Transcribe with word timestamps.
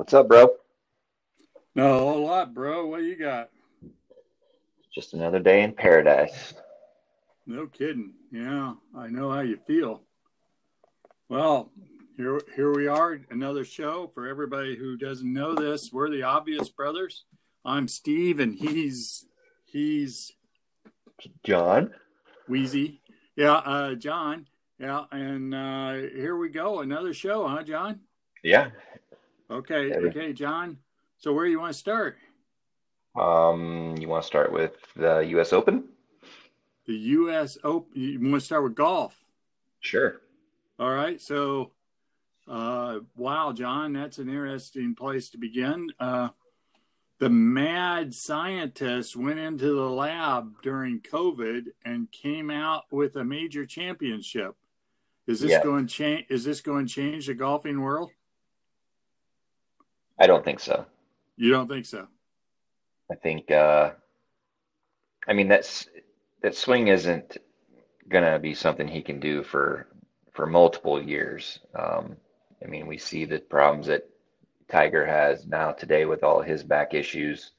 What's 0.00 0.14
up, 0.14 0.28
bro? 0.28 0.48
No, 1.74 1.94
a 1.94 1.98
whole 1.98 2.24
lot, 2.24 2.54
bro. 2.54 2.86
What 2.86 3.02
you 3.02 3.16
got? 3.16 3.50
Just 4.94 5.12
another 5.12 5.40
day 5.40 5.62
in 5.62 5.74
paradise. 5.74 6.54
No 7.46 7.66
kidding. 7.66 8.14
Yeah, 8.32 8.76
I 8.96 9.08
know 9.08 9.30
how 9.30 9.40
you 9.40 9.58
feel. 9.66 10.00
Well, 11.28 11.70
here 12.16 12.40
here 12.56 12.74
we 12.74 12.86
are, 12.86 13.20
another 13.28 13.62
show 13.62 14.10
for 14.14 14.26
everybody 14.26 14.74
who 14.74 14.96
doesn't 14.96 15.30
know 15.30 15.54
this. 15.54 15.92
We're 15.92 16.08
the 16.08 16.22
Obvious 16.22 16.70
Brothers. 16.70 17.26
I'm 17.66 17.86
Steve, 17.86 18.40
and 18.40 18.54
he's 18.54 19.26
he's 19.66 20.32
John. 21.44 21.90
Wheezy. 22.48 23.02
Yeah, 23.36 23.52
uh, 23.52 23.96
John. 23.96 24.46
Yeah, 24.78 25.04
and 25.12 25.54
uh, 25.54 25.92
here 25.92 26.38
we 26.38 26.48
go, 26.48 26.80
another 26.80 27.12
show, 27.12 27.46
huh, 27.46 27.64
John? 27.64 28.00
Yeah. 28.42 28.70
Okay, 29.50 29.92
okay, 29.92 30.32
John. 30.32 30.78
So 31.18 31.32
where 31.32 31.44
do 31.44 31.50
you 31.50 31.60
want 31.60 31.72
to 31.72 31.78
start? 31.78 32.16
Um, 33.18 33.96
you 33.98 34.08
want 34.08 34.22
to 34.22 34.26
start 34.26 34.52
with 34.52 34.72
the 34.94 35.18
U.S. 35.20 35.52
Open? 35.52 35.84
The 36.86 36.94
U.S. 36.94 37.58
Open. 37.64 37.90
You 37.94 38.20
want 38.20 38.40
to 38.40 38.46
start 38.46 38.62
with 38.62 38.74
golf? 38.74 39.16
Sure. 39.80 40.20
All 40.78 40.90
right. 40.92 41.20
So, 41.20 41.72
uh, 42.48 43.00
wow, 43.16 43.52
John, 43.52 43.92
that's 43.92 44.18
an 44.18 44.28
interesting 44.28 44.94
place 44.94 45.30
to 45.30 45.38
begin. 45.38 45.88
Uh, 45.98 46.28
the 47.18 47.28
mad 47.28 48.14
scientist 48.14 49.16
went 49.16 49.38
into 49.40 49.74
the 49.74 49.90
lab 49.90 50.62
during 50.62 51.00
COVID 51.00 51.64
and 51.84 52.10
came 52.12 52.50
out 52.50 52.84
with 52.90 53.16
a 53.16 53.24
major 53.24 53.66
championship. 53.66 54.54
Is 55.26 55.40
this 55.40 55.50
Yeah. 55.50 55.62
going 55.62 55.86
change? 55.86 56.26
Is 56.30 56.44
this 56.44 56.60
going 56.60 56.86
to 56.86 56.92
change 56.92 57.26
the 57.26 57.34
golfing 57.34 57.80
world? 57.80 58.10
I 60.20 60.26
don't 60.26 60.44
think 60.44 60.60
so. 60.60 60.84
You 61.36 61.50
don't 61.50 61.66
think 61.66 61.86
so? 61.86 62.06
I 63.10 63.14
think, 63.14 63.50
uh, 63.50 63.92
I 65.26 65.32
mean, 65.32 65.48
that's 65.48 65.88
that 66.42 66.54
swing 66.54 66.88
isn't 66.88 67.38
gonna 68.08 68.38
be 68.38 68.54
something 68.54 68.86
he 68.86 69.02
can 69.02 69.18
do 69.18 69.42
for 69.42 69.86
for 70.32 70.46
multiple 70.46 71.02
years. 71.02 71.58
Um, 71.74 72.16
I 72.62 72.66
mean, 72.66 72.86
we 72.86 72.98
see 72.98 73.24
the 73.24 73.38
problems 73.38 73.86
that 73.86 74.08
Tiger 74.68 75.04
has 75.06 75.46
now 75.46 75.72
today 75.72 76.04
with 76.04 76.22
all 76.22 76.42
his 76.42 76.62
back 76.62 76.94
issues. 76.94 77.52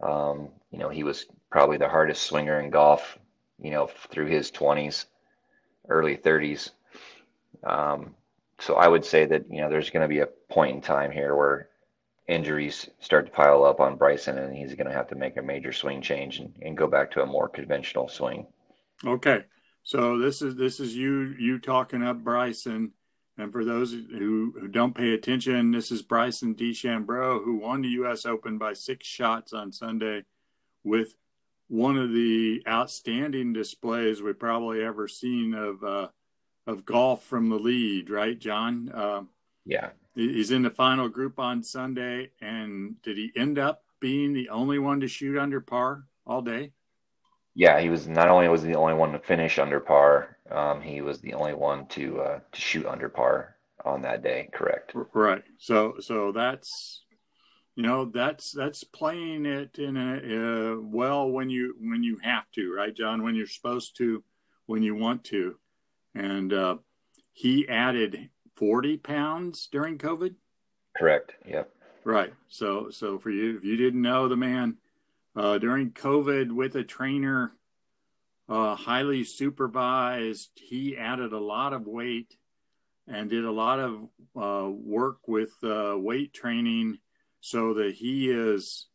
Um, 0.00 0.48
you 0.70 0.78
know, 0.78 0.88
he 0.88 1.04
was 1.04 1.26
probably 1.50 1.78
the 1.78 1.88
hardest 1.88 2.24
swinger 2.24 2.60
in 2.60 2.70
golf, 2.70 3.18
you 3.58 3.70
know, 3.70 3.86
through 4.10 4.26
his 4.26 4.50
20s, 4.50 5.06
early 5.88 6.16
30s. 6.16 6.70
Um, 7.64 8.14
so 8.58 8.74
I 8.74 8.88
would 8.88 9.04
say 9.04 9.24
that, 9.26 9.50
you 9.50 9.60
know, 9.60 9.70
there's 9.70 9.90
going 9.90 10.02
to 10.02 10.08
be 10.08 10.20
a 10.20 10.26
point 10.26 10.76
in 10.76 10.82
time 10.82 11.10
here 11.10 11.34
where 11.34 11.68
injuries 12.28 12.88
start 13.00 13.26
to 13.26 13.32
pile 13.32 13.64
up 13.64 13.80
on 13.80 13.96
Bryson 13.96 14.38
and 14.38 14.54
he's 14.54 14.74
going 14.74 14.88
to 14.88 14.92
have 14.92 15.08
to 15.08 15.14
make 15.14 15.36
a 15.36 15.42
major 15.42 15.72
swing 15.72 16.02
change 16.02 16.38
and, 16.38 16.52
and 16.62 16.76
go 16.76 16.86
back 16.86 17.10
to 17.12 17.22
a 17.22 17.26
more 17.26 17.48
conventional 17.48 18.08
swing. 18.08 18.46
Okay. 19.04 19.44
So 19.86 20.18
this 20.18 20.42
is 20.42 20.56
this 20.56 20.80
is 20.80 20.96
you 20.96 21.36
you 21.38 21.60
talking 21.60 22.02
up 22.02 22.24
Bryson, 22.24 22.90
and 23.38 23.52
for 23.52 23.64
those 23.64 23.92
who, 23.92 24.52
who 24.58 24.66
don't 24.66 24.96
pay 24.96 25.14
attention, 25.14 25.70
this 25.70 25.92
is 25.92 26.02
Bryson 26.02 26.56
DeChambeau 26.56 27.44
who 27.44 27.58
won 27.58 27.82
the 27.82 27.88
U.S. 27.90 28.26
Open 28.26 28.58
by 28.58 28.72
six 28.72 29.06
shots 29.06 29.52
on 29.52 29.70
Sunday, 29.70 30.24
with 30.82 31.14
one 31.68 31.96
of 31.96 32.12
the 32.12 32.64
outstanding 32.66 33.52
displays 33.52 34.20
we've 34.20 34.38
probably 34.38 34.82
ever 34.82 35.06
seen 35.06 35.54
of 35.54 35.84
uh, 35.84 36.08
of 36.66 36.84
golf 36.84 37.22
from 37.22 37.48
the 37.48 37.58
lead. 37.58 38.10
Right, 38.10 38.36
John? 38.36 38.90
Uh, 38.92 39.22
Yeah. 39.66 39.90
he's 40.14 40.52
in 40.52 40.62
the 40.62 40.70
final 40.70 41.08
group 41.08 41.38
on 41.38 41.62
Sunday, 41.62 42.30
and 42.40 43.02
did 43.02 43.16
he 43.16 43.32
end 43.36 43.58
up 43.58 43.82
being 44.00 44.32
the 44.32 44.48
only 44.48 44.78
one 44.78 45.00
to 45.00 45.08
shoot 45.08 45.36
under 45.36 45.60
par 45.60 46.04
all 46.24 46.40
day? 46.40 46.72
Yeah, 47.54 47.80
he 47.80 47.88
was 47.88 48.06
not 48.06 48.28
only 48.28 48.48
was 48.48 48.62
he 48.62 48.68
the 48.68 48.78
only 48.78 48.94
one 48.94 49.12
to 49.12 49.18
finish 49.18 49.58
under 49.58 49.80
par, 49.80 50.36
um, 50.50 50.80
he 50.80 51.00
was 51.00 51.20
the 51.20 51.34
only 51.34 51.54
one 51.54 51.86
to 51.88 52.20
uh, 52.20 52.40
to 52.52 52.60
shoot 52.60 52.86
under 52.86 53.08
par 53.08 53.56
on 53.84 54.02
that 54.02 54.22
day. 54.22 54.50
Correct. 54.52 54.92
Right. 55.14 55.42
So 55.58 55.94
so 56.00 56.32
that's 56.32 57.04
you 57.74 57.82
know 57.82 58.04
that's 58.04 58.52
that's 58.52 58.84
playing 58.84 59.46
it 59.46 59.78
in 59.78 59.96
a 59.96 60.74
uh, 60.74 60.80
well 60.80 61.30
when 61.30 61.48
you 61.48 61.74
when 61.80 62.02
you 62.02 62.18
have 62.22 62.44
to, 62.52 62.74
right, 62.74 62.94
John? 62.94 63.22
When 63.22 63.34
you're 63.34 63.46
supposed 63.46 63.96
to, 63.98 64.22
when 64.66 64.82
you 64.82 64.94
want 64.94 65.24
to, 65.24 65.56
and 66.14 66.52
uh, 66.52 66.76
he 67.32 67.66
added 67.68 68.28
40 68.56 68.96
pounds 68.98 69.68
during 69.70 69.98
COVID. 69.98 70.34
Correct. 70.96 71.32
Yep. 71.46 71.70
Right. 72.04 72.32
So 72.48 72.90
so 72.90 73.18
for 73.18 73.30
you, 73.30 73.56
if 73.56 73.64
you 73.64 73.76
didn't 73.76 74.02
know 74.02 74.28
the 74.28 74.36
man 74.36 74.76
uh, 75.34 75.58
during 75.58 75.90
COVID 75.90 76.52
with 76.52 76.74
a 76.76 76.84
trainer, 76.84 77.52
uh, 78.48 78.74
highly 78.74 79.24
supervised, 79.24 80.50
he 80.54 80.96
added 80.96 81.32
a 81.32 81.38
lot 81.38 81.72
of 81.72 81.86
weight 81.86 82.36
and 83.08 83.30
did 83.30 83.44
a 83.44 83.50
lot 83.50 83.78
of 83.78 84.08
uh, 84.36 84.70
work 84.70 85.26
with 85.26 85.52
uh, 85.62 85.94
weight 85.96 86.32
training 86.32 86.98
so 87.40 87.74
that 87.74 87.94
he 87.94 88.30
is. 88.30 88.86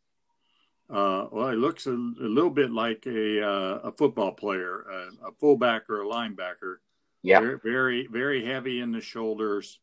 Uh, 0.90 1.26
well, 1.30 1.50
he 1.50 1.56
looks 1.56 1.86
a, 1.86 1.92
a 1.92 2.28
little 2.28 2.50
bit 2.50 2.70
like 2.70 3.06
a 3.06 3.42
uh, 3.42 3.78
a 3.84 3.92
football 3.92 4.32
player, 4.32 4.80
a, 4.80 5.28
a 5.28 5.32
fullback 5.38 5.88
or 5.88 6.02
a 6.02 6.06
linebacker 6.06 6.76
Yeah. 7.22 7.40
very, 7.40 7.58
very, 7.62 8.06
very 8.06 8.44
heavy 8.44 8.80
in 8.80 8.92
the 8.92 9.00
shoulders, 9.00 9.78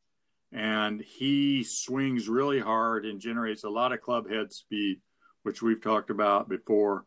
and 0.52 1.02
he 1.02 1.64
swings 1.64 2.28
really 2.28 2.60
hard 2.60 3.06
and 3.06 3.20
generates 3.20 3.64
a 3.64 3.70
lot 3.70 3.94
of 3.94 4.02
club 4.02 4.30
head 4.30 4.52
speed, 4.52 5.02
which 5.44 5.62
we've 5.62 5.82
talked 5.82 6.10
about 6.10 6.50
before. 6.50 7.06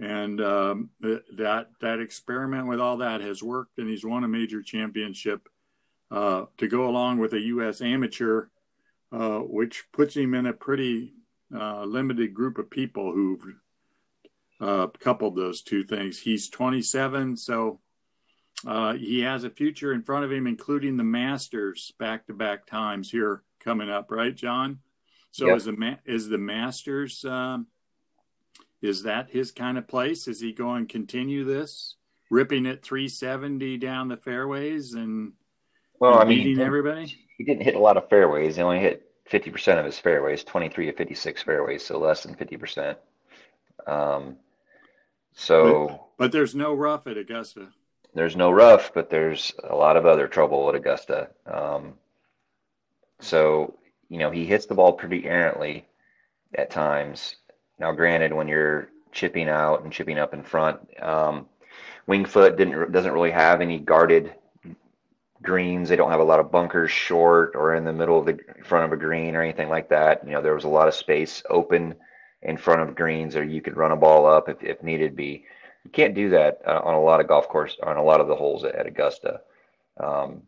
And 0.00 0.40
um, 0.40 0.90
that 1.00 1.68
that 1.80 2.00
experiment 2.00 2.66
with 2.66 2.80
all 2.80 2.96
that 2.96 3.20
has 3.20 3.42
worked, 3.42 3.78
and 3.78 3.88
he's 3.88 4.04
won 4.04 4.24
a 4.24 4.28
major 4.28 4.60
championship 4.60 5.48
uh, 6.10 6.46
to 6.58 6.66
go 6.66 6.88
along 6.88 7.18
with 7.18 7.32
a 7.32 7.40
U.S. 7.40 7.80
amateur, 7.80 8.46
uh, 9.12 9.38
which 9.38 9.84
puts 9.92 10.16
him 10.16 10.34
in 10.34 10.46
a 10.46 10.52
pretty 10.52 11.14
uh, 11.54 11.84
limited 11.84 12.34
group 12.34 12.58
of 12.58 12.70
people 12.70 13.12
who've 13.12 13.54
uh, 14.60 14.86
coupled 14.98 15.36
those 15.36 15.62
two 15.62 15.84
things. 15.84 16.18
He's 16.18 16.48
27, 16.48 17.36
so 17.36 17.80
uh, 18.66 18.94
he 18.94 19.20
has 19.20 19.44
a 19.44 19.50
future 19.50 19.92
in 19.92 20.02
front 20.02 20.24
of 20.24 20.32
him, 20.32 20.46
including 20.46 20.96
the 20.96 21.04
Masters 21.04 21.92
back 21.98 22.26
to 22.26 22.34
back 22.34 22.66
times 22.66 23.10
here 23.10 23.42
coming 23.60 23.90
up, 23.90 24.10
right, 24.10 24.34
John? 24.34 24.80
So 25.30 25.48
Yep. 25.48 25.56
is 25.56 25.64
the 25.64 25.72
ma- 25.72 25.96
is 26.04 26.28
the 26.28 26.38
Masters 26.38 27.24
um, 27.24 27.66
is 28.80 29.02
that 29.04 29.30
his 29.30 29.50
kind 29.50 29.78
of 29.78 29.88
place? 29.88 30.28
Is 30.28 30.40
he 30.40 30.52
going 30.52 30.86
to 30.86 30.92
continue 30.92 31.44
this, 31.44 31.96
ripping 32.30 32.66
it 32.66 32.82
370 32.82 33.78
down 33.78 34.08
the 34.08 34.16
fairways 34.16 34.92
and, 34.94 35.32
Well, 35.98 36.18
I 36.18 36.24
mean, 36.24 36.44
beating 36.44 36.60
everybody? 36.60 37.16
he 37.36 37.44
didn't 37.44 37.62
hit 37.64 37.74
a 37.74 37.80
lot 37.80 37.96
of 37.96 38.08
fairways. 38.08 38.56
He 38.56 38.62
only 38.62 38.78
hit 38.80 39.10
50% 39.30 39.78
of 39.78 39.86
his 39.86 39.98
fairways, 39.98 40.44
23 40.44 40.90
of 40.90 40.96
56 40.96 41.42
fairways, 41.42 41.84
so 41.84 41.98
less 41.98 42.22
than 42.22 42.34
50%. 42.36 42.96
Um, 43.86 44.36
so 45.32 46.08
But 46.18 46.30
there's 46.30 46.54
no 46.54 46.74
rough 46.74 47.06
at 47.06 47.16
Augusta. 47.16 47.68
There's 48.14 48.36
no 48.36 48.50
rough, 48.50 48.92
but 48.94 49.10
there's 49.10 49.52
a 49.68 49.74
lot 49.74 49.96
of 49.96 50.06
other 50.06 50.28
trouble 50.28 50.68
at 50.68 50.74
Augusta. 50.74 51.28
Um, 51.46 51.94
so, 53.20 53.74
you 54.08 54.18
know, 54.18 54.30
he 54.30 54.46
hits 54.46 54.66
the 54.66 54.74
ball 54.74 54.92
pretty 54.92 55.26
errantly 55.26 55.86
at 56.54 56.70
times. 56.70 57.36
Now, 57.78 57.92
granted, 57.92 58.32
when 58.32 58.48
you're 58.48 58.88
chipping 59.12 59.48
out 59.48 59.82
and 59.82 59.92
chipping 59.92 60.18
up 60.18 60.34
in 60.34 60.42
front, 60.42 60.78
um, 61.02 61.46
Wingfoot 62.08 62.56
didn't 62.56 62.92
doesn't 62.92 63.12
really 63.12 63.30
have 63.30 63.60
any 63.60 63.78
guarded 63.78 64.34
greens. 65.42 65.88
They 65.88 65.96
don't 65.96 66.10
have 66.10 66.20
a 66.20 66.24
lot 66.24 66.40
of 66.40 66.52
bunkers 66.52 66.90
short 66.90 67.54
or 67.54 67.74
in 67.74 67.84
the 67.84 67.92
middle 67.92 68.18
of 68.18 68.26
the 68.26 68.38
front 68.64 68.84
of 68.84 68.92
a 68.92 69.00
green 69.00 69.34
or 69.34 69.42
anything 69.42 69.68
like 69.68 69.88
that. 69.88 70.24
You 70.24 70.32
know, 70.32 70.42
there 70.42 70.54
was 70.54 70.64
a 70.64 70.68
lot 70.68 70.88
of 70.88 70.94
space 70.94 71.42
open 71.50 71.94
in 72.42 72.56
front 72.56 72.82
of 72.82 72.94
greens, 72.94 73.36
or 73.36 73.44
you 73.44 73.60
could 73.60 73.76
run 73.76 73.92
a 73.92 73.96
ball 73.96 74.26
up 74.26 74.48
if, 74.48 74.62
if 74.62 74.82
needed 74.82 75.16
be. 75.16 75.44
You 75.84 75.90
can't 75.90 76.14
do 76.14 76.30
that 76.30 76.60
uh, 76.66 76.80
on 76.82 76.94
a 76.94 77.00
lot 77.00 77.20
of 77.20 77.28
golf 77.28 77.48
course 77.48 77.76
on 77.82 77.96
a 77.96 78.02
lot 78.02 78.20
of 78.20 78.28
the 78.28 78.34
holes 78.36 78.64
at, 78.64 78.74
at 78.74 78.86
Augusta. 78.86 79.40
Um, 79.98 80.42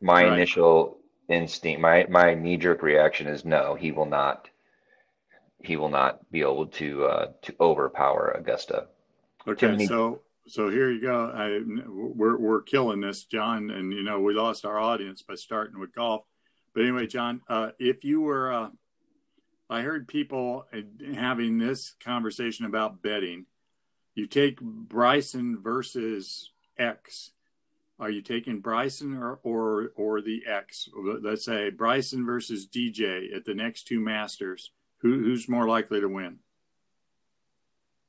my 0.00 0.24
Right. 0.24 0.32
initial 0.34 0.98
instinct, 1.28 1.80
my 1.80 2.06
my 2.08 2.34
knee 2.34 2.56
jerk 2.56 2.82
reaction 2.82 3.26
is 3.26 3.44
no, 3.44 3.74
he 3.74 3.92
will 3.92 4.06
not. 4.06 4.48
He 5.60 5.76
will 5.76 5.88
not 5.88 6.30
be 6.30 6.40
able 6.40 6.66
to 6.66 7.04
uh, 7.06 7.26
to 7.42 7.54
overpower 7.60 8.30
Augusta. 8.38 8.88
Okay, 9.46 9.68
many- 9.68 9.86
so 9.86 10.22
so 10.46 10.68
here 10.70 10.90
you 10.90 11.00
go. 11.00 11.30
I, 11.34 11.60
we're 11.86 12.36
we're 12.38 12.62
killing 12.62 13.00
this, 13.00 13.24
John, 13.24 13.70
and 13.70 13.92
you 13.92 14.02
know 14.02 14.20
we 14.20 14.34
lost 14.34 14.64
our 14.64 14.78
audience 14.78 15.22
by 15.22 15.34
starting 15.34 15.78
with 15.80 15.94
golf. 15.94 16.24
But 16.74 16.82
anyway, 16.82 17.06
John, 17.06 17.40
uh, 17.48 17.70
if 17.78 18.04
you 18.04 18.20
were, 18.20 18.52
uh, 18.52 18.70
I 19.68 19.82
heard 19.82 20.06
people 20.06 20.66
having 21.14 21.58
this 21.58 21.94
conversation 22.04 22.66
about 22.66 23.02
betting. 23.02 23.46
You 24.18 24.26
take 24.26 24.60
Bryson 24.60 25.62
versus 25.62 26.50
X. 26.76 27.30
are 28.00 28.10
you 28.10 28.20
taking 28.20 28.58
Bryson 28.58 29.16
or 29.16 29.38
or 29.44 29.92
or 29.94 30.20
the 30.20 30.42
X? 30.44 30.88
Let's 31.22 31.44
say 31.44 31.70
Bryson 31.70 32.26
versus 32.26 32.66
DJ 32.66 33.32
at 33.32 33.44
the 33.44 33.54
next 33.54 33.86
two 33.86 34.00
Masters. 34.00 34.72
Who 35.02 35.20
who's 35.20 35.48
more 35.48 35.68
likely 35.68 36.00
to 36.00 36.08
win? 36.08 36.40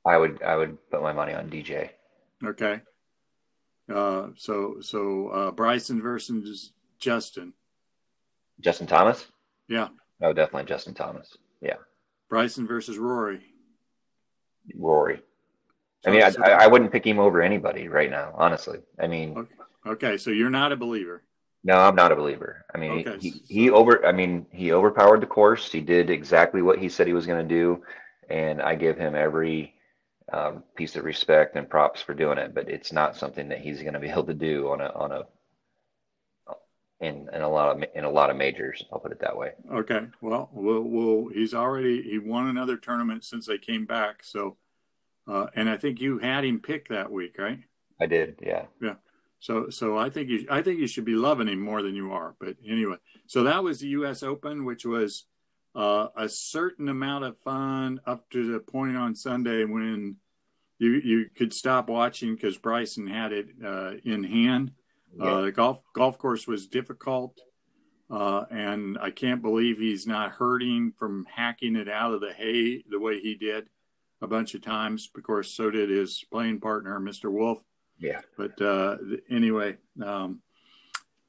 I 0.03 0.17
would 0.17 0.41
I 0.41 0.56
would 0.56 0.79
put 0.89 1.03
my 1.03 1.13
money 1.13 1.33
on 1.33 1.47
DJ. 1.47 1.91
Okay. 2.44 2.81
Uh, 3.88 4.29
so 4.35 4.77
so 4.81 5.27
uh, 5.27 5.51
Bryson 5.51 6.01
versus 6.01 6.71
Justin. 6.97 7.53
Justin 8.59 8.88
Thomas. 8.88 9.27
Yeah. 9.67 9.89
Oh, 10.23 10.33
definitely 10.33 10.67
Justin 10.67 10.95
Thomas. 10.95 11.38
Yeah. 11.61 11.77
Bryson 12.29 12.65
versus 12.65 12.97
Rory. 12.97 13.41
Rory. 14.75 15.21
I 16.05 16.11
mean, 16.11 16.23
I, 16.23 16.51
I, 16.51 16.67
wouldn't 16.67 16.91
pick 16.91 17.05
him 17.05 17.19
over 17.19 17.41
anybody 17.41 17.89
right 17.89 18.09
now, 18.09 18.31
honestly. 18.35 18.79
I 18.99 19.07
mean, 19.07 19.37
okay. 19.37 19.55
okay, 19.85 20.17
so 20.17 20.29
you're 20.29 20.49
not 20.49 20.71
a 20.71 20.77
believer. 20.77 21.23
No, 21.63 21.77
I'm 21.77 21.95
not 21.95 22.13
a 22.13 22.15
believer. 22.15 22.65
I 22.73 22.77
mean, 22.77 23.07
okay. 23.07 23.17
he, 23.19 23.41
he 23.47 23.69
over. 23.69 24.05
I 24.05 24.13
mean, 24.13 24.45
he 24.51 24.71
overpowered 24.71 25.21
the 25.21 25.27
course. 25.27 25.69
He 25.69 25.81
did 25.81 26.09
exactly 26.09 26.61
what 26.61 26.79
he 26.79 26.87
said 26.87 27.07
he 27.07 27.13
was 27.13 27.25
going 27.25 27.45
to 27.45 27.55
do, 27.55 27.83
and 28.29 28.61
I 28.61 28.75
give 28.75 28.97
him 28.97 29.13
every 29.13 29.75
um, 30.31 30.63
piece 30.75 30.95
of 30.95 31.03
respect 31.03 31.57
and 31.57 31.69
props 31.69 32.01
for 32.01 32.13
doing 32.13 32.37
it. 32.37 32.55
But 32.55 32.69
it's 32.69 32.93
not 32.93 33.17
something 33.17 33.49
that 33.49 33.59
he's 33.59 33.81
going 33.81 33.93
to 33.93 33.99
be 33.99 34.09
able 34.09 34.23
to 34.25 34.33
do 34.33 34.69
on 34.69 34.79
a 34.79 34.87
on 34.95 35.11
a 35.11 35.25
in 36.99 37.29
in 37.33 37.41
a 37.41 37.49
lot 37.49 37.75
of 37.75 37.83
in 37.95 38.03
a 38.03 38.09
lot 38.09 38.29
of 38.29 38.37
majors. 38.37 38.83
I'll 38.91 38.99
put 38.99 39.11
it 39.11 39.19
that 39.21 39.37
way. 39.37 39.51
Okay. 39.71 40.01
Well, 40.21 40.49
well, 40.53 40.81
well 40.81 41.27
he's 41.33 41.53
already 41.53 42.01
he 42.03 42.19
won 42.19 42.47
another 42.47 42.77
tournament 42.77 43.23
since 43.23 43.45
they 43.45 43.57
came 43.57 43.85
back. 43.85 44.23
So, 44.23 44.57
uh, 45.29 45.47
and 45.55 45.69
I 45.69 45.77
think 45.77 46.01
you 46.01 46.17
had 46.17 46.43
him 46.43 46.59
pick 46.59 46.89
that 46.89 47.11
week, 47.11 47.37
right? 47.37 47.59
I 48.01 48.07
did. 48.07 48.39
Yeah. 48.41 48.65
Yeah. 48.81 48.95
So, 49.39 49.69
so 49.69 49.97
I 49.97 50.09
think 50.09 50.29
you, 50.29 50.47
I 50.49 50.61
think 50.61 50.79
you 50.79 50.87
should 50.87 51.05
be 51.05 51.13
loving 51.13 51.47
him 51.47 51.59
more 51.59 51.81
than 51.81 51.95
you 51.95 52.11
are. 52.11 52.35
But 52.39 52.55
anyway, 52.67 52.95
so 53.27 53.43
that 53.43 53.63
was 53.63 53.79
the 53.79 53.87
U.S. 53.89 54.23
Open, 54.23 54.65
which 54.65 54.85
was 54.85 55.25
uh, 55.75 56.07
a 56.17 56.27
certain 56.27 56.89
amount 56.89 57.25
of 57.25 57.37
fun 57.37 58.01
up 58.05 58.29
to 58.31 58.51
the 58.51 58.59
point 58.59 58.97
on 58.97 59.15
Sunday 59.15 59.63
when 59.65 60.17
you 60.79 60.91
you 60.91 61.29
could 61.35 61.53
stop 61.53 61.89
watching 61.89 62.33
because 62.33 62.57
Bryson 62.57 63.07
had 63.07 63.31
it 63.31 63.47
uh, 63.63 63.91
in 64.03 64.23
hand. 64.23 64.71
Yeah. 65.15 65.25
Uh, 65.25 65.41
the 65.41 65.51
golf 65.51 65.81
golf 65.93 66.17
course 66.17 66.47
was 66.47 66.67
difficult, 66.67 67.39
uh, 68.09 68.45
and 68.49 68.97
I 68.99 69.11
can't 69.11 69.41
believe 69.41 69.77
he's 69.77 70.07
not 70.07 70.31
hurting 70.31 70.93
from 70.97 71.25
hacking 71.33 71.75
it 71.75 71.87
out 71.87 72.13
of 72.13 72.19
the 72.19 72.33
hay 72.33 72.83
the 72.89 72.99
way 72.99 73.19
he 73.19 73.35
did 73.35 73.67
a 74.21 74.27
bunch 74.27 74.54
of 74.56 74.62
times. 74.62 75.10
Of 75.16 75.24
course, 75.24 75.51
so 75.51 75.69
did 75.69 75.89
his 75.89 76.24
playing 76.31 76.60
partner, 76.60 77.00
Mr. 77.00 77.31
Wolff. 77.31 77.60
Yeah. 77.98 78.21
But 78.38 78.62
uh, 78.62 78.98
anyway, 79.30 79.77
um, 80.04 80.42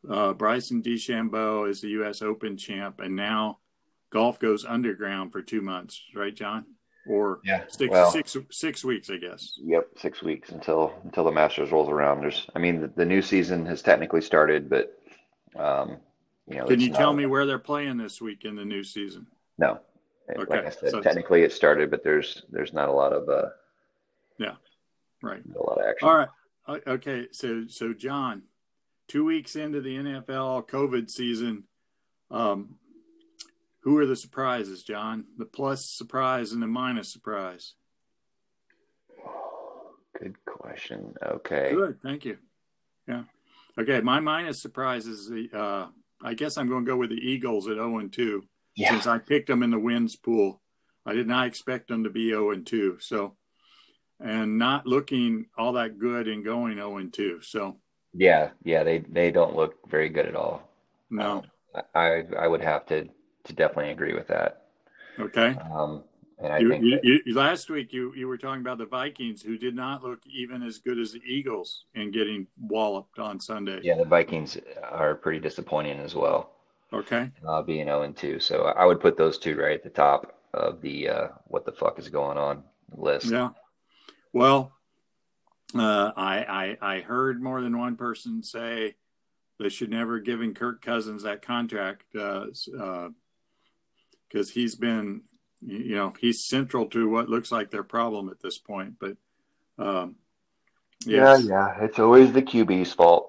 uh, 0.09 0.33
Bryson 0.33 0.83
DeChambeau 0.83 1.69
is 1.69 1.81
the 1.81 1.89
U.S. 1.91 2.23
Open 2.23 2.57
champ, 2.57 3.01
and 3.01 3.17
now 3.17 3.59
golf 4.11 4.39
goes 4.39 4.65
underground 4.65 5.33
for 5.33 5.43
two 5.43 5.61
months, 5.61 6.03
right, 6.15 6.35
John? 6.35 6.65
Or 7.09 7.41
yeah, 7.45 7.65
six, 7.69 7.91
well, 7.91 8.11
six, 8.11 8.37
six 8.51 8.85
weeks, 8.85 9.11
I 9.11 9.17
guess. 9.17 9.59
Yep, 9.65 9.89
six 9.97 10.23
weeks 10.23 10.51
until 10.51 10.93
until 11.05 11.25
the 11.25 11.33
Masters 11.33 11.73
rolls 11.73 11.89
around. 11.89 12.21
There's, 12.21 12.47
I 12.55 12.59
mean, 12.59 12.83
the, 12.83 12.89
the 12.89 13.07
new 13.07 13.23
season 13.23 13.65
has 13.67 13.81
technically 13.81 14.21
started, 14.21 14.69
but 14.69 15.01
um, 15.59 15.97
you 16.47 16.59
know, 16.59 16.67
can 16.67 16.79
you 16.79 16.93
tell 16.93 17.15
me 17.15 17.25
where 17.25 17.47
they're 17.47 17.59
playing 17.59 17.97
this 17.97 18.21
week 18.21 18.45
in 18.45 18.55
the 18.55 18.67
new 18.67 18.85
season? 18.85 19.27
No, 19.57 19.81
okay. 20.39 20.57
like 20.57 20.67
I 20.67 20.71
said, 20.71 20.91
so, 20.91 21.01
technically 21.01 21.43
it 21.43 21.53
started, 21.53 21.91
but 21.91 22.03
there's 22.05 22.43
there's 22.51 22.73
not 22.73 22.89
a 22.89 22.93
lot 22.93 23.13
of 23.13 23.29
uh, 23.29 23.49
yeah, 24.39 24.55
right, 25.23 25.43
a 25.55 25.59
lot 25.59 25.79
of 25.79 25.87
action. 25.87 26.09
All 26.09 26.17
right, 26.17 26.29
Okay, 26.87 27.27
so 27.33 27.65
so 27.69 27.93
John, 27.93 28.43
two 29.09 29.25
weeks 29.25 29.57
into 29.57 29.81
the 29.81 29.97
NFL 29.97 30.69
COVID 30.69 31.11
season, 31.11 31.65
um, 32.31 32.77
who 33.81 33.99
are 33.99 34.07
the 34.07 34.17
surprises, 34.17 34.83
John? 34.83 35.25
The 35.37 35.47
plus 35.47 35.87
surprise 35.87 36.53
and 36.53 36.63
the 36.63 36.67
minus 36.67 37.13
surprise. 37.13 37.75
Good 40.19 40.37
question. 40.45 41.15
Okay. 41.25 41.73
Good. 41.73 42.01
Thank 42.03 42.25
you. 42.25 42.37
Yeah. 43.09 43.23
Okay. 43.79 44.01
My 44.01 44.21
minus 44.21 44.61
surprise 44.61 45.07
is 45.07 45.29
the. 45.29 45.49
Uh, 45.53 45.87
I 46.23 46.35
guess 46.35 46.59
I'm 46.59 46.69
going 46.69 46.85
to 46.85 46.91
go 46.91 46.99
with 46.99 47.09
the 47.09 47.17
Eagles 47.17 47.67
at 47.67 47.77
0 47.77 47.99
and 47.99 48.13
2 48.13 48.45
yeah. 48.81 48.91
since 48.91 49.07
I 49.07 49.19
picked 49.19 49.49
them 49.49 49.63
in 49.63 49.71
the 49.71 49.79
wins 49.79 50.17
pool. 50.17 50.61
I 51.07 51.15
did 51.15 51.27
not 51.27 51.47
expect 51.47 51.89
them 51.89 52.05
to 52.05 52.11
be 52.11 52.31
0 52.31 52.51
and 52.51 52.67
2. 52.67 52.99
So 53.01 53.37
and 54.21 54.59
not 54.59 54.87
looking 54.87 55.47
all 55.57 55.73
that 55.73 55.99
good 55.99 56.29
and 56.29 56.45
going 56.45 56.77
0 56.77 56.99
and 56.99 57.13
2. 57.13 57.41
So 57.43 57.77
yeah, 58.13 58.51
yeah, 58.65 58.83
they 58.83 58.99
they 58.99 59.31
don't 59.31 59.57
look 59.57 59.89
very 59.89 60.09
good 60.09 60.27
at 60.27 60.35
all. 60.35 60.69
No, 61.11 61.45
um, 61.75 61.83
I 61.95 62.25
I 62.39 62.47
would 62.47 62.63
have 62.63 62.87
to 62.87 63.09
to 63.45 63.53
definitely 63.53 63.93
agree 63.93 64.15
with 64.15 64.29
that. 64.29 64.67
Okay. 65.19 65.57
Um, 65.73 66.05
and 66.39 66.53
I 66.53 66.59
you, 66.59 66.69
think 66.69 66.85
you, 66.85 66.91
that, 66.91 67.05
you, 67.27 67.35
last 67.35 67.71
week 67.71 67.93
you 67.93 68.13
you 68.15 68.27
were 68.27 68.39
talking 68.39 68.63
about 68.63 68.79
the 68.79 68.87
Vikings 68.87 69.43
who 69.43 69.59
did 69.59 69.75
not 69.75 70.03
look 70.03 70.21
even 70.27 70.63
as 70.63 70.79
good 70.79 70.99
as 70.99 71.13
the 71.13 71.21
Eagles 71.25 71.85
in 71.95 72.11
getting 72.11 72.47
walloped 72.59 73.19
on 73.19 73.39
Sunday. 73.39 73.81
Yeah, 73.83 73.97
the 73.97 74.05
Vikings 74.05 74.59
are 74.83 75.15
pretty 75.15 75.39
disappointing 75.39 76.01
as 76.01 76.15
well. 76.15 76.53
Okay. 76.93 77.31
Uh, 77.47 77.63
being 77.63 77.87
0 77.87 78.03
and 78.03 78.17
2, 78.17 78.41
so 78.41 78.65
I 78.65 78.85
would 78.85 79.01
put 79.01 79.17
those 79.17 79.39
two 79.39 79.57
right 79.57 79.75
at 79.75 79.85
the 79.85 79.91
top 79.91 80.37
of 80.53 80.81
the 80.81 81.09
uh, 81.09 81.29
what 81.45 81.65
the 81.65 81.73
fuck 81.73 81.99
is 81.99 82.09
going 82.09 82.37
on 82.37 82.65
list. 82.93 83.27
Yeah. 83.27 83.51
Well, 84.33 84.73
uh, 85.75 86.13
I, 86.17 86.77
I 86.83 86.95
I 86.97 87.01
heard 87.01 87.43
more 87.43 87.61
than 87.61 87.79
one 87.79 87.97
person 87.97 88.43
say 88.43 88.97
they 89.59 89.69
should 89.69 89.91
never 89.91 90.19
given 90.19 90.55
Kirk 90.55 90.83
Cousins 90.83 91.23
that 91.23 91.43
contract 91.43 92.05
because 92.13 92.69
uh, 92.77 93.09
uh, 94.35 94.45
he's 94.53 94.75
been 94.75 95.23
you 95.61 95.95
know 95.95 96.15
he's 96.19 96.47
central 96.47 96.87
to 96.87 97.09
what 97.09 97.29
looks 97.29 97.53
like 97.53 97.71
their 97.71 97.85
problem 97.85 98.29
at 98.31 98.41
this 98.41 98.59
point. 98.59 98.95
But 98.99 99.17
um, 99.79 100.17
yes. 101.05 101.45
yeah, 101.45 101.77
yeah, 101.77 101.85
it's 101.85 101.99
always 101.99 102.33
the 102.33 102.43
QB's 102.43 102.93
fault. 102.93 103.20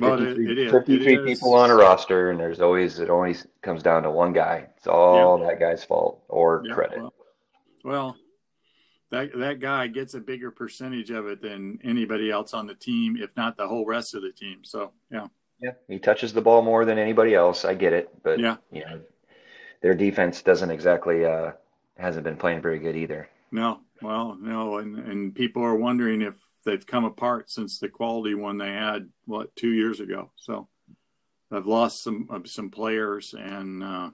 Well, 0.00 0.22
it, 0.22 0.38
it 0.38 0.58
is. 0.58 0.72
53 0.72 1.14
it 1.14 1.24
people 1.26 1.54
on 1.54 1.70
a 1.70 1.74
roster, 1.74 2.30
and 2.30 2.40
there's 2.40 2.60
always 2.60 2.98
it 2.98 3.10
always 3.10 3.46
comes 3.62 3.82
down 3.82 4.02
to 4.04 4.10
one 4.10 4.32
guy. 4.32 4.66
It's 4.76 4.86
all 4.86 5.38
yeah. 5.38 5.48
that 5.48 5.60
guy's 5.60 5.84
fault 5.84 6.22
or 6.28 6.62
yeah, 6.66 6.74
credit. 6.74 6.98
Well, 6.98 7.14
well, 7.84 8.16
that 9.10 9.36
that 9.38 9.60
guy 9.60 9.86
gets 9.88 10.14
a 10.14 10.20
bigger 10.20 10.50
percentage 10.50 11.10
of 11.10 11.26
it 11.26 11.42
than 11.42 11.78
anybody 11.84 12.30
else 12.30 12.54
on 12.54 12.66
the 12.66 12.74
team, 12.74 13.16
if 13.16 13.36
not 13.36 13.56
the 13.56 13.68
whole 13.68 13.84
rest 13.84 14.14
of 14.14 14.22
the 14.22 14.32
team. 14.32 14.60
So 14.62 14.92
yeah. 15.10 15.26
Yeah, 15.62 15.72
he 15.88 15.98
touches 15.98 16.32
the 16.32 16.40
ball 16.40 16.62
more 16.62 16.86
than 16.86 16.98
anybody 16.98 17.34
else. 17.34 17.66
I 17.66 17.74
get 17.74 17.92
it, 17.92 18.08
but 18.22 18.38
yeah, 18.38 18.56
you 18.72 18.80
know, 18.80 19.00
their 19.82 19.94
defense 19.94 20.40
doesn't 20.40 20.70
exactly 20.70 21.26
uh, 21.26 21.52
hasn't 21.98 22.24
been 22.24 22.36
playing 22.36 22.62
very 22.62 22.78
good 22.78 22.96
either. 22.96 23.28
No, 23.52 23.80
well, 24.00 24.38
no, 24.40 24.78
and 24.78 24.96
and 24.98 25.34
people 25.34 25.62
are 25.62 25.74
wondering 25.74 26.22
if 26.22 26.34
they've 26.64 26.86
come 26.86 27.04
apart 27.04 27.50
since 27.50 27.78
the 27.78 27.88
quality 27.88 28.34
one 28.34 28.58
they 28.58 28.72
had 28.72 29.08
what 29.24 29.54
two 29.56 29.70
years 29.70 30.00
ago. 30.00 30.30
So 30.36 30.68
they've 31.50 31.66
lost 31.66 32.02
some 32.02 32.28
some 32.46 32.70
players, 32.70 33.34
and 33.38 33.82
uh, 33.82 34.10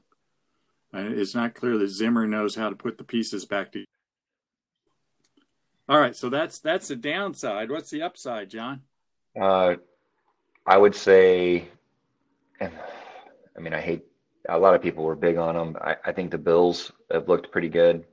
it's 0.92 1.34
not 1.34 1.54
clear 1.54 1.76
that 1.78 1.88
Zimmer 1.88 2.26
knows 2.26 2.54
how 2.54 2.70
to 2.70 2.76
put 2.76 2.98
the 2.98 3.04
pieces 3.04 3.44
back 3.44 3.72
together. 3.72 3.86
All 5.88 6.00
right, 6.00 6.16
so 6.16 6.28
that's 6.28 6.58
that's 6.58 6.88
the 6.88 6.96
downside. 6.96 7.70
What's 7.70 7.90
the 7.90 8.02
upside, 8.02 8.50
John? 8.50 8.82
Uh, 9.40 9.76
I 10.66 10.76
would 10.76 10.94
say, 10.94 11.68
I 12.60 12.70
mean, 13.60 13.72
I 13.72 13.80
hate 13.80 14.04
a 14.48 14.58
lot 14.58 14.74
of 14.74 14.82
people 14.82 15.04
were 15.04 15.14
big 15.14 15.36
on 15.36 15.54
them. 15.54 15.76
I, 15.80 15.96
I 16.04 16.12
think 16.12 16.30
the 16.30 16.38
Bills 16.38 16.90
have 17.10 17.28
looked 17.28 17.52
pretty 17.52 17.68
good, 17.68 18.04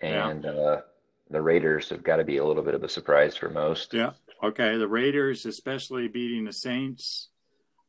and 0.00 0.44
yeah. 0.44 0.80
The 1.34 1.42
Raiders 1.42 1.88
have 1.90 2.02
got 2.02 2.16
to 2.16 2.24
be 2.24 2.38
a 2.38 2.44
little 2.44 2.62
bit 2.62 2.74
of 2.74 2.82
a 2.82 2.88
surprise 2.88 3.36
for 3.36 3.48
most. 3.48 3.92
Yeah. 3.92 4.12
Okay. 4.42 4.76
The 4.76 4.88
Raiders, 4.88 5.46
especially 5.46 6.08
beating 6.08 6.44
the 6.44 6.52
Saints, 6.52 7.28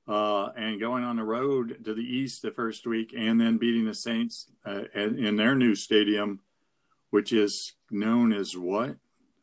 uh, 0.08 0.50
and 0.56 0.80
going 0.80 1.04
on 1.04 1.16
the 1.16 1.24
road 1.24 1.84
to 1.86 1.94
the 1.94 2.02
East 2.02 2.42
the 2.42 2.52
first 2.52 2.86
week, 2.86 3.14
and 3.18 3.40
then 3.40 3.58
beating 3.58 3.86
the 3.86 3.96
Saints 3.96 4.48
uh, 4.66 4.84
in 4.94 5.36
their 5.36 5.56
new 5.56 5.75
stadium 5.75 6.42
which 7.16 7.32
is 7.32 7.72
known 7.90 8.34
as 8.34 8.58
what? 8.58 8.98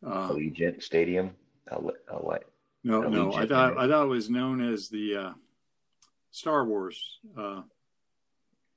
Uh, 0.06 0.28
Allegiant 0.28 0.82
Stadium. 0.82 1.30
What? 1.70 2.44
No, 2.84 3.00
Allegiant, 3.00 3.12
no. 3.12 3.32
I 3.32 3.46
thought 3.46 3.78
I 3.78 3.88
thought 3.88 4.04
it 4.04 4.08
was 4.08 4.28
known 4.28 4.60
as 4.60 4.90
the 4.90 5.16
uh, 5.16 5.32
Star 6.30 6.66
Wars. 6.66 7.18
Uh, 7.34 7.62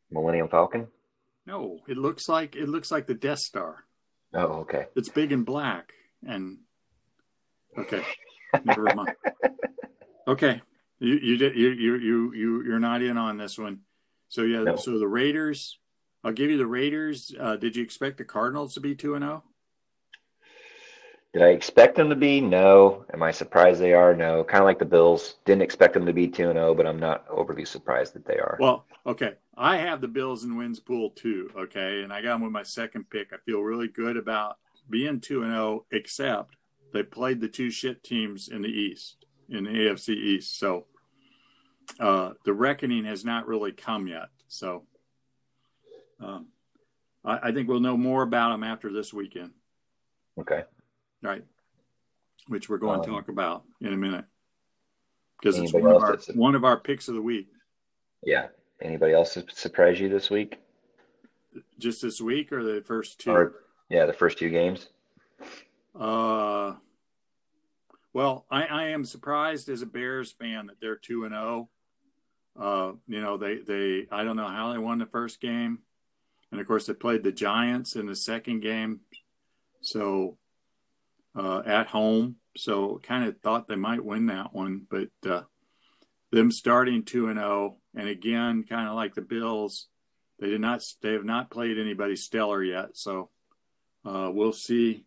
Millennium 0.09 0.47
Falcon. 0.47 0.87
No, 1.45 1.79
it 1.89 1.97
looks 1.97 2.29
like 2.29 2.55
it 2.55 2.69
looks 2.69 2.89
like 2.89 3.05
the 3.05 3.13
Death 3.13 3.39
Star. 3.39 3.83
Oh, 4.35 4.59
okay. 4.61 4.87
It's 4.95 5.09
big 5.09 5.31
and 5.31 5.45
black, 5.45 5.93
and 6.27 6.57
okay, 7.77 8.03
never 8.63 8.93
mind. 8.95 9.15
Okay, 10.27 10.59
you 10.97 11.17
you 11.17 11.37
did 11.37 11.55
you 11.55 11.69
you 11.69 11.95
you 11.97 12.33
you 12.33 12.63
you're 12.63 12.79
not 12.79 13.03
in 13.03 13.15
on 13.15 13.37
this 13.37 13.59
one. 13.59 13.81
So 14.27 14.41
yeah, 14.41 14.63
no. 14.63 14.75
so 14.75 14.97
the 14.97 15.07
Raiders 15.07 15.77
I'll 16.25 16.31
give 16.31 16.49
you 16.49 16.57
the 16.57 16.65
Raiders. 16.65 17.35
Uh, 17.39 17.55
did 17.55 17.75
you 17.75 17.83
expect 17.83 18.17
the 18.17 18.25
Cardinals 18.25 18.73
to 18.73 18.79
be 18.79 18.95
two 18.95 19.13
and 19.13 19.23
zero? 19.23 19.43
Did 21.35 21.43
I 21.43 21.49
expect 21.49 21.97
them 21.97 22.07
to 22.07 22.15
be? 22.15 22.39
No. 22.39 23.03
Am 23.13 23.21
I 23.21 23.31
surprised 23.31 23.81
they 23.81 23.91
are? 23.91 24.15
No. 24.15 24.41
Kind 24.41 24.61
of 24.61 24.65
like 24.65 24.79
the 24.79 24.85
Bills. 24.85 25.35
Didn't 25.43 25.63
expect 25.63 25.93
them 25.93 26.05
to 26.05 26.13
be 26.13 26.29
2 26.29 26.53
0, 26.53 26.73
but 26.73 26.87
I'm 26.87 26.97
not 26.97 27.25
overly 27.29 27.65
surprised 27.65 28.13
that 28.13 28.25
they 28.25 28.37
are. 28.37 28.55
Well, 28.57 28.85
okay. 29.05 29.33
I 29.57 29.75
have 29.75 29.99
the 29.99 30.07
Bills 30.07 30.45
in 30.45 30.55
wins 30.55 30.79
pool 30.79 31.09
too. 31.09 31.51
Okay. 31.53 32.03
And 32.03 32.13
I 32.13 32.21
got 32.21 32.35
them 32.35 32.43
with 32.43 32.53
my 32.53 32.63
second 32.63 33.09
pick. 33.09 33.33
I 33.33 33.37
feel 33.45 33.59
really 33.59 33.89
good 33.89 34.15
about 34.15 34.59
being 34.89 35.19
2 35.19 35.41
0, 35.41 35.85
except 35.91 36.55
they 36.93 37.03
played 37.03 37.41
the 37.41 37.49
two 37.49 37.69
shit 37.69 38.01
teams 38.01 38.47
in 38.47 38.61
the 38.61 38.69
East, 38.69 39.25
in 39.49 39.65
the 39.65 39.71
AFC 39.71 40.15
East. 40.15 40.57
So 40.57 40.85
uh, 41.99 42.31
the 42.45 42.53
reckoning 42.53 43.03
has 43.03 43.25
not 43.25 43.45
really 43.45 43.73
come 43.73 44.07
yet. 44.07 44.29
So 44.47 44.83
um, 46.21 46.47
I, 47.25 47.49
I 47.49 47.51
think 47.51 47.67
we'll 47.67 47.81
know 47.81 47.97
more 47.97 48.23
about 48.23 48.51
them 48.51 48.63
after 48.63 48.89
this 48.89 49.13
weekend. 49.13 49.51
Okay. 50.39 50.63
Right. 51.25 51.43
Which 52.47 52.69
we're 52.69 52.77
going 52.77 52.99
um, 52.99 53.05
to 53.05 53.11
talk 53.11 53.29
about 53.29 53.63
in 53.81 53.93
a 53.93 53.97
minute. 53.97 54.25
Because 55.41 55.57
it's 55.57 55.73
one 55.73 55.87
of, 55.87 56.03
our, 56.03 56.11
that's- 56.11 56.35
one 56.35 56.55
of 56.55 56.63
our 56.63 56.79
picks 56.79 57.07
of 57.07 57.15
the 57.15 57.21
week. 57.21 57.47
Yeah. 58.23 58.47
Anybody 58.81 59.13
else 59.13 59.33
su- 59.33 59.43
surprise 59.51 59.99
you 59.99 60.09
this 60.09 60.29
week? 60.29 60.57
Just 61.79 62.01
this 62.01 62.21
week 62.21 62.51
or 62.51 62.63
the 62.63 62.83
first 62.85 63.19
two? 63.19 63.31
Or 63.31 63.55
yeah, 63.89 64.05
the 64.05 64.13
first 64.13 64.37
two 64.37 64.49
games. 64.49 64.89
Uh, 65.97 66.73
well, 68.13 68.45
I, 68.51 68.65
I 68.65 68.83
am 68.89 69.05
surprised 69.05 69.69
as 69.69 69.81
a 69.81 69.85
Bears 69.85 70.31
fan 70.31 70.67
that 70.67 70.79
they're 70.81 70.97
two 70.97 71.23
and 71.23 71.33
zero. 71.33 71.69
Uh, 72.59 72.93
you 73.07 73.21
know, 73.21 73.37
they 73.37 73.57
they 73.57 74.07
I 74.11 74.23
don't 74.23 74.35
know 74.35 74.47
how 74.47 74.71
they 74.73 74.77
won 74.79 74.99
the 74.99 75.05
first 75.05 75.39
game, 75.39 75.79
and 76.51 76.59
of 76.59 76.67
course 76.67 76.85
they 76.85 76.93
played 76.93 77.23
the 77.23 77.31
Giants 77.31 77.95
in 77.95 78.05
the 78.05 78.15
second 78.15 78.61
game, 78.61 79.01
so 79.81 80.37
uh, 81.35 81.61
at 81.65 81.87
home. 81.87 82.37
So 82.57 82.99
kind 83.03 83.25
of 83.25 83.39
thought 83.41 83.67
they 83.67 83.75
might 83.75 84.03
win 84.03 84.27
that 84.27 84.53
one, 84.53 84.85
but 84.89 85.09
uh, 85.29 85.41
them 86.31 86.51
starting 86.51 87.03
two 87.03 87.27
and 87.27 87.37
zero, 87.37 87.77
and 87.95 88.07
again, 88.07 88.63
kind 88.63 88.87
of 88.87 88.95
like 88.95 89.13
the 89.13 89.21
Bills, 89.21 89.87
they 90.39 90.49
did 90.49 90.61
not 90.61 90.83
they 91.01 91.13
have 91.13 91.25
not 91.25 91.49
played 91.49 91.77
anybody 91.77 92.15
stellar 92.15 92.63
yet. 92.63 92.97
So 92.97 93.29
uh, 94.05 94.29
we'll 94.33 94.53
see. 94.53 95.05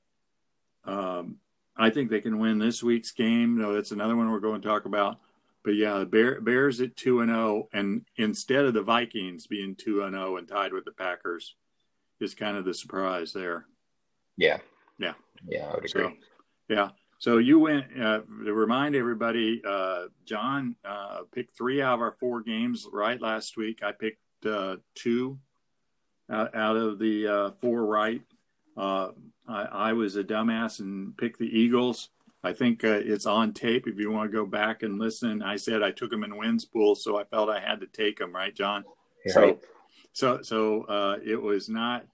Um, 0.84 1.36
I 1.76 1.90
think 1.90 2.10
they 2.10 2.20
can 2.20 2.38
win 2.38 2.58
this 2.58 2.82
week's 2.82 3.12
game. 3.12 3.56
No, 3.56 3.74
that's 3.74 3.92
another 3.92 4.16
one 4.16 4.30
we're 4.30 4.40
going 4.40 4.60
to 4.60 4.68
talk 4.68 4.84
about. 4.84 5.18
But 5.64 5.74
yeah, 5.74 6.04
Bear, 6.04 6.40
Bears 6.40 6.80
at 6.80 6.96
two 6.96 7.20
and 7.20 7.30
zero, 7.30 7.68
and 7.72 8.02
instead 8.16 8.64
of 8.64 8.74
the 8.74 8.82
Vikings 8.82 9.46
being 9.46 9.74
two 9.74 10.02
and 10.02 10.14
zero 10.14 10.36
and 10.36 10.48
tied 10.48 10.72
with 10.72 10.84
the 10.84 10.92
Packers, 10.92 11.54
is 12.20 12.34
kind 12.34 12.56
of 12.56 12.64
the 12.64 12.74
surprise 12.74 13.32
there. 13.32 13.66
Yeah. 14.36 14.58
Yeah. 14.98 15.14
Yeah, 15.46 15.66
I 15.66 15.74
would 15.74 15.84
agree. 15.84 16.02
So, 16.02 16.12
yeah. 16.68 16.90
So 17.18 17.38
you 17.38 17.58
went 17.58 17.86
uh, 18.00 18.20
to 18.44 18.52
remind 18.52 18.94
everybody. 18.94 19.60
Uh, 19.66 20.04
John 20.24 20.76
uh, 20.84 21.22
picked 21.32 21.56
three 21.56 21.82
out 21.82 21.94
of 21.94 22.00
our 22.00 22.16
four 22.20 22.42
games 22.42 22.86
right 22.92 23.20
last 23.20 23.56
week. 23.56 23.82
I 23.82 23.92
picked 23.92 24.22
uh, 24.46 24.76
two 24.94 25.38
out, 26.30 26.54
out 26.54 26.76
of 26.76 26.98
the 26.98 27.26
uh, 27.26 27.50
four 27.60 27.84
right. 27.86 28.22
Uh, 28.76 29.10
I, 29.48 29.62
I 29.62 29.92
was 29.94 30.14
a 30.14 30.22
dumbass 30.22 30.78
and 30.78 31.16
picked 31.16 31.40
the 31.40 31.46
Eagles. 31.46 32.10
I 32.44 32.52
think 32.52 32.84
uh, 32.84 33.00
it's 33.04 33.26
on 33.26 33.52
tape. 33.52 33.88
If 33.88 33.98
you 33.98 34.12
want 34.12 34.30
to 34.30 34.36
go 34.36 34.46
back 34.46 34.84
and 34.84 35.00
listen, 35.00 35.42
I 35.42 35.56
said 35.56 35.82
I 35.82 35.90
took 35.90 36.10
them 36.10 36.22
in 36.22 36.36
wins 36.36 36.64
pool, 36.64 36.94
so 36.94 37.18
I 37.18 37.24
felt 37.24 37.50
I 37.50 37.58
had 37.58 37.80
to 37.80 37.88
take 37.88 38.18
them. 38.18 38.32
Right, 38.32 38.54
John? 38.54 38.84
So, 39.26 39.58
so, 40.12 40.42
so 40.42 40.82
uh, 40.82 41.18
it 41.24 41.40
was 41.42 41.68
not. 41.68 42.06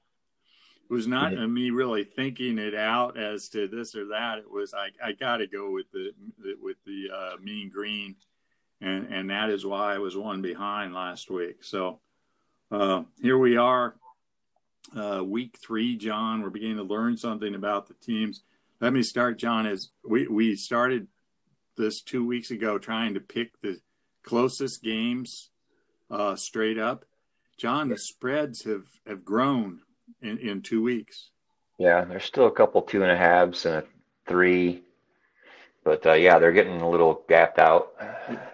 It 0.89 0.93
was 0.93 1.07
not 1.07 1.33
Mhm. 1.33 1.51
me 1.53 1.71
really 1.71 2.05
thinking 2.05 2.59
it 2.59 2.75
out 2.75 3.17
as 3.17 3.49
to 3.51 3.67
this 3.67 3.95
or 3.95 4.07
that. 4.07 4.39
It 4.39 4.51
was 4.51 4.75
I, 4.75 4.91
I 5.03 5.13
got 5.13 5.39
to 5.39 5.47
go 5.47 5.71
with 5.71 5.91
the, 5.93 6.13
the 6.39 6.55
with 6.61 6.77
the 6.85 7.11
uh, 7.11 7.37
mean 7.43 7.71
green, 7.71 8.17
and 8.81 9.07
and 9.13 9.31
that 9.31 9.51
is 9.51 9.65
why 9.65 9.95
I 9.95 9.99
was 9.99 10.17
one 10.17 10.43
behind 10.43 10.95
last 10.95 11.31
week. 11.31 11.65
So 11.65 12.01
uh, 12.71 13.05
here 13.21 13.39
we 13.39 13.57
are, 13.57 13.97
uh, 14.95 15.23
week 15.25 15.59
three, 15.65 15.97
John. 15.97 16.43
We're 16.43 16.51
beginning 16.51 16.77
to 16.77 16.83
learn 16.83 17.17
something 17.17 17.55
about 17.55 17.87
the 17.89 17.95
teams. 17.95 18.43
Let 18.81 18.93
me 18.93 19.03
start, 19.03 19.39
John. 19.39 19.67
As 19.67 19.91
we 20.05 20.27
we 20.29 20.55
started 20.55 21.09
this 21.77 22.03
two 22.03 22.27
weeks 22.27 22.51
ago, 22.51 22.79
trying 22.79 23.15
to 23.15 23.21
pick 23.21 23.59
the 23.63 23.81
closest 24.23 24.83
games 24.83 25.51
uh, 26.11 26.37
straight 26.37 26.79
up. 26.79 27.05
John, 27.57 27.89
the 27.89 27.97
spreads 27.99 28.65
have 28.65 28.85
have 29.07 29.25
grown 29.25 29.81
in, 30.23 30.39
in 30.39 30.63
two 30.63 30.83
weeks. 30.83 31.31
Yeah, 31.79 32.05
there's 32.05 32.25
still 32.25 32.47
a 32.47 32.53
couple 32.53 32.83
two 32.83 33.03
and 33.03 33.11
a 33.11 33.17
halves 33.17 33.67
and 33.67 33.77
a 33.77 33.85
three, 34.29 34.83
but 35.83 36.07
uh, 36.07 36.13
yeah, 36.13 36.39
they're 36.39 36.53
getting 36.53 36.81
a 36.81 36.89
little 36.89 37.25
gapped 37.29 37.59
out. 37.59 37.93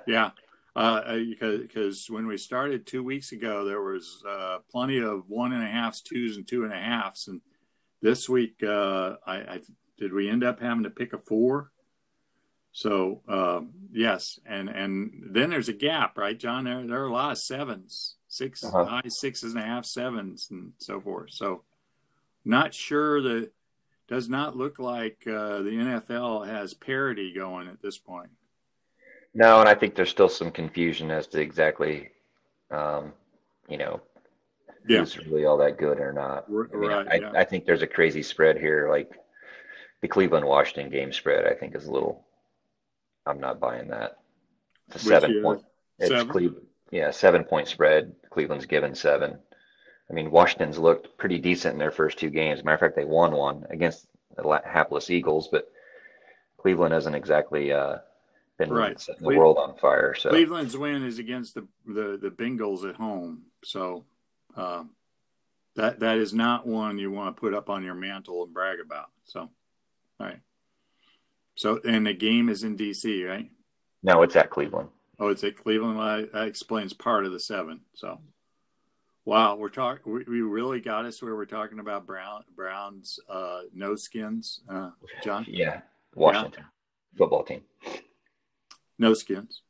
Yeah, 0.06 0.30
uh, 0.74 1.16
because 1.16 1.60
because 1.60 2.06
when 2.08 2.26
we 2.26 2.38
started 2.38 2.86
two 2.86 3.02
weeks 3.02 3.32
ago, 3.32 3.64
there 3.64 3.82
was 3.82 4.22
uh, 4.28 4.58
plenty 4.70 4.98
of 4.98 5.28
one 5.28 5.52
and 5.52 5.62
a 5.62 5.68
halfs, 5.68 6.00
twos, 6.00 6.36
and 6.36 6.46
two 6.46 6.64
and 6.64 6.72
a 6.72 6.78
halfs, 6.78 7.28
and 7.28 7.40
this 8.02 8.28
week, 8.28 8.62
uh, 8.62 9.16
I, 9.26 9.36
I 9.36 9.60
did 9.98 10.12
we 10.12 10.28
end 10.28 10.42
up 10.42 10.60
having 10.60 10.84
to 10.84 10.90
pick 10.90 11.12
a 11.12 11.18
four. 11.18 11.70
So 12.72 13.20
um, 13.28 13.72
yes, 13.92 14.38
and 14.46 14.68
and 14.68 15.28
then 15.30 15.50
there's 15.50 15.68
a 15.68 15.74
gap, 15.74 16.16
right, 16.16 16.38
John? 16.38 16.64
There 16.64 16.86
there 16.86 17.02
are 17.02 17.08
a 17.08 17.12
lot 17.12 17.32
of 17.32 17.38
sevens, 17.38 18.16
6 18.30 18.64
Uh-huh. 18.64 18.84
high 18.84 19.08
sixes 19.08 19.54
and 19.54 19.62
a 19.62 19.66
half, 19.66 19.84
sevens, 19.84 20.48
and 20.50 20.72
so 20.78 21.00
forth. 21.00 21.30
So 21.32 21.62
not 22.44 22.72
sure 22.72 23.20
that 23.20 23.50
does 24.08 24.28
not 24.28 24.56
look 24.56 24.78
like 24.78 25.18
uh, 25.26 25.58
the 25.62 25.70
NFL 25.70 26.46
has 26.46 26.72
parity 26.72 27.32
going 27.32 27.68
at 27.68 27.82
this 27.82 27.98
point. 27.98 28.30
No, 29.34 29.60
and 29.60 29.68
I 29.68 29.74
think 29.74 29.94
there's 29.94 30.10
still 30.10 30.28
some 30.28 30.50
confusion 30.50 31.10
as 31.10 31.26
to 31.28 31.40
exactly, 31.40 32.10
um, 32.70 33.12
you 33.68 33.76
know, 33.78 34.00
Yeah. 34.88 35.00
who's 35.00 35.16
really 35.18 35.44
all 35.44 35.56
that 35.58 35.76
good 35.78 36.00
or 36.00 36.12
not. 36.12 36.46
R- 36.50 36.68
I, 36.72 36.76
mean, 36.76 36.90
right, 36.90 37.08
I, 37.10 37.14
yeah. 37.16 37.32
I 37.34 37.44
think 37.44 37.64
there's 37.66 37.82
a 37.82 37.86
crazy 37.86 38.22
spread 38.22 38.58
here. 38.58 38.88
Like 38.90 39.12
the 40.02 40.08
Cleveland 40.08 40.46
Washington 40.46 40.90
game 40.90 41.12
spread, 41.12 41.46
I 41.46 41.54
think 41.54 41.74
is 41.76 41.86
a 41.86 41.92
little. 41.92 42.24
I'm 43.26 43.38
not 43.40 43.60
buying 43.60 43.88
that. 43.88 44.18
It's 44.88 45.04
a 45.04 45.08
Which 45.08 45.20
seven 45.20 45.42
point. 45.42 45.64
It's 45.98 46.08
seven? 46.10 46.28
Cleveland. 46.28 46.66
Yeah, 46.90 47.10
seven 47.10 47.44
point 47.44 47.68
spread. 47.68 48.14
Cleveland's 48.30 48.66
given 48.66 48.94
seven. 48.94 49.38
I 50.08 50.12
mean, 50.12 50.30
Washington's 50.30 50.78
looked 50.78 51.16
pretty 51.18 51.38
decent 51.38 51.74
in 51.74 51.78
their 51.78 51.92
first 51.92 52.18
two 52.18 52.30
games. 52.30 52.64
Matter 52.64 52.74
of 52.74 52.80
fact, 52.80 52.96
they 52.96 53.04
won 53.04 53.32
one 53.32 53.64
against 53.70 54.06
the 54.36 54.60
hapless 54.64 55.08
Eagles, 55.08 55.48
but 55.50 55.70
Cleveland 56.58 56.92
hasn't 56.92 57.14
exactly 57.14 57.72
uh, 57.72 57.98
been 58.58 58.72
Right. 58.72 59.00
setting 59.00 59.28
the 59.28 59.36
world 59.36 59.56
on 59.56 59.76
fire. 59.76 60.14
So 60.14 60.30
Cleveland's 60.30 60.76
win 60.76 61.04
is 61.04 61.18
against 61.18 61.54
the 61.54 61.66
the, 61.86 62.18
the 62.20 62.30
Bengals 62.30 62.88
at 62.88 62.96
home, 62.96 63.42
so 63.64 64.04
um, 64.56 64.90
that 65.76 66.00
that 66.00 66.18
is 66.18 66.34
not 66.34 66.66
one 66.66 66.98
you 66.98 67.10
want 67.12 67.36
to 67.36 67.40
put 67.40 67.54
up 67.54 67.70
on 67.70 67.84
your 67.84 67.94
mantle 67.94 68.42
and 68.44 68.52
brag 68.52 68.80
about. 68.80 69.10
So, 69.24 69.40
all 69.40 69.50
right. 70.18 70.40
So, 71.54 71.78
and 71.84 72.06
the 72.06 72.14
game 72.14 72.48
is 72.48 72.64
in 72.64 72.76
DC, 72.76 73.28
right? 73.28 73.50
no, 74.02 74.22
it's 74.22 74.34
at 74.34 74.50
Cleveland. 74.50 74.88
Oh, 75.20 75.28
it's 75.28 75.44
at 75.44 75.56
Cleveland. 75.56 75.98
Well, 75.98 76.26
that 76.32 76.48
explains 76.48 76.94
part 76.94 77.26
of 77.26 77.32
the 77.32 77.38
seven. 77.38 77.82
So, 77.94 78.20
wow, 79.26 79.54
we're 79.54 79.68
talking. 79.68 80.10
We, 80.10 80.24
we 80.24 80.40
really 80.40 80.80
got 80.80 81.04
us 81.04 81.22
where 81.22 81.36
we're 81.36 81.44
talking 81.44 81.78
about 81.78 82.06
Brown 82.06 82.42
Brown's 82.56 83.20
uh, 83.28 83.60
no 83.74 83.94
skins, 83.96 84.62
uh, 84.68 84.90
John. 85.22 85.44
Yeah, 85.46 85.82
Washington 86.14 86.64
football 87.16 87.44
team. 87.44 87.60
No 88.98 89.12
skins. 89.12 89.62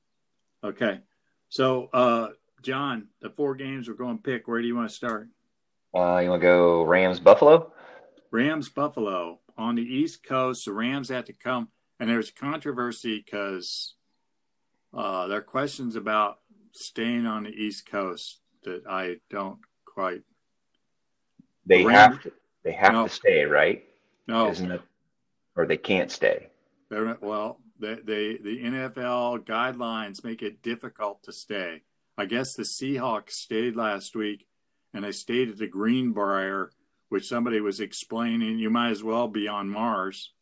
Okay. 0.63 1.01
So, 1.49 1.89
uh, 1.93 2.29
John, 2.63 3.09
the 3.21 3.31
four 3.31 3.55
games 3.57 3.89
we're 3.89 3.95
going 3.95 4.19
to 4.19 4.23
pick. 4.23 4.47
Where 4.47 4.61
do 4.61 4.69
you 4.69 4.77
want 4.77 4.89
to 4.89 4.95
start? 4.95 5.29
Uh, 5.93 6.19
you 6.19 6.31
want 6.31 6.41
to 6.41 6.47
go 6.47 6.85
Rams 6.85 7.19
Buffalo? 7.19 7.73
Rams 8.31 8.69
Buffalo 8.69 9.41
on 9.59 9.75
the 9.75 9.83
East 9.83 10.23
Coast. 10.23 10.65
The 10.65 10.73
Rams 10.73 11.09
had 11.09 11.27
to 11.27 11.33
come, 11.33 11.69
and 11.99 12.09
there's 12.09 12.31
controversy 12.31 13.21
because 13.25 13.95
uh, 14.95 15.27
there 15.29 15.39
are 15.39 15.43
questions 15.43 15.97
about 15.97 16.39
staying 16.73 17.27
on 17.27 17.45
the 17.45 17.51
East 17.51 17.87
Coast 17.87 18.41
that 18.65 18.83
I 18.89 19.17
don't 19.31 19.59
quite. 19.85 20.23
They 21.67 21.85
Rams- 21.85 22.15
have 22.17 22.23
to. 22.25 22.33
They 22.63 22.73
have 22.73 22.93
No. 22.93 23.05
to 23.07 23.13
stay, 23.13 23.45
right? 23.45 23.85
No, 24.29 24.51
Isn't 24.51 24.71
it? 24.71 24.83
Or 25.57 25.67
they 25.67 25.77
can't 25.79 26.11
stay. 26.11 26.49
They're, 26.91 27.17
well, 27.21 27.61
they, 27.79 27.95
they, 27.95 28.37
the 28.37 28.63
NFL 28.63 29.45
guidelines 29.45 30.23
make 30.25 30.43
it 30.43 30.63
difficult 30.63 31.23
to 31.25 31.33
stay. 31.33 31.83
I 32.19 32.27
guess 32.27 32.53
the 32.55 32.65
Seahawks 32.65 33.31
stayed 33.31 33.77
last 33.77 34.15
week, 34.15 34.47
and 34.93 35.05
they 35.05 35.13
stayed 35.13 35.49
at 35.49 35.57
the 35.59 35.67
Greenbrier, 35.67 36.71
which 37.09 37.27
somebody 37.29 37.61
was 37.61 37.81
explaining. 37.81 38.59
You 38.59 38.69
might 38.71 38.91
as 38.91 39.03
well 39.03 39.27
be 39.29 39.49
on 39.49 39.69
Mars. 39.71 40.33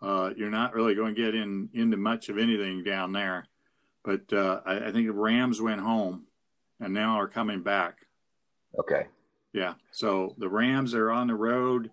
Uh, 0.00 0.30
you're 0.36 0.50
not 0.50 0.74
really 0.74 0.94
going 0.96 1.14
to 1.14 1.22
get 1.22 1.34
in 1.34 1.68
into 1.72 1.96
much 1.96 2.28
of 2.28 2.38
anything 2.38 2.82
down 2.82 3.12
there. 3.12 3.46
But 4.04 4.32
uh, 4.32 4.60
I, 4.64 4.88
I 4.88 4.92
think 4.92 5.06
the 5.06 5.12
Rams 5.12 5.60
went 5.60 5.80
home, 5.80 6.26
and 6.80 6.92
now 6.92 7.18
are 7.18 7.28
coming 7.28 7.62
back. 7.62 7.98
Okay. 8.78 9.06
Yeah. 9.52 9.74
So 9.90 10.34
the 10.38 10.48
Rams 10.48 10.94
are 10.94 11.10
on 11.10 11.28
the 11.28 11.34
road. 11.34 11.90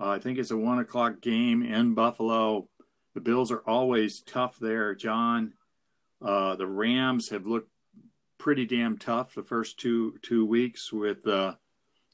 Uh, 0.00 0.10
I 0.10 0.18
think 0.18 0.38
it's 0.38 0.50
a 0.50 0.56
one 0.56 0.78
o'clock 0.78 1.20
game 1.20 1.62
in 1.62 1.94
Buffalo. 1.94 2.68
The 3.14 3.20
Bills 3.20 3.50
are 3.50 3.62
always 3.66 4.20
tough 4.20 4.58
there, 4.60 4.94
John. 4.94 5.54
Uh, 6.22 6.54
the 6.56 6.66
Rams 6.66 7.30
have 7.30 7.46
looked 7.46 7.70
pretty 8.38 8.64
damn 8.64 8.96
tough 8.96 9.34
the 9.34 9.42
first 9.42 9.78
two 9.78 10.18
two 10.22 10.46
weeks 10.46 10.92
with 10.92 11.26
uh, 11.26 11.54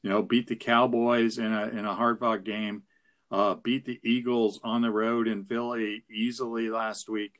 you 0.01 0.09
know 0.09 0.21
beat 0.21 0.47
the 0.47 0.55
Cowboys 0.55 1.37
in 1.37 1.53
a 1.53 1.67
in 1.67 1.85
a 1.85 1.95
hard 1.95 2.19
fought 2.19 2.43
game, 2.43 2.83
uh, 3.31 3.55
beat 3.55 3.85
the 3.85 3.99
Eagles 4.03 4.59
on 4.63 4.81
the 4.81 4.91
road 4.91 5.27
in 5.27 5.45
Philly 5.45 6.03
easily 6.09 6.69
last 6.69 7.09
week. 7.09 7.39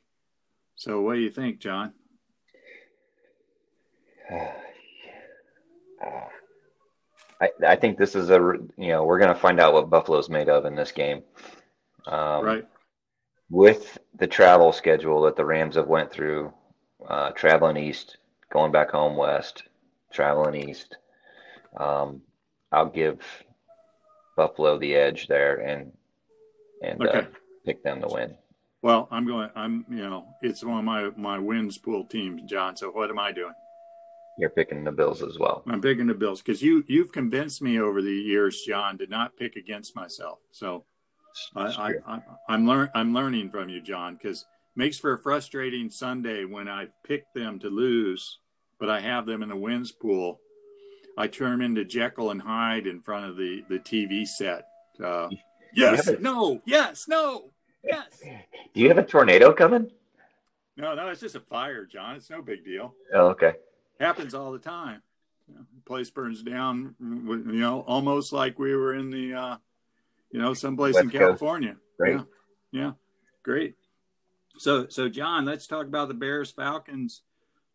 So 0.76 1.00
what 1.00 1.14
do 1.14 1.20
you 1.20 1.30
think, 1.30 1.58
John? 1.58 1.92
I, 7.40 7.48
I 7.66 7.76
think 7.76 7.98
this 7.98 8.14
is 8.14 8.30
a 8.30 8.38
you 8.76 8.88
know 8.88 9.04
we're 9.04 9.18
going 9.18 9.32
to 9.32 9.40
find 9.40 9.60
out 9.60 9.72
what 9.72 9.90
Buffalo's 9.90 10.28
made 10.28 10.48
of 10.48 10.64
in 10.64 10.74
this 10.74 10.92
game. 10.92 11.22
Um, 12.06 12.44
right. 12.44 12.66
With 13.50 13.98
the 14.18 14.26
travel 14.26 14.72
schedule 14.72 15.22
that 15.22 15.36
the 15.36 15.44
Rams 15.44 15.76
have 15.76 15.86
went 15.86 16.10
through, 16.10 16.52
uh, 17.08 17.30
traveling 17.30 17.78
east, 17.78 18.18
going 18.52 18.72
back 18.72 18.90
home 18.90 19.16
west, 19.16 19.62
traveling 20.12 20.68
east, 20.68 20.96
um, 21.78 22.20
I'll 22.72 22.90
give 22.90 23.20
Buffalo 24.36 24.78
the 24.78 24.94
edge 24.94 25.28
there 25.28 25.56
and 25.56 25.92
and 26.82 27.00
uh, 27.00 27.08
okay. 27.08 27.18
uh, 27.18 27.24
pick 27.64 27.82
them 27.82 28.00
to 28.02 28.08
win. 28.08 28.36
Well, 28.82 29.08
I'm 29.10 29.26
going. 29.26 29.50
I'm 29.54 29.84
you 29.88 30.08
know 30.08 30.26
it's 30.42 30.64
one 30.64 30.78
of 30.78 30.84
my 30.84 31.10
my 31.16 31.38
wins 31.38 31.78
pool 31.78 32.04
teams, 32.04 32.42
John. 32.42 32.76
So 32.76 32.90
what 32.90 33.10
am 33.10 33.18
I 33.18 33.32
doing? 33.32 33.54
You're 34.38 34.50
picking 34.50 34.84
the 34.84 34.92
Bills 34.92 35.20
as 35.20 35.36
well. 35.36 35.64
I'm 35.66 35.80
picking 35.80 36.06
the 36.06 36.14
Bills 36.14 36.40
because 36.40 36.62
you 36.62 36.84
you've 36.86 37.10
convinced 37.10 37.60
me 37.60 37.80
over 37.80 38.00
the 38.00 38.14
years, 38.14 38.62
John, 38.62 38.96
to 38.98 39.06
not 39.08 39.36
pick 39.36 39.56
against 39.56 39.96
myself. 39.96 40.38
So 40.52 40.84
I, 41.56 41.94
I, 42.06 42.20
I 42.48 42.54
am 42.54 42.64
learn 42.64 42.88
I'm 42.94 43.12
learning 43.12 43.50
from 43.50 43.68
you, 43.68 43.80
John, 43.80 44.14
because 44.14 44.46
makes 44.76 44.96
for 44.96 45.12
a 45.12 45.18
frustrating 45.18 45.90
Sunday 45.90 46.44
when 46.44 46.68
I 46.68 46.86
pick 47.04 47.24
them 47.34 47.58
to 47.58 47.68
lose, 47.68 48.38
but 48.78 48.88
I 48.88 49.00
have 49.00 49.26
them 49.26 49.42
in 49.42 49.48
the 49.48 49.56
wins 49.56 49.90
pool. 49.90 50.38
I 51.16 51.26
turn 51.26 51.60
into 51.60 51.84
Jekyll 51.84 52.30
and 52.30 52.40
Hyde 52.40 52.86
in 52.86 53.00
front 53.00 53.26
of 53.26 53.36
the 53.36 53.64
the 53.68 53.80
TV 53.80 54.24
set. 54.24 54.68
Uh, 55.02 55.30
yes, 55.74 56.08
no, 56.20 56.62
yes, 56.64 57.06
no, 57.08 57.50
yes. 57.82 58.20
Do 58.72 58.80
you 58.80 58.86
have 58.86 58.98
a 58.98 59.04
tornado 59.04 59.52
coming? 59.52 59.90
No, 60.76 60.94
no, 60.94 61.08
it's 61.08 61.22
just 61.22 61.34
a 61.34 61.40
fire, 61.40 61.84
John. 61.84 62.14
It's 62.14 62.30
no 62.30 62.40
big 62.40 62.64
deal. 62.64 62.94
Oh, 63.12 63.30
okay 63.30 63.54
happens 63.98 64.34
all 64.34 64.52
the 64.52 64.58
time. 64.58 65.02
You 65.48 65.54
know, 65.54 65.60
place 65.86 66.10
burns 66.10 66.42
down, 66.42 66.94
you 67.00 67.42
know, 67.44 67.80
almost 67.80 68.32
like 68.32 68.58
we 68.58 68.74
were 68.74 68.94
in 68.94 69.10
the, 69.10 69.34
uh, 69.34 69.56
you 70.30 70.40
know, 70.40 70.52
someplace 70.54 70.94
West 70.94 71.04
in 71.04 71.10
California. 71.10 71.76
Right. 71.98 72.16
Yeah. 72.16 72.22
yeah. 72.70 72.92
Great. 73.42 73.74
So, 74.58 74.86
so 74.88 75.08
John, 75.08 75.44
let's 75.46 75.66
talk 75.66 75.86
about 75.86 76.08
the 76.08 76.14
Bears 76.14 76.50
Falcons. 76.52 77.22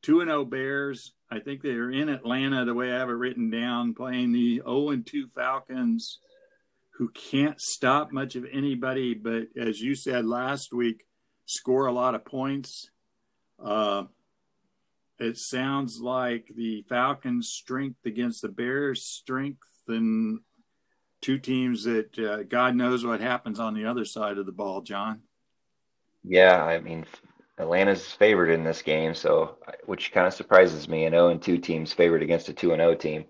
Two 0.04 0.20
and 0.20 0.28
zero 0.28 0.42
oh 0.42 0.46
Bears. 0.46 1.14
I 1.32 1.40
think 1.40 1.62
they 1.62 1.72
are 1.72 1.90
in 1.90 2.10
Atlanta, 2.10 2.66
the 2.66 2.74
way 2.74 2.92
I 2.92 3.00
have 3.00 3.10
it 3.10 3.14
written 3.14 3.50
down, 3.50 3.96
playing 3.96 4.34
the 4.34 4.58
zero 4.58 4.66
oh 4.68 4.90
and 4.90 5.08
two 5.08 5.28
Falcons, 5.34 6.20
who 6.98 7.10
can't 7.10 7.60
stop 7.60 8.12
much 8.12 8.36
of 8.36 8.46
anybody. 8.52 9.14
But 9.14 9.48
as 9.58 9.80
you 9.80 9.96
said 9.96 10.26
last 10.26 10.74
week, 10.74 11.06
score 11.46 11.88
a 11.88 11.94
lot 11.94 12.16
of 12.16 12.26
points. 12.26 12.90
Uh, 13.58 14.04
it 15.20 15.38
sounds 15.38 16.00
like 16.02 16.52
the 16.56 16.84
Falcons' 16.90 17.50
strength 17.50 18.06
against 18.06 18.42
the 18.42 18.50
Bears' 18.50 19.04
strength, 19.04 19.68
and 19.88 20.40
two 21.22 21.38
teams 21.38 21.84
that 21.84 22.18
uh, 22.20 22.44
God 22.44 22.76
knows 22.76 23.06
what 23.06 23.22
happens 23.22 23.60
on 23.60 23.74
the 23.74 23.86
other 23.86 24.06
side 24.06 24.38
of 24.38 24.46
the 24.46 24.52
ball. 24.52 24.82
John. 24.82 25.22
Yeah, 26.24 26.64
I 26.64 26.80
mean, 26.80 27.06
Atlanta's 27.58 28.12
favored 28.12 28.50
in 28.50 28.64
this 28.64 28.82
game, 28.82 29.14
so 29.14 29.58
which 29.86 30.12
kind 30.12 30.26
of 30.26 30.34
surprises 30.34 30.88
me. 30.88 31.06
An 31.06 31.14
0 31.14 31.30
and 31.30 31.42
2 31.42 31.58
team's 31.58 31.94
favored 31.94 32.24
against 32.24 32.50
a 32.50 32.54
2 32.54 32.72
and 32.72 32.80
0 32.80 32.96
team. 32.96 33.26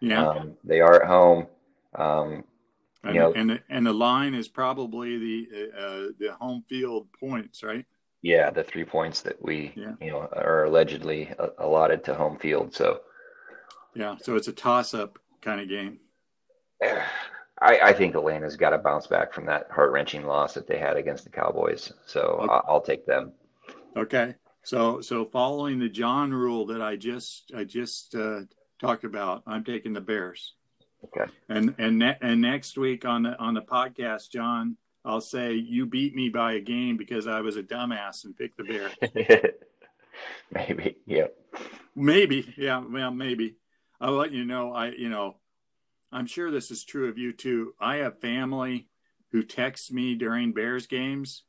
Yeah, 0.00 0.28
um, 0.28 0.56
they 0.64 0.80
are 0.80 1.02
at 1.02 1.08
home. 1.08 1.46
Um, 1.94 2.44
and, 3.02 3.14
know, 3.14 3.32
and 3.32 3.50
the, 3.50 3.60
and 3.68 3.86
the 3.86 3.92
line 3.92 4.34
is 4.34 4.48
probably 4.48 5.18
the 5.18 5.70
uh, 5.76 6.12
the 6.18 6.32
home 6.38 6.64
field 6.68 7.08
points, 7.18 7.62
right? 7.62 7.86
Yeah, 8.22 8.50
the 8.50 8.64
three 8.64 8.84
points 8.84 9.20
that 9.22 9.42
we, 9.42 9.72
yeah. 9.76 9.92
you 10.00 10.10
know, 10.10 10.28
are 10.32 10.64
allegedly 10.64 11.30
allotted 11.58 12.04
to 12.04 12.14
home 12.14 12.36
field. 12.38 12.74
So, 12.74 13.00
yeah, 13.94 14.16
so 14.20 14.34
it's 14.34 14.48
a 14.48 14.52
toss-up 14.52 15.18
kind 15.40 15.60
of 15.60 15.68
game. 15.68 16.00
I, 17.60 17.80
I 17.80 17.92
think 17.92 18.14
Atlanta's 18.14 18.56
got 18.56 18.70
to 18.70 18.78
bounce 18.78 19.06
back 19.06 19.32
from 19.32 19.46
that 19.46 19.68
heart-wrenching 19.70 20.24
loss 20.24 20.54
that 20.54 20.66
they 20.66 20.78
had 20.78 20.96
against 20.96 21.24
the 21.24 21.30
Cowboys. 21.30 21.92
So 22.06 22.20
okay. 22.20 22.52
I'll, 22.52 22.64
I'll 22.68 22.80
take 22.80 23.04
them. 23.04 23.32
Okay. 23.96 24.34
So, 24.62 25.00
so 25.00 25.24
following 25.24 25.78
the 25.78 25.88
John 25.88 26.32
rule 26.32 26.66
that 26.66 26.82
I 26.82 26.96
just 26.96 27.52
I 27.56 27.64
just 27.64 28.14
uh, 28.14 28.42
talked 28.80 29.04
about, 29.04 29.42
I'm 29.46 29.64
taking 29.64 29.92
the 29.92 30.00
Bears. 30.00 30.54
Okay. 31.04 31.30
And 31.48 31.74
and 31.78 31.98
ne- 31.98 32.18
and 32.20 32.40
next 32.40 32.76
week 32.76 33.04
on 33.04 33.22
the 33.22 33.38
on 33.38 33.54
the 33.54 33.62
podcast, 33.62 34.30
John, 34.30 34.76
I'll 35.04 35.20
say 35.20 35.54
you 35.54 35.86
beat 35.86 36.14
me 36.14 36.28
by 36.28 36.54
a 36.54 36.60
game 36.60 36.96
because 36.96 37.26
I 37.26 37.40
was 37.40 37.56
a 37.56 37.62
dumbass 37.62 38.24
and 38.24 38.36
picked 38.36 38.56
the 38.56 38.64
Bears. 38.64 38.92
maybe, 40.50 40.96
yeah. 41.06 41.26
Maybe, 41.94 42.52
yeah. 42.56 42.82
Well, 42.86 43.10
maybe. 43.10 43.56
I'll 44.00 44.12
let 44.12 44.32
you 44.32 44.44
know. 44.44 44.72
I, 44.72 44.90
you 44.90 45.08
know, 45.08 45.36
I'm 46.12 46.26
sure 46.26 46.50
this 46.50 46.70
is 46.70 46.84
true 46.84 47.08
of 47.08 47.18
you 47.18 47.32
too. 47.32 47.74
I 47.80 47.96
have 47.96 48.20
family 48.20 48.88
who 49.32 49.42
text 49.42 49.92
me 49.92 50.14
during 50.14 50.52
Bears 50.52 50.86
games, 50.86 51.44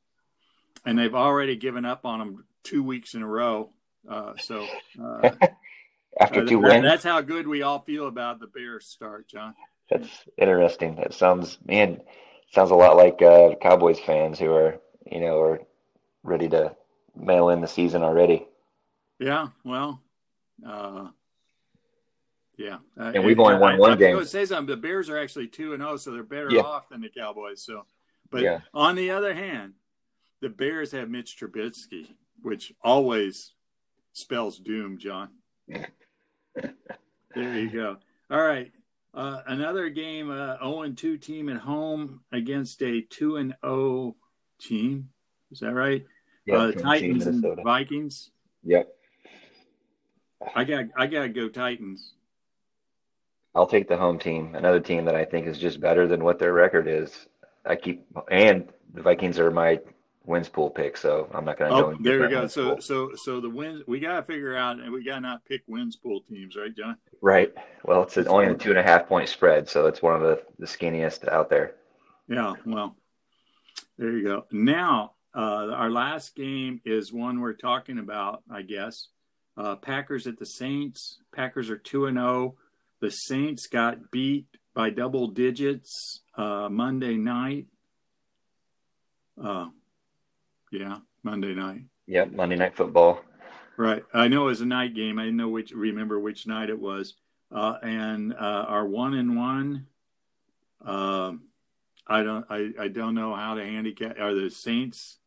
and 0.86 0.98
they've 0.98 1.16
already 1.16 1.56
given 1.56 1.86
up 1.86 2.06
on 2.06 2.20
them 2.20 2.46
two 2.64 2.84
weeks 2.84 3.14
in 3.14 3.22
a 3.22 3.28
row. 3.28 3.72
Uh, 4.10 4.34
so 4.38 4.66
uh, 5.02 5.32
after 6.20 6.46
two 6.46 6.60
uh, 6.60 6.70
wins, 6.70 6.84
that's 6.84 7.04
how 7.04 7.22
good 7.22 7.48
we 7.48 7.62
all 7.62 7.80
feel 7.80 8.08
about 8.08 8.40
the 8.40 8.48
Bears 8.48 8.88
start, 8.88 9.28
John. 9.28 9.54
That's 9.90 10.10
interesting. 10.38 10.96
That 10.96 11.14
sounds, 11.14 11.58
man 11.66 12.02
sounds 12.52 12.72
a 12.72 12.76
lot 12.76 12.98
like 12.98 13.22
uh, 13.22 13.56
Cowboys 13.62 14.00
fans 14.00 14.40
who 14.40 14.54
are, 14.54 14.80
you 15.10 15.20
know, 15.20 15.40
are 15.42 15.62
ready 16.24 16.48
to 16.50 16.76
mail 17.16 17.50
in 17.50 17.62
the 17.62 17.68
season 17.68 18.04
already. 18.04 18.48
Yeah, 19.20 19.50
well, 19.64 20.02
uh, 20.66 21.10
yeah, 22.58 22.78
uh, 23.00 23.12
and 23.16 23.26
we've 23.26 23.40
only 23.40 23.58
won 23.58 23.78
one 23.78 23.98
game. 23.98 24.18
I 24.18 24.24
say 24.24 24.46
something. 24.46 24.74
The 24.74 24.82
Bears 24.82 25.10
are 25.10 25.18
actually 25.18 25.48
two 25.48 25.74
and 25.74 25.82
zero, 25.82 25.94
oh, 25.94 25.98
so 25.98 26.12
they're 26.12 26.24
better 26.24 26.50
yeah. 26.52 26.62
off 26.62 26.90
than 26.90 27.02
the 27.02 27.10
Cowboys. 27.10 27.62
So, 27.62 27.86
but 28.30 28.42
yeah. 28.42 28.60
on 28.74 28.96
the 28.96 29.12
other 29.12 29.34
hand, 29.34 29.74
the 30.42 30.50
Bears 30.50 30.92
have 30.92 31.10
Mitch 31.10 31.38
Trubisky, 31.40 32.08
which 32.42 32.74
always 32.82 33.54
spells 34.14 34.58
doom, 34.58 34.98
John. 34.98 35.30
there 35.68 36.74
you 37.36 37.70
go. 37.70 37.98
All 38.30 38.42
right. 38.42 38.72
Uh, 39.14 39.42
another 39.48 39.90
game, 39.90 40.30
uh, 40.30 40.58
0 40.60 40.84
and 40.84 40.98
2 40.98 41.18
team 41.18 41.50
at 41.50 41.58
home 41.58 42.22
against 42.32 42.82
a 42.84 43.02
2 43.02 43.38
and 43.38 43.56
0 43.66 44.16
team. 44.60 45.10
Is 45.52 45.60
that 45.60 45.74
right? 45.74 46.06
Yeah, 46.46 46.58
uh, 46.58 46.72
Titans 46.72 47.26
and 47.26 47.44
Vikings. 47.64 48.32
Yep. 48.64 48.88
I 50.56 50.64
got 50.64 50.86
I 50.96 51.08
got 51.08 51.24
to 51.24 51.30
go 51.30 51.50
Titans. 51.50 52.14
I'll 53.56 53.68
take 53.68 53.88
the 53.88 53.98
home 53.98 54.20
team. 54.20 54.56
Another 54.56 54.80
team 54.80 55.06
that 55.06 55.16
I 55.16 55.26
think 55.26 55.48
is 55.48 55.58
just 55.58 55.82
better 55.82 56.08
than 56.08 56.24
what 56.24 56.40
their 56.40 56.54
record 56.54 56.88
is. 56.88 57.28
I 57.66 57.76
keep 57.76 58.06
and 58.32 58.70
the 58.94 59.02
Vikings 59.02 59.40
are 59.40 59.52
my 59.52 59.80
wins 60.26 60.50
pool 60.50 60.70
pick, 60.70 60.98
so 60.98 61.30
I'm 61.34 61.46
not 61.46 61.58
going 61.58 61.72
to 61.72 61.78
oh, 61.78 61.92
go. 61.92 61.98
there 62.02 62.22
we 62.22 62.28
go. 62.30 62.48
So 62.48 62.76
pool. 62.76 62.82
so 62.82 63.12
so 63.16 63.42
the 63.42 63.50
wins 63.50 63.84
we 63.88 64.00
got 64.00 64.18
to 64.18 64.24
figure 64.24 64.56
out, 64.56 64.80
and 64.80 64.92
we 64.92 65.04
got 65.04 65.16
to 65.16 65.22
not 65.22 65.46
pick 65.46 65.64
wins 65.68 65.96
pool 65.96 66.22
teams, 66.30 66.56
right, 66.56 66.76
John? 66.76 66.98
Right. 67.22 67.54
Well, 67.84 68.04
it's 68.04 68.18
only 68.18 68.48
a 68.48 68.56
two 68.56 68.70
and 68.70 68.80
a 68.80 68.84
half 68.84 69.08
point 69.08 69.30
spread, 69.30 69.68
so 69.70 69.88
it's 69.88 70.02
one 70.02 70.16
of 70.16 70.22
the 70.22 70.42
the 70.60 70.66
skinniest 70.66 71.28
out 71.28 71.50
there. 71.50 71.76
Yeah. 72.28 72.54
Well, 72.66 72.96
there 73.98 74.12
you 74.12 74.24
go. 74.24 74.46
Now, 74.52 75.14
uh, 75.36 75.72
our 75.74 75.90
last 75.90 76.36
game 76.36 76.82
is 76.86 77.12
one 77.12 77.40
we're 77.40 77.54
talking 77.54 77.98
about, 77.98 78.44
I 78.50 78.62
guess. 78.62 79.08
Uh, 79.58 79.76
Packers 79.76 80.26
at 80.26 80.38
the 80.40 80.46
Saints. 80.46 81.20
Packers 81.36 81.70
are 81.70 81.78
two 81.78 82.06
and 82.06 82.18
zero. 82.18 82.28
Oh. 82.28 82.56
The 83.02 83.12
Saints 83.12 83.68
got 83.68 84.12
beat 84.12 84.48
by 84.74 84.90
double 84.90 85.28
digits 85.28 86.22
uh, 86.38 86.70
Monday 86.70 87.16
night. 87.16 87.68
Uh, 89.42 89.68
yeah, 90.72 90.98
Monday 91.24 91.54
night. 91.54 91.82
Yep, 92.08 92.32
Monday 92.34 92.56
night 92.56 92.76
football. 92.76 93.22
Right. 93.78 94.04
I 94.14 94.28
know 94.28 94.44
it 94.44 94.48
was 94.48 94.62
a 94.62 94.66
night 94.66 94.94
game. 94.94 95.20
I 95.20 95.24
didn't 95.24 95.38
know 95.38 95.50
which 95.50 95.72
remember 95.72 96.20
which 96.20 96.46
night 96.46 96.70
it 96.70 96.80
was. 96.80 97.16
Uh, 97.52 97.78
and 97.82 98.34
uh, 98.34 98.66
our 98.68 98.86
one 98.86 99.14
and 99.14 99.38
one. 99.38 99.88
Uh, 100.84 101.34
I 102.06 102.24
don't. 102.24 102.46
I, 102.50 102.72
I 102.80 102.88
don't 102.88 103.16
know 103.16 103.34
how 103.36 103.54
to 103.56 103.64
handicap. 103.64 104.20
Are 104.20 104.34
the 104.34 104.50
Saints? 104.50 105.20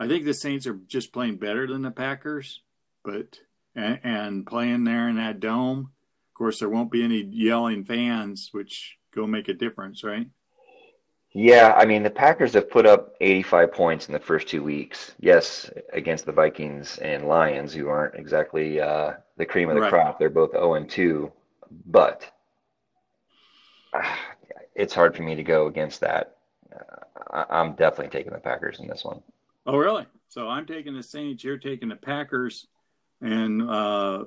I 0.00 0.08
think 0.08 0.24
the 0.24 0.34
Saints 0.34 0.66
are 0.66 0.78
just 0.86 1.12
playing 1.12 1.36
better 1.36 1.66
than 1.66 1.82
the 1.82 1.90
Packers, 1.90 2.62
but 3.04 3.40
and, 3.74 4.00
and 4.02 4.46
playing 4.46 4.84
there 4.84 5.08
in 5.08 5.16
that 5.16 5.40
dome. 5.40 5.90
Of 6.30 6.34
course, 6.34 6.58
there 6.58 6.68
won't 6.68 6.90
be 6.90 7.04
any 7.04 7.22
yelling 7.22 7.84
fans, 7.84 8.50
which 8.52 8.96
go 9.14 9.26
make 9.26 9.48
a 9.48 9.54
difference, 9.54 10.02
right? 10.02 10.26
Yeah, 11.38 11.74
I 11.76 11.84
mean, 11.84 12.02
the 12.02 12.08
Packers 12.08 12.54
have 12.54 12.70
put 12.70 12.86
up 12.86 13.14
85 13.20 13.70
points 13.70 14.06
in 14.06 14.14
the 14.14 14.18
first 14.18 14.48
two 14.48 14.62
weeks. 14.62 15.12
Yes, 15.20 15.70
against 15.92 16.24
the 16.24 16.32
Vikings 16.32 16.96
and 16.96 17.28
Lions, 17.28 17.74
who 17.74 17.88
aren't 17.88 18.14
exactly 18.14 18.80
uh, 18.80 19.12
the 19.36 19.44
cream 19.44 19.68
of 19.68 19.74
the 19.74 19.82
Right. 19.82 19.90
crop. 19.92 20.18
They're 20.18 20.30
both 20.30 20.52
0 20.52 20.74
and 20.76 20.88
2, 20.88 21.30
but 21.88 22.24
uh, 23.92 24.16
it's 24.74 24.94
hard 24.94 25.14
for 25.14 25.24
me 25.24 25.34
to 25.34 25.42
go 25.42 25.66
against 25.66 26.00
that. 26.00 26.38
Uh, 26.74 27.04
I- 27.30 27.58
I'm 27.60 27.74
definitely 27.74 28.18
taking 28.18 28.32
the 28.32 28.38
Packers 28.38 28.80
in 28.80 28.86
this 28.86 29.04
one. 29.04 29.22
Oh, 29.66 29.76
really? 29.76 30.06
So 30.28 30.48
I'm 30.48 30.64
taking 30.64 30.94
the 30.94 31.02
Saints. 31.02 31.44
You're 31.44 31.58
taking 31.58 31.90
the 31.90 31.96
Packers, 31.96 32.66
and 33.20 33.60
uh, 33.60 34.24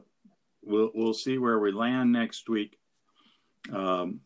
we'll 0.64 0.92
we'll 0.94 1.16
see 1.16 1.40
where 1.40 1.58
we 1.58 1.72
land 1.72 2.12
next 2.12 2.50
week. 2.50 2.78
Um, 3.74 4.22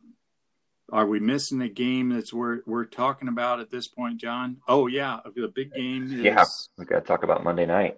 are 0.94 1.08
we 1.08 1.20
missing 1.20 1.60
a 1.62 1.68
game 1.68 2.10
that's 2.10 2.32
we're 2.32 2.62
we're 2.68 2.86
talking 2.86 3.28
about 3.28 3.60
at 3.60 3.72
this 3.72 3.88
point, 3.88 4.20
John? 4.22 4.58
Oh 4.68 4.86
yeah, 4.88 5.20
the 5.36 5.48
big 5.48 5.74
game 5.74 6.04
is 6.14 6.20
Yeah. 6.22 6.46
We 6.78 6.86
got 6.86 7.00
to 7.00 7.02
talk 7.06 7.24
about 7.24 7.44
Monday 7.44 7.66
night. 7.66 7.98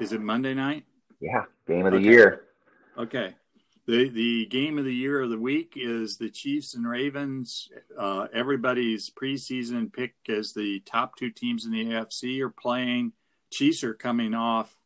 is 0.00 0.12
it 0.12 0.20
Monday 0.20 0.54
night? 0.54 0.84
Yeah, 1.20 1.44
game 1.66 1.84
of 1.84 1.92
the 1.92 1.98
Okay. 1.98 2.08
year. 2.08 2.42
Okay. 2.96 3.34
The 3.86 4.08
the 4.08 4.46
game 4.46 4.78
of 4.78 4.84
the 4.84 4.94
year 4.94 5.20
of 5.20 5.30
the 5.30 5.38
week 5.38 5.72
is 5.76 6.16
the 6.16 6.30
Chiefs 6.30 6.74
and 6.74 6.88
Ravens. 6.88 7.68
Uh, 7.98 8.28
everybody's 8.32 9.10
preseason 9.10 9.92
pick 9.92 10.14
as 10.28 10.52
the 10.52 10.80
top 10.86 11.16
two 11.16 11.30
teams 11.30 11.64
in 11.66 11.72
the 11.72 11.86
AFC 11.86 12.40
are 12.40 12.50
playing. 12.50 13.12
Chiefs 13.50 13.82
are 13.82 13.94
coming 13.94 14.32
off. 14.32 14.76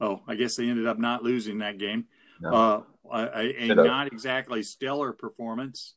Oh, 0.00 0.22
I 0.26 0.34
guess 0.34 0.56
they 0.56 0.68
ended 0.68 0.86
up 0.88 0.98
not 0.98 1.22
losing 1.22 1.58
that 1.58 1.78
game. 1.78 2.06
No. 2.40 2.50
Uh, 2.52 2.82
a, 3.12 3.38
a, 3.38 3.70
a 3.70 3.74
not 3.76 4.06
exactly 4.08 4.62
stellar 4.64 5.12
performance, 5.12 5.94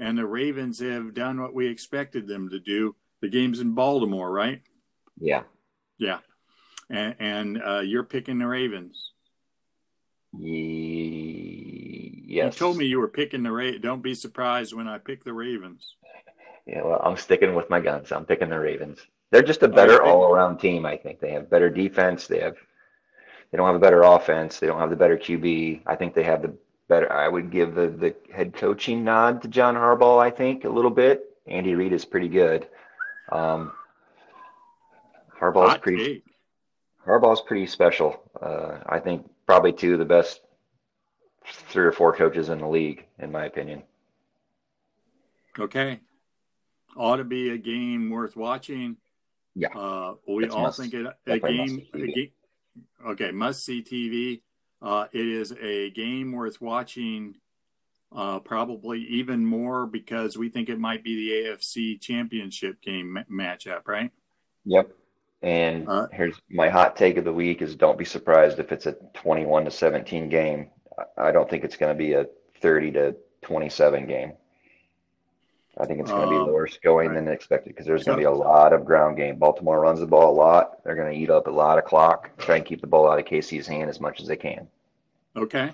and 0.00 0.18
the 0.18 0.26
Ravens 0.26 0.80
have 0.80 1.14
done 1.14 1.40
what 1.40 1.54
we 1.54 1.68
expected 1.68 2.26
them 2.26 2.48
to 2.50 2.58
do. 2.58 2.96
The 3.20 3.28
game's 3.28 3.60
in 3.60 3.74
Baltimore, 3.74 4.32
right? 4.32 4.62
Yeah. 5.20 5.42
Yeah, 5.98 6.18
and, 6.88 7.14
and 7.20 7.62
uh, 7.62 7.80
you're 7.80 8.02
picking 8.04 8.38
the 8.38 8.46
Ravens. 8.48 9.12
Ye- 10.80 12.24
Yes. 12.26 12.54
You 12.54 12.58
told 12.60 12.76
me 12.76 12.84
you 12.86 13.00
were 13.00 13.08
picking 13.08 13.42
the 13.42 13.50
Ravens. 13.50 13.82
Don't 13.82 14.02
be 14.04 14.14
surprised 14.14 14.72
when 14.72 14.86
I 14.86 14.98
pick 14.98 15.24
the 15.24 15.32
Ravens. 15.32 15.96
Yeah, 16.64 16.82
well, 16.84 17.00
I'm 17.04 17.16
sticking 17.16 17.56
with 17.56 17.68
my 17.68 17.80
guns. 17.80 18.12
I'm 18.12 18.24
picking 18.24 18.50
the 18.50 18.58
Ravens. 18.60 19.00
They're 19.32 19.42
just 19.42 19.64
a 19.64 19.68
better 19.68 20.00
Okay. 20.00 20.08
all-around 20.10 20.58
team, 20.58 20.86
I 20.86 20.96
think. 20.96 21.18
They 21.18 21.32
have 21.32 21.50
better 21.50 21.68
defense. 21.68 22.28
They 22.28 22.38
have 22.38 22.54
they 23.50 23.56
don't 23.58 23.66
have 23.66 23.74
a 23.74 23.80
better 23.80 24.02
offense. 24.02 24.60
They 24.60 24.68
don't 24.68 24.78
have 24.78 24.90
the 24.90 24.96
better 24.96 25.18
QB. 25.18 25.80
I 25.88 25.96
think 25.96 26.14
they 26.14 26.22
have 26.22 26.40
the 26.42 26.54
better 26.90 27.10
I 27.10 27.26
would 27.28 27.50
give 27.50 27.74
the, 27.74 27.86
the 27.88 28.14
head 28.34 28.52
coaching 28.52 29.02
nod 29.04 29.40
to 29.42 29.48
John 29.48 29.74
Harbaugh, 29.74 30.20
I 30.22 30.30
think, 30.30 30.64
a 30.64 30.68
little 30.68 30.90
bit. 30.90 31.24
Andy 31.46 31.74
Reid 31.74 31.94
is 31.94 32.04
pretty 32.04 32.28
good. 32.28 32.68
Um 33.32 33.72
Harbaugh's 35.40 35.70
Hot 35.70 35.82
pretty 35.82 36.04
take. 36.04 36.24
Harbaugh's 37.06 37.40
pretty 37.40 37.66
special. 37.66 38.22
Uh, 38.40 38.80
I 38.86 38.98
think 38.98 39.26
probably 39.46 39.72
two 39.72 39.94
of 39.94 39.98
the 39.98 40.04
best 40.04 40.42
three 41.46 41.84
or 41.86 41.92
four 41.92 42.14
coaches 42.14 42.50
in 42.50 42.58
the 42.58 42.68
league, 42.68 43.06
in 43.18 43.32
my 43.32 43.46
opinion. 43.46 43.82
Okay. 45.58 46.00
Ought 46.96 47.16
to 47.16 47.24
be 47.24 47.50
a 47.50 47.56
game 47.58 48.10
worth 48.10 48.36
watching. 48.36 48.96
Yeah. 49.54 49.68
Uh, 49.74 50.14
we 50.28 50.44
It's 50.44 50.54
all 50.54 50.64
must- 50.64 50.78
think 50.78 50.92
it 50.92 51.06
a 51.26 51.38
game. 51.38 51.86
A 51.94 51.98
game 51.98 52.30
okay, 53.06 53.30
must 53.30 53.64
see 53.64 53.82
TV. 53.82 54.42
Uh, 54.82 55.06
it 55.12 55.26
is 55.26 55.52
a 55.60 55.90
game 55.90 56.32
worth 56.32 56.60
watching. 56.60 57.36
Uh, 58.12 58.40
probably 58.40 59.02
even 59.02 59.46
more 59.46 59.86
because 59.86 60.36
we 60.36 60.48
think 60.48 60.68
it 60.68 60.80
might 60.80 61.04
be 61.04 61.14
the 61.14 61.48
AFC 61.48 62.00
Championship 62.00 62.80
game 62.82 63.12
ma- 63.12 63.22
matchup, 63.30 63.86
right? 63.86 64.10
Yep. 64.64 64.90
And 65.42 65.88
Uh, 65.88 66.08
here's 66.12 66.34
my 66.50 66.68
hot 66.68 66.96
take 66.96 67.18
of 67.18 67.24
the 67.24 67.32
week 67.32 67.62
is 67.62 67.76
don't 67.76 67.96
be 67.96 68.04
surprised 68.04 68.58
if 68.58 68.72
it's 68.72 68.86
a 68.86 68.96
21 69.14 69.64
to 69.64 69.70
17 69.70 70.28
game. 70.28 70.70
I 71.16 71.30
don't 71.30 71.48
think 71.48 71.62
it's 71.62 71.76
going 71.76 71.96
to 71.96 71.98
be 71.98 72.14
a 72.14 72.26
30 72.60 72.90
to 72.92 73.16
27 73.42 74.06
game. 74.06 74.32
I 75.80 75.86
think 75.86 76.00
it's 76.00 76.10
going 76.10 76.24
to 76.24 76.30
be 76.30 76.36
Um, 76.36 76.46
lower 76.46 76.66
scoring 76.66 77.10
right. 77.10 77.24
than 77.24 77.28
expected 77.28 77.70
because 77.70 77.86
there's 77.86 78.04
going 78.04 78.18
to 78.18 78.22
be 78.22 78.26
a 78.26 78.30
lot 78.30 78.72
of 78.72 78.84
ground 78.84 79.16
game. 79.16 79.36
Baltimore 79.38 79.80
runs 79.80 80.00
the 80.00 80.06
ball 80.06 80.32
a 80.32 80.36
lot. 80.36 80.84
They're 80.84 80.94
going 80.94 81.12
to 81.12 81.18
eat 81.18 81.30
up 81.30 81.46
a 81.46 81.50
lot 81.50 81.78
of 81.78 81.84
clock, 81.84 82.36
try 82.38 82.56
and 82.56 82.64
keep 82.64 82.80
the 82.80 82.86
ball 82.86 83.10
out 83.10 83.18
of 83.18 83.24
Casey's 83.24 83.66
hand 83.66 83.88
as 83.88 84.00
much 84.00 84.20
as 84.20 84.28
they 84.28 84.36
can. 84.36 84.68
Okay. 85.36 85.72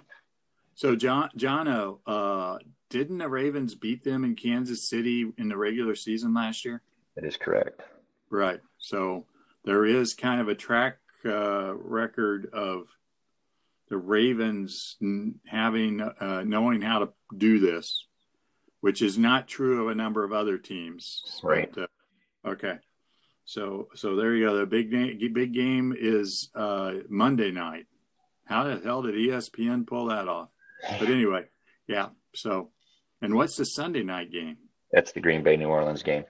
So 0.75 0.95
John 0.95 1.31
Jono, 1.37 1.99
uh, 2.07 2.59
didn't 2.91 3.19
the 3.19 3.29
Ravens 3.29 3.75
beat 3.75 4.05
them 4.05 4.25
in 4.25 4.37
Kansas 4.37 4.89
City 4.89 5.33
in 5.39 5.49
the 5.49 5.57
regular 5.57 5.95
season 5.95 6.35
last 6.35 6.65
year? 6.65 6.83
That 7.15 7.25
is 7.25 7.37
correct. 7.37 7.83
Right. 8.31 8.61
So 8.79 9.25
there 9.65 9.85
is 9.85 10.15
kind 10.15 10.41
of 10.41 10.49
a 10.49 10.55
track 10.55 10.99
uh, 11.25 11.75
record 11.75 12.51
of 12.53 12.87
the 13.89 13.97
Ravens 13.97 14.97
having 15.47 16.01
uh, 16.01 16.43
knowing 16.45 16.83
how 16.83 16.99
to 17.01 17.09
do 17.37 17.59
this, 17.59 18.07
which 18.87 19.03
is 19.03 19.19
not 19.19 19.49
true 19.49 19.83
of 19.83 19.89
a 19.89 19.97
number 19.97 20.23
of 20.23 20.33
other 20.33 20.59
teams. 20.59 21.41
Right. 21.43 21.69
But, 21.75 21.91
uh, 22.45 22.51
okay. 22.51 22.75
So 23.45 23.89
so 23.97 24.15
there 24.15 24.33
you 24.33 24.47
go. 24.47 24.59
The 24.59 24.65
big 24.65 24.93
game, 24.93 25.19
big 25.33 25.53
game 25.53 25.93
is 25.99 26.51
uh, 26.55 26.93
Monday 27.09 27.51
night. 27.51 27.87
How 28.45 28.63
the 28.63 28.81
hell 28.85 29.03
did 29.03 29.17
ESPN 29.17 29.89
pull 29.89 30.07
that 30.07 30.29
off? 30.29 30.51
But 31.01 31.09
anyway, 31.09 31.47
yeah. 31.89 32.11
So, 32.37 32.71
and 33.21 33.35
what's 33.35 33.57
the 33.57 33.65
Sunday 33.65 34.05
night 34.05 34.31
game? 34.31 34.57
That's 34.93 35.11
the 35.11 35.21
Green 35.21 35.43
Bay 35.43 35.57
New 35.57 35.67
Orleans 35.67 36.05
game. 36.05 36.23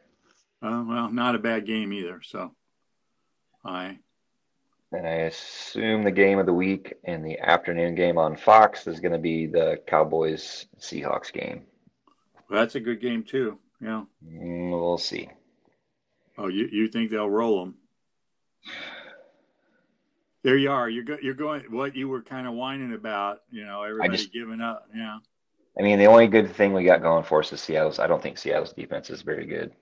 Uh, 0.63 0.83
well, 0.89 1.13
not 1.13 1.35
a 1.35 1.39
bad 1.39 1.67
game 1.67 1.93
either. 1.93 2.23
So, 2.23 2.55
I 3.67 3.99
And 4.93 5.07
I 5.07 5.29
assume 5.29 6.05
the 6.05 6.11
game 6.11 6.39
of 6.39 6.47
the 6.47 6.55
week 6.55 6.95
and 7.05 7.23
the 7.23 7.39
afternoon 7.39 7.97
game 7.97 8.17
on 8.17 8.35
Fox 8.35 8.87
is 8.87 9.01
going 9.01 9.13
to 9.13 9.19
be 9.19 9.45
the 9.45 9.79
Cowboys 9.87 10.65
Seahawks 10.81 11.31
game. 11.31 11.67
Well, 12.49 12.61
that's 12.61 12.75
a 12.75 12.81
good 12.81 13.01
game 13.01 13.23
too. 13.25 13.59
Yeah. 13.81 14.05
Mm, 14.27 14.71
We'll 14.71 14.99
see. 14.99 15.29
Oh, 16.39 16.49
you 16.49 16.69
you 16.71 16.89
think 16.89 17.11
they'll 17.11 17.29
roll 17.31 17.61
them? 17.65 17.75
There 20.43 20.57
you 20.57 20.71
are. 20.71 20.89
You're 20.89 21.05
go, 21.05 21.17
you're 21.21 21.35
going. 21.35 21.63
What 21.71 21.97
you 21.97 22.09
were 22.09 22.23
kind 22.23 22.47
of 22.47 22.55
whining 22.55 22.93
about, 22.95 23.41
you 23.51 23.65
know, 23.65 23.83
everybody 23.83 24.17
just- 24.17 24.33
giving 24.33 24.61
up. 24.61 24.89
Yeah. 24.95 25.19
I 25.79 25.83
mean, 25.83 25.99
the 25.99 26.07
only 26.07 26.27
good 26.27 26.51
thing 26.55 26.73
we 26.73 26.85
got 26.85 27.03
going 27.03 27.25
for 27.25 27.41
us 27.41 27.53
is 27.53 27.61
Seattle's. 27.61 27.99
I 27.99 28.07
don't 28.07 28.23
think 28.23 28.39
Seattle's 28.39 28.73
defense 28.73 29.11
is 29.11 29.21
very 29.23 29.45
good. 29.45 29.75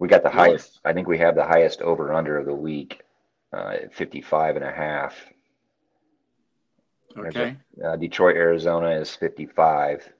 We 0.00 0.08
got 0.08 0.24
the 0.24 0.30
Really? 0.30 0.40
highest, 0.50 0.80
I 0.84 0.92
think 0.92 1.06
we 1.06 1.18
have 1.18 1.36
the 1.36 1.44
highest 1.44 1.82
over 1.82 2.12
under 2.12 2.36
of 2.38 2.46
the 2.46 2.54
week 2.54 3.00
uh, 3.52 3.76
at 3.82 3.94
55 3.94 4.56
and 4.56 4.64
a 4.64 4.72
half. 4.72 5.14
Okay. 7.16 7.56
a- 7.80 7.86
uh, 7.90 7.96
Detroit, 7.96 8.34
Arizona 8.36 8.90
is 8.90 9.14
55. 9.14 10.12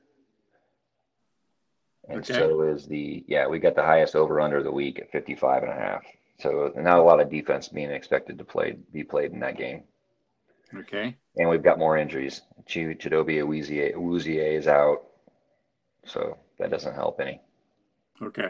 And 2.08 2.18
Okay. 2.20 2.34
so 2.34 2.62
is 2.62 2.86
the, 2.86 3.24
yeah, 3.28 3.46
we 3.46 3.58
got 3.58 3.74
the 3.76 3.82
highest 3.82 4.16
over 4.16 4.40
under 4.40 4.58
of 4.58 4.64
the 4.64 4.72
week 4.72 4.98
at 4.98 5.10
55 5.12 5.62
and 5.62 5.72
a 5.72 5.74
half. 5.74 6.02
So 6.40 6.72
not 6.76 6.98
a 6.98 7.02
lot 7.02 7.20
of 7.20 7.30
defense 7.30 7.68
being 7.68 7.90
expected 7.90 8.38
to 8.38 8.44
play, 8.44 8.76
be 8.92 9.04
played 9.04 9.32
in 9.32 9.40
that 9.40 9.56
game. 9.56 9.84
Okay. 10.74 11.16
And 11.36 11.48
we've 11.48 11.62
got 11.62 11.78
more 11.78 11.96
injuries. 11.96 12.42
Ch- 12.66 12.98
Chidobe 12.98 13.38
Awuzie 13.42 14.56
is 14.58 14.66
out. 14.66 15.02
So 16.06 16.38
that 16.58 16.70
doesn't 16.70 16.94
help 16.94 17.20
any. 17.20 17.40
Okay. 18.20 18.48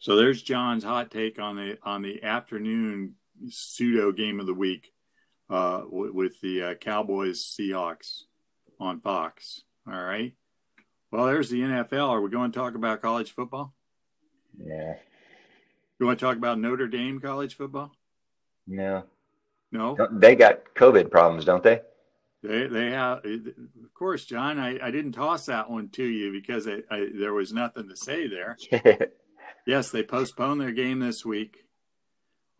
So 0.00 0.16
there's 0.16 0.42
John's 0.42 0.82
hot 0.84 1.10
take 1.10 1.38
on 1.38 1.56
the 1.56 1.78
on 1.82 2.02
the 2.02 2.22
afternoon 2.24 3.14
pseudo 3.48 4.10
game 4.12 4.40
of 4.40 4.46
the 4.46 4.54
week 4.54 4.92
uh, 5.48 5.78
w- 5.82 6.12
with 6.12 6.40
the 6.40 6.62
uh, 6.62 6.74
Cowboys 6.74 7.42
Seahawks 7.42 8.22
on 8.80 9.00
Fox. 9.00 9.62
All 9.86 10.02
right. 10.02 10.34
Well, 11.14 11.26
there's 11.26 11.48
the 11.48 11.60
NFL. 11.60 12.08
Are 12.08 12.20
we 12.20 12.28
going 12.28 12.50
to 12.50 12.58
talk 12.58 12.74
about 12.74 13.00
college 13.00 13.30
football? 13.30 13.72
Yeah. 14.58 14.94
You 16.00 16.06
want 16.06 16.18
to 16.18 16.24
talk 16.24 16.36
about 16.36 16.58
Notre 16.58 16.88
Dame 16.88 17.20
college 17.20 17.54
football? 17.54 17.92
No. 18.66 19.04
No. 19.70 19.96
They 20.10 20.34
got 20.34 20.74
COVID 20.74 21.12
problems, 21.12 21.44
don't 21.44 21.62
they? 21.62 21.82
They 22.42 22.66
they 22.66 22.90
have, 22.90 23.24
of 23.24 23.94
course, 23.94 24.24
John. 24.24 24.58
I, 24.58 24.84
I 24.84 24.90
didn't 24.90 25.12
toss 25.12 25.46
that 25.46 25.70
one 25.70 25.88
to 25.90 26.02
you 26.02 26.32
because 26.32 26.66
I, 26.66 26.82
I, 26.90 27.06
there 27.14 27.32
was 27.32 27.52
nothing 27.52 27.88
to 27.88 27.96
say 27.96 28.26
there. 28.26 28.58
Yes, 29.66 29.90
they 29.90 30.02
postponed 30.02 30.60
their 30.60 30.72
game 30.72 30.98
this 30.98 31.24
week. 31.24 31.64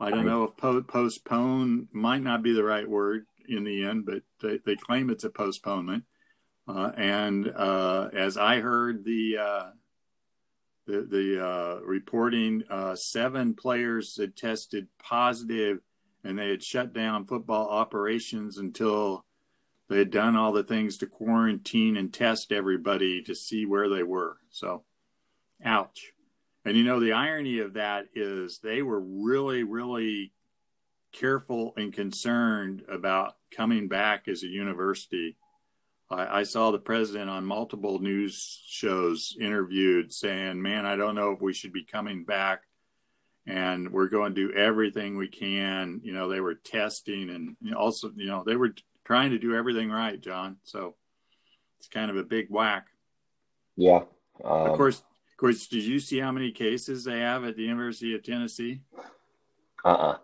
I 0.00 0.08
don't 0.08 0.24
know 0.24 0.44
if 0.44 0.56
po- 0.56 0.80
postpone 0.80 1.88
might 1.92 2.22
not 2.22 2.42
be 2.42 2.54
the 2.54 2.64
right 2.64 2.88
word 2.88 3.26
in 3.46 3.64
the 3.64 3.84
end, 3.84 4.06
but 4.06 4.22
they, 4.40 4.58
they 4.64 4.74
claim 4.74 5.10
it's 5.10 5.22
a 5.22 5.28
postponement. 5.28 6.04
Uh, 6.66 6.90
and 6.96 7.48
uh, 7.54 8.08
as 8.14 8.36
I 8.36 8.60
heard 8.60 9.04
the 9.04 9.36
uh, 9.38 9.70
the, 10.86 11.06
the 11.10 11.46
uh, 11.46 11.80
reporting, 11.82 12.62
uh, 12.70 12.94
seven 12.94 13.54
players 13.54 14.16
had 14.18 14.36
tested 14.36 14.86
positive, 15.02 15.78
and 16.22 16.38
they 16.38 16.50
had 16.50 16.62
shut 16.62 16.92
down 16.92 17.26
football 17.26 17.68
operations 17.68 18.58
until 18.58 19.24
they 19.88 19.98
had 19.98 20.10
done 20.10 20.36
all 20.36 20.52
the 20.52 20.64
things 20.64 20.98
to 20.98 21.06
quarantine 21.06 21.96
and 21.96 22.12
test 22.12 22.52
everybody 22.52 23.22
to 23.22 23.34
see 23.34 23.66
where 23.66 23.88
they 23.88 24.02
were. 24.02 24.36
So, 24.50 24.84
ouch. 25.64 26.12
And 26.64 26.76
you 26.76 26.84
know, 26.84 27.00
the 27.00 27.12
irony 27.12 27.58
of 27.58 27.74
that 27.74 28.06
is 28.14 28.58
they 28.58 28.82
were 28.82 29.00
really, 29.00 29.62
really 29.62 30.32
careful 31.12 31.74
and 31.76 31.92
concerned 31.92 32.82
about 32.88 33.36
coming 33.50 33.88
back 33.88 34.28
as 34.28 34.42
a 34.42 34.48
university. 34.48 35.36
I, 36.10 36.40
I, 36.40 36.42
saw 36.42 36.70
the 36.70 36.78
president 36.78 37.30
on 37.30 37.44
multiple 37.44 37.98
news 37.98 38.62
shows 38.66 39.36
interviewed 39.40 40.12
saying, 40.12 40.60
Man, 40.60 40.86
I 40.86 40.96
don't 40.96 41.14
know 41.14 41.32
if 41.32 41.40
we 41.40 41.52
should 41.52 41.72
be 41.72 41.84
coming 41.84 42.24
back. 42.24 42.62
And 43.46 43.90
we're 43.90 44.08
going 44.08 44.34
to 44.34 44.48
do 44.48 44.54
everything 44.54 45.16
we 45.16 45.28
can. 45.28 46.00
You 46.02 46.14
know, 46.14 46.28
they 46.28 46.40
were 46.40 46.54
testing 46.54 47.28
and 47.30 47.74
also, 47.74 48.10
you 48.14 48.26
know, 48.26 48.42
they 48.44 48.56
were 48.56 48.74
trying 49.04 49.30
to 49.30 49.38
do 49.38 49.54
everything 49.54 49.90
right, 49.90 50.18
John. 50.18 50.56
So 50.62 50.94
it's 51.78 51.88
kind 51.88 52.10
of 52.10 52.16
a 52.16 52.22
big 52.22 52.46
whack. 52.48 52.86
Yeah. 53.76 54.04
Um, 54.42 54.70
of 54.70 54.76
course, 54.76 54.98
of 54.98 55.36
course, 55.36 55.66
did 55.66 55.84
you 55.84 56.00
see 56.00 56.18
how 56.18 56.32
many 56.32 56.52
cases 56.52 57.04
they 57.04 57.20
have 57.20 57.44
at 57.44 57.56
the 57.56 57.64
University 57.64 58.14
of 58.14 58.22
Tennessee? 58.22 58.80
Uh 59.84 59.88
uh-uh. 59.88 60.12
uh 60.12 60.18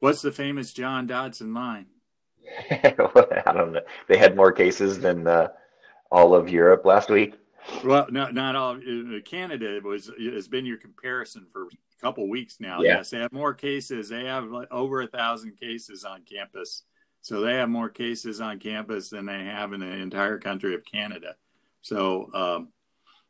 What's 0.00 0.22
the 0.22 0.32
famous 0.32 0.72
John 0.72 1.06
Dodson 1.06 1.54
line? 1.54 1.86
I 2.70 3.52
don't 3.52 3.72
know. 3.72 3.80
They 4.08 4.16
had 4.16 4.36
more 4.36 4.52
cases 4.52 4.98
than 4.98 5.26
uh, 5.26 5.48
all 6.10 6.34
of 6.34 6.48
Europe 6.48 6.84
last 6.84 7.10
week. 7.10 7.34
Well, 7.84 8.06
no, 8.10 8.28
not 8.30 8.56
all. 8.56 8.76
Uh, 8.76 9.20
Canada 9.24 9.80
was 9.82 10.10
has 10.18 10.48
been 10.48 10.66
your 10.66 10.78
comparison 10.78 11.46
for 11.52 11.64
a 11.64 12.00
couple 12.00 12.28
weeks 12.28 12.58
now. 12.60 12.80
Yeah. 12.80 12.96
Yes, 12.96 13.10
they 13.10 13.20
have 13.20 13.32
more 13.32 13.54
cases. 13.54 14.08
They 14.08 14.24
have 14.24 14.44
like 14.50 14.70
over 14.70 15.02
a 15.02 15.06
thousand 15.06 15.58
cases 15.58 16.04
on 16.04 16.22
campus, 16.22 16.82
so 17.20 17.40
they 17.40 17.54
have 17.54 17.68
more 17.68 17.88
cases 17.88 18.40
on 18.40 18.58
campus 18.58 19.10
than 19.10 19.26
they 19.26 19.44
have 19.44 19.72
in 19.72 19.80
the 19.80 19.86
entire 19.86 20.38
country 20.38 20.74
of 20.74 20.84
Canada. 20.84 21.36
So 21.82 22.30
um, 22.34 22.68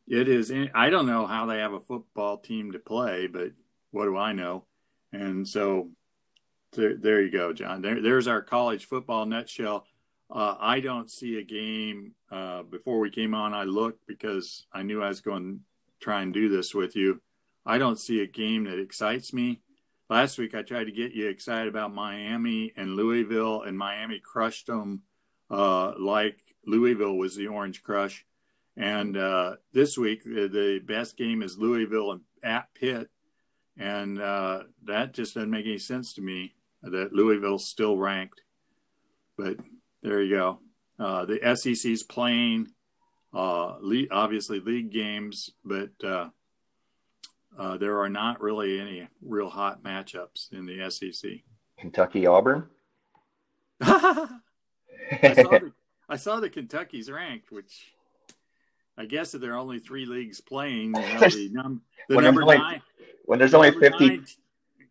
it 0.08 0.28
is. 0.28 0.52
I 0.74 0.90
don't 0.90 1.06
know 1.06 1.26
how 1.26 1.46
they 1.46 1.58
have 1.58 1.74
a 1.74 1.80
football 1.80 2.38
team 2.38 2.72
to 2.72 2.78
play, 2.78 3.26
but 3.26 3.52
what 3.90 4.06
do 4.06 4.16
I 4.16 4.32
know? 4.32 4.64
And 5.12 5.46
so 5.46 5.90
there, 6.72 6.96
there 6.96 7.22
you 7.22 7.30
go, 7.30 7.52
John. 7.52 7.82
There, 7.82 8.00
there's 8.00 8.26
our 8.26 8.42
college 8.42 8.86
football 8.86 9.26
nutshell. 9.26 9.86
Uh, 10.30 10.56
I 10.58 10.80
don't 10.80 11.10
see 11.10 11.38
a 11.38 11.42
game. 11.42 12.14
Uh, 12.30 12.62
before 12.62 12.98
we 12.98 13.10
came 13.10 13.34
on, 13.34 13.52
I 13.52 13.64
looked 13.64 14.06
because 14.06 14.66
I 14.72 14.82
knew 14.82 15.02
I 15.02 15.08
was 15.08 15.20
going 15.20 15.42
to 15.42 15.60
try 16.00 16.22
and 16.22 16.32
do 16.32 16.48
this 16.48 16.74
with 16.74 16.96
you. 16.96 17.20
I 17.66 17.78
don't 17.78 17.98
see 17.98 18.22
a 18.22 18.26
game 18.26 18.64
that 18.64 18.78
excites 18.80 19.32
me. 19.32 19.60
Last 20.08 20.38
week, 20.38 20.54
I 20.54 20.62
tried 20.62 20.84
to 20.84 20.92
get 20.92 21.12
you 21.12 21.28
excited 21.28 21.68
about 21.68 21.94
Miami 21.94 22.72
and 22.76 22.96
Louisville, 22.96 23.62
and 23.62 23.78
Miami 23.78 24.18
crushed 24.18 24.66
them 24.66 25.02
uh, 25.50 25.92
like 25.98 26.38
Louisville 26.66 27.16
was 27.16 27.36
the 27.36 27.48
Orange 27.48 27.82
Crush. 27.82 28.24
And 28.76 29.16
uh, 29.16 29.56
this 29.72 29.98
week, 29.98 30.24
the, 30.24 30.48
the, 30.48 30.80
best 30.82 31.18
game 31.18 31.42
is 31.42 31.58
Louisville 31.58 32.12
and 32.12 32.20
at 32.42 32.72
Pitt, 32.74 33.10
and 33.76 34.18
uh, 34.18 34.62
that 34.84 35.12
just 35.12 35.34
doesn't 35.34 35.50
make 35.50 35.66
any 35.66 35.78
sense 35.78 36.14
to 36.14 36.22
me 36.22 36.54
that 36.82 37.12
Louisville's 37.12 37.66
still 37.66 37.96
ranked. 37.96 38.40
But 39.36 39.56
there 40.02 40.22
you 40.22 40.34
go. 40.34 40.58
Uh, 40.98 41.24
the 41.24 41.56
SEC's 41.56 42.02
playing, 42.02 42.68
uh, 43.34 43.78
league, 43.80 44.08
obviously 44.10 44.60
league 44.60 44.92
games, 44.92 45.50
but 45.64 45.90
uh, 46.04 46.28
uh, 47.58 47.76
there 47.78 48.00
are 48.00 48.08
not 48.08 48.40
really 48.40 48.80
any 48.80 49.08
real 49.22 49.48
hot 49.48 49.82
matchups 49.82 50.52
in 50.52 50.66
the 50.66 50.90
SEC. 50.90 51.30
Kentucky 51.78 52.26
Auburn. 52.26 52.68
I, 53.80 54.28
saw 55.34 55.50
the, 55.50 55.72
I 56.08 56.16
saw 56.16 56.40
the 56.40 56.50
Kentucky's 56.50 57.10
ranked, 57.10 57.50
which 57.50 57.92
I 58.96 59.06
guess 59.06 59.34
if 59.34 59.40
there 59.40 59.52
are 59.54 59.58
only 59.58 59.78
three 59.78 60.06
leagues 60.06 60.40
playing, 60.40 60.94
you 60.94 61.14
know, 61.14 61.20
the, 61.20 61.50
num- 61.52 61.82
the 62.08 62.20
number 62.20 62.42
only, 62.42 62.58
nine. 62.58 62.82
When 63.24 63.38
there's 63.38 63.52
the 63.52 63.56
only 63.58 63.72
fifty, 63.72 64.08
nine, 64.08 64.26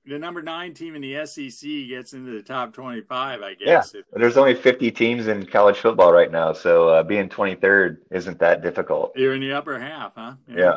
the 0.06 0.18
number 0.18 0.42
nine 0.42 0.74
team 0.74 0.96
in 0.96 1.02
the 1.02 1.26
SEC 1.26 1.70
gets 1.88 2.14
into 2.14 2.32
the 2.32 2.42
top 2.42 2.74
twenty-five. 2.74 3.42
I 3.42 3.54
guess. 3.54 3.94
Yeah, 3.94 4.02
there's 4.14 4.38
only 4.38 4.56
fifty 4.56 4.92
teams 4.92 5.28
in 5.28 5.46
college 5.46 5.78
football 5.78 6.12
right 6.12 6.32
now, 6.32 6.54
so 6.54 6.90
uh, 6.90 7.04
being 7.04 7.30
twenty-third 7.30 8.02
isn't 8.12 8.40
that 8.40 8.62
difficult. 8.62 9.14
You're 9.16 9.36
in 9.36 9.42
the 9.42 9.54
upper 9.54 9.80
half, 9.80 10.14
huh? 10.16 10.36
Yeah. 10.48 10.58
yeah. 10.58 10.76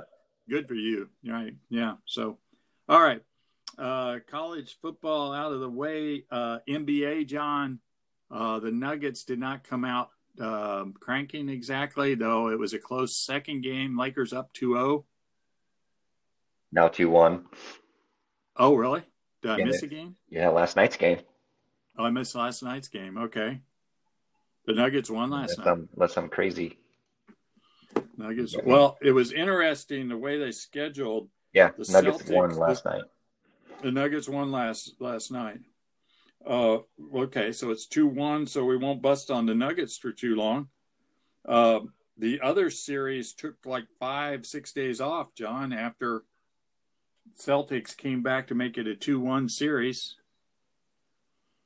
Good 0.48 0.68
for 0.68 0.74
you, 0.74 1.08
right? 1.26 1.54
Yeah. 1.70 1.94
So, 2.04 2.38
all 2.88 3.00
right. 3.00 3.22
Uh, 3.78 4.18
college 4.30 4.76
football 4.80 5.32
out 5.32 5.52
of 5.52 5.60
the 5.60 5.70
way. 5.70 6.24
Uh, 6.30 6.58
NBA, 6.68 7.26
John. 7.26 7.80
Uh, 8.30 8.58
the 8.58 8.70
Nuggets 8.70 9.24
did 9.24 9.38
not 9.38 9.64
come 9.64 9.84
out 9.84 10.10
uh, 10.40 10.84
cranking 11.00 11.48
exactly, 11.48 12.14
though 12.14 12.50
it 12.50 12.58
was 12.58 12.74
a 12.74 12.78
close 12.78 13.16
second 13.16 13.62
game. 13.62 13.98
Lakers 13.98 14.32
up 14.32 14.52
2 14.52 14.74
0. 14.74 15.04
Now 16.72 16.88
2 16.88 17.08
1. 17.08 17.44
Oh, 18.56 18.74
really? 18.74 19.02
Did 19.44 19.60
I 19.60 19.64
miss 19.64 19.82
a 19.82 19.86
game? 19.86 20.16
Yeah, 20.30 20.48
last 20.48 20.74
night's 20.74 20.96
game. 20.96 21.18
Oh, 21.98 22.04
I 22.04 22.10
missed 22.10 22.34
last 22.34 22.62
night's 22.62 22.88
game. 22.88 23.18
Okay. 23.18 23.60
The 24.66 24.72
Nuggets 24.72 25.10
won 25.10 25.28
last 25.28 25.58
unless 25.58 25.58
night. 25.58 25.70
I'm, 25.70 25.88
unless 25.94 26.16
I'm 26.16 26.28
crazy. 26.30 26.78
Nuggets. 28.16 28.56
Well, 28.64 28.96
it 29.02 29.12
was 29.12 29.32
interesting 29.32 30.08
the 30.08 30.16
way 30.16 30.38
they 30.38 30.50
scheduled. 30.50 31.28
Yeah, 31.52 31.72
the 31.76 31.92
Nuggets 31.92 32.22
Celtics, 32.22 32.34
won 32.34 32.56
last 32.56 32.84
the, 32.84 32.90
night. 32.90 33.02
The 33.82 33.92
Nuggets 33.92 34.30
won 34.30 34.50
last 34.50 34.94
last 34.98 35.30
night. 35.30 35.60
Uh, 36.46 36.78
okay, 37.14 37.52
so 37.52 37.70
it's 37.70 37.86
2 37.86 38.06
1, 38.06 38.46
so 38.46 38.64
we 38.64 38.78
won't 38.78 39.02
bust 39.02 39.30
on 39.30 39.44
the 39.44 39.54
Nuggets 39.54 39.98
for 39.98 40.10
too 40.10 40.36
long. 40.36 40.68
Uh, 41.46 41.80
the 42.16 42.40
other 42.40 42.70
series 42.70 43.34
took 43.34 43.56
like 43.66 43.84
five, 44.00 44.46
six 44.46 44.72
days 44.72 45.02
off, 45.02 45.34
John, 45.34 45.74
after 45.74 46.24
Celtics 47.38 47.96
came 47.96 48.22
back 48.22 48.46
to 48.48 48.54
make 48.54 48.78
it 48.78 48.86
a 48.86 48.94
2 48.94 49.20
1 49.20 49.48
series. 49.48 50.16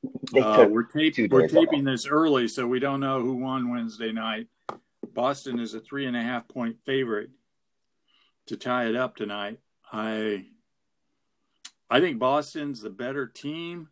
Uh, 0.03 0.65
we're, 0.69 0.83
tape, 0.83 1.29
we're 1.29 1.47
taping 1.47 1.87
off. 1.87 1.93
this 1.93 2.07
early, 2.07 2.47
so 2.47 2.65
we 2.65 2.79
don't 2.79 3.01
know 3.01 3.21
who 3.21 3.35
won 3.35 3.69
Wednesday 3.69 4.11
night. 4.11 4.47
Boston 5.13 5.59
is 5.59 5.73
a 5.73 5.79
three 5.81 6.05
and 6.05 6.15
a 6.15 6.21
half 6.21 6.47
point 6.47 6.77
favorite 6.85 7.31
to 8.45 8.55
tie 8.55 8.87
it 8.87 8.95
up 8.95 9.17
tonight. 9.17 9.59
I 9.91 10.45
I 11.89 11.99
think 11.99 12.19
Boston's 12.19 12.81
the 12.81 12.89
better 12.89 13.27
team. 13.27 13.89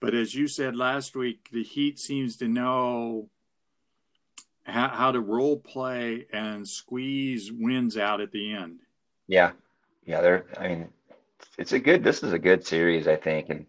But 0.00 0.14
as 0.14 0.34
you 0.34 0.48
said 0.48 0.74
last 0.74 1.14
week, 1.14 1.48
the 1.52 1.62
Heat 1.62 1.98
seems 1.98 2.36
to 2.38 2.48
know 2.48 3.28
how, 4.64 4.88
how 4.88 5.12
to 5.12 5.20
role 5.20 5.56
play 5.56 6.26
and 6.32 6.66
squeeze 6.66 7.52
wins 7.52 7.96
out 7.96 8.20
at 8.20 8.32
the 8.32 8.52
end. 8.52 8.80
Yeah, 9.28 9.52
yeah. 10.04 10.20
They're. 10.20 10.46
I 10.58 10.68
mean, 10.68 10.88
it's 11.58 11.72
a 11.72 11.78
good. 11.78 12.04
This 12.04 12.22
is 12.22 12.32
a 12.32 12.38
good 12.38 12.66
series, 12.66 13.06
I 13.08 13.16
think, 13.16 13.48
and 13.50 13.66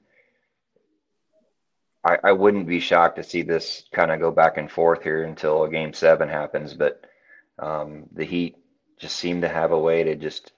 I, 2.04 2.18
I 2.24 2.32
wouldn't 2.32 2.68
be 2.68 2.80
shocked 2.80 3.18
to 3.18 3.24
see 3.24 3.42
this 3.42 3.84
kind 3.94 4.12
of 4.12 4.20
go 4.20 4.32
back 4.32 4.58
and 4.58 4.72
forth 4.72 5.04
here 5.04 5.24
until 5.24 5.68
game 5.68 5.94
seven 5.94 6.30
happens. 6.30 6.74
But 6.74 7.06
um, 7.60 8.06
the 8.14 8.26
Heat 8.26 8.58
just 9.00 9.16
seem 9.16 9.42
to 9.42 9.50
have 9.50 9.72
a 9.72 9.80
way 9.80 10.04
to 10.04 10.16
just 10.16 10.52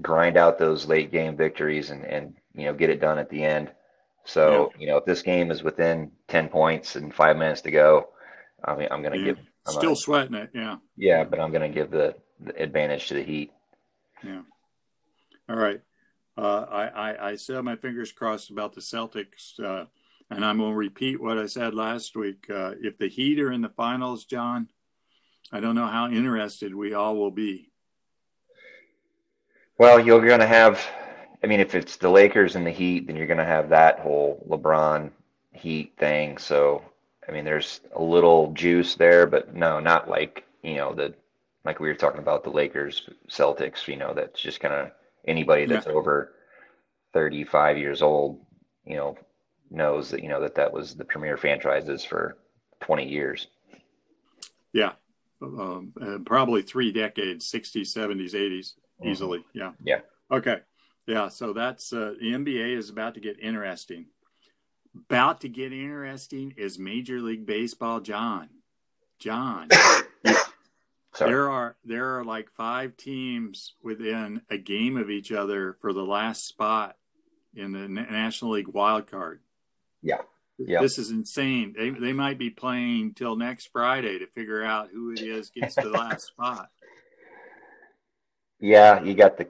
grind 0.00 0.36
out 0.36 0.58
those 0.58 0.86
late 0.86 1.10
game 1.10 1.36
victories 1.36 1.90
and 1.90 2.04
and 2.04 2.34
you 2.54 2.64
know 2.64 2.74
get 2.74 2.90
it 2.90 3.00
done 3.00 3.18
at 3.18 3.30
the 3.30 3.44
end. 3.44 3.70
So, 4.26 4.72
yeah. 4.74 4.80
you 4.80 4.86
know, 4.88 4.96
if 4.98 5.04
this 5.04 5.22
game 5.22 5.50
is 5.50 5.62
within 5.62 6.10
10 6.28 6.48
points 6.48 6.96
and 6.96 7.14
five 7.14 7.36
minutes 7.36 7.62
to 7.62 7.70
go, 7.70 8.08
I 8.62 8.74
mean, 8.74 8.88
I'm 8.90 9.00
going 9.00 9.14
to 9.14 9.18
yeah. 9.20 9.24
give. 9.26 9.38
I'm 9.66 9.72
Still 9.72 9.82
gonna, 9.82 9.96
sweating 9.96 10.34
it, 10.34 10.50
yeah. 10.52 10.76
Yeah, 10.96 11.24
but 11.24 11.40
I'm 11.40 11.52
going 11.52 11.72
to 11.72 11.74
give 11.74 11.90
the, 11.90 12.16
the, 12.40 12.60
advantage 12.60 13.08
to 13.08 13.14
the 13.14 13.22
Heat. 13.22 13.52
Yeah. 14.24 14.42
All 15.48 15.56
right. 15.56 15.80
Uh, 16.36 16.66
I, 16.70 16.86
I, 16.86 17.28
I 17.30 17.36
still 17.36 17.56
have 17.56 17.64
my 17.64 17.76
fingers 17.76 18.12
crossed 18.12 18.50
about 18.50 18.74
the 18.74 18.80
Celtics, 18.80 19.58
uh, 19.58 19.86
and 20.30 20.44
I'm 20.44 20.58
going 20.58 20.72
to 20.72 20.76
repeat 20.76 21.20
what 21.20 21.38
I 21.38 21.46
said 21.46 21.74
last 21.74 22.16
week. 22.16 22.46
Uh, 22.50 22.72
if 22.80 22.98
the 22.98 23.08
Heat 23.08 23.40
are 23.40 23.52
in 23.52 23.62
the 23.62 23.70
finals, 23.70 24.24
John, 24.24 24.68
I 25.50 25.60
don't 25.60 25.74
know 25.74 25.86
how 25.86 26.08
interested 26.08 26.74
we 26.74 26.92
all 26.92 27.16
will 27.16 27.30
be. 27.30 27.70
Well, 29.78 30.00
you're 30.00 30.26
going 30.26 30.40
to 30.40 30.46
have 30.46 30.84
I 31.42 31.48
mean, 31.48 31.60
if 31.60 31.76
it's 31.76 31.96
the 31.96 32.08
Lakers 32.08 32.56
and 32.56 32.66
the 32.66 32.72
Heat, 32.72 33.06
then 33.06 33.14
you're 33.14 33.28
going 33.28 33.38
to 33.38 33.44
have 33.44 33.68
that 33.68 34.00
whole 34.00 34.44
LeBron 34.48 35.10
Heat 35.52 35.92
thing. 35.96 36.38
So, 36.38 36.82
I 37.28 37.32
mean, 37.32 37.44
there's 37.44 37.80
a 37.94 38.02
little 38.02 38.52
juice 38.52 38.94
there, 38.96 39.26
but 39.26 39.54
no, 39.54 39.78
not 39.78 40.08
like 40.08 40.44
you 40.62 40.74
know 40.74 40.92
the 40.92 41.14
like 41.64 41.78
we 41.78 41.86
were 41.86 41.94
talking 41.94 42.18
about 42.18 42.42
the 42.42 42.50
Lakers 42.50 43.08
Celtics. 43.28 43.86
You 43.86 43.96
know, 43.96 44.12
that's 44.12 44.40
just 44.40 44.58
kind 44.58 44.74
of 44.74 44.90
anybody 45.26 45.66
that's 45.66 45.86
yeah. 45.86 45.92
over 45.92 46.32
35 47.12 47.78
years 47.78 48.02
old, 48.02 48.40
you 48.84 48.96
know, 48.96 49.16
knows 49.70 50.10
that 50.10 50.22
you 50.22 50.28
know 50.28 50.40
that 50.40 50.54
that 50.54 50.72
was 50.72 50.94
the 50.94 51.04
premier 51.04 51.36
franchises 51.36 52.04
for 52.04 52.36
20 52.80 53.08
years. 53.08 53.48
Yeah, 54.72 54.92
um, 55.42 55.92
probably 56.24 56.62
three 56.62 56.92
decades, 56.92 57.50
60s, 57.50 57.94
70s, 57.96 58.34
80s, 58.34 58.72
easily. 59.04 59.38
Mm-hmm. 59.38 59.58
Yeah. 59.58 59.72
Yeah. 59.82 60.00
Okay. 60.30 60.58
Yeah, 61.06 61.28
so 61.28 61.52
that's 61.52 61.92
uh, 61.92 62.14
the 62.18 62.32
NBA 62.32 62.76
is 62.76 62.90
about 62.90 63.14
to 63.14 63.20
get 63.20 63.38
interesting. 63.38 64.06
About 64.94 65.40
to 65.42 65.48
get 65.48 65.72
interesting 65.72 66.54
is 66.56 66.78
Major 66.78 67.20
League 67.20 67.46
Baseball, 67.46 68.00
John. 68.00 68.48
John. 69.18 69.68
Sorry. 71.16 71.30
There 71.30 71.48
are 71.48 71.76
there 71.82 72.18
are 72.18 72.24
like 72.24 72.50
five 72.50 72.94
teams 72.98 73.72
within 73.82 74.42
a 74.50 74.58
game 74.58 74.98
of 74.98 75.08
each 75.08 75.32
other 75.32 75.78
for 75.80 75.94
the 75.94 76.04
last 76.04 76.46
spot 76.46 76.96
in 77.54 77.72
the 77.72 77.88
National 77.88 78.50
League 78.52 78.68
wild 78.68 79.06
card. 79.06 79.40
Yeah. 80.02 80.20
Yeah. 80.58 80.82
This 80.82 80.98
is 80.98 81.10
insane. 81.10 81.74
They 81.74 81.88
they 81.88 82.12
might 82.12 82.38
be 82.38 82.50
playing 82.50 83.14
till 83.14 83.34
next 83.34 83.70
Friday 83.72 84.18
to 84.18 84.26
figure 84.26 84.62
out 84.62 84.90
who 84.92 85.10
it 85.10 85.20
is 85.20 85.48
gets 85.48 85.74
the 85.74 85.84
last 85.90 86.26
spot. 86.26 86.68
Yeah, 88.60 89.02
you 89.02 89.14
got 89.14 89.38
the 89.38 89.48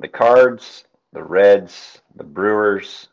the 0.00 0.08
Cards, 0.08 0.84
the 1.12 1.22
Reds, 1.22 2.00
the 2.16 2.24
Brewers. 2.24 3.08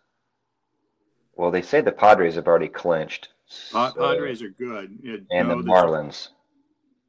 Well, 1.35 1.51
they 1.51 1.61
say 1.61 1.81
the 1.81 1.91
Padres 1.91 2.35
have 2.35 2.47
already 2.47 2.69
clinched. 2.69 3.27
So, 3.47 3.91
Padres 3.91 4.41
are 4.41 4.49
good. 4.49 4.99
You 5.03 5.25
and 5.31 5.49
the 5.49 5.55
Marlins. 5.55 6.29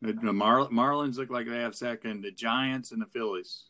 The, 0.03 0.13
the 0.13 0.33
Mar- 0.33 0.69
Marlins 0.69 1.17
look 1.17 1.31
like 1.31 1.47
they 1.47 1.61
have 1.61 1.77
second. 1.77 2.23
The 2.23 2.33
Giants 2.33 2.91
and 2.91 3.01
the 3.01 3.07
Phillies. 3.07 3.67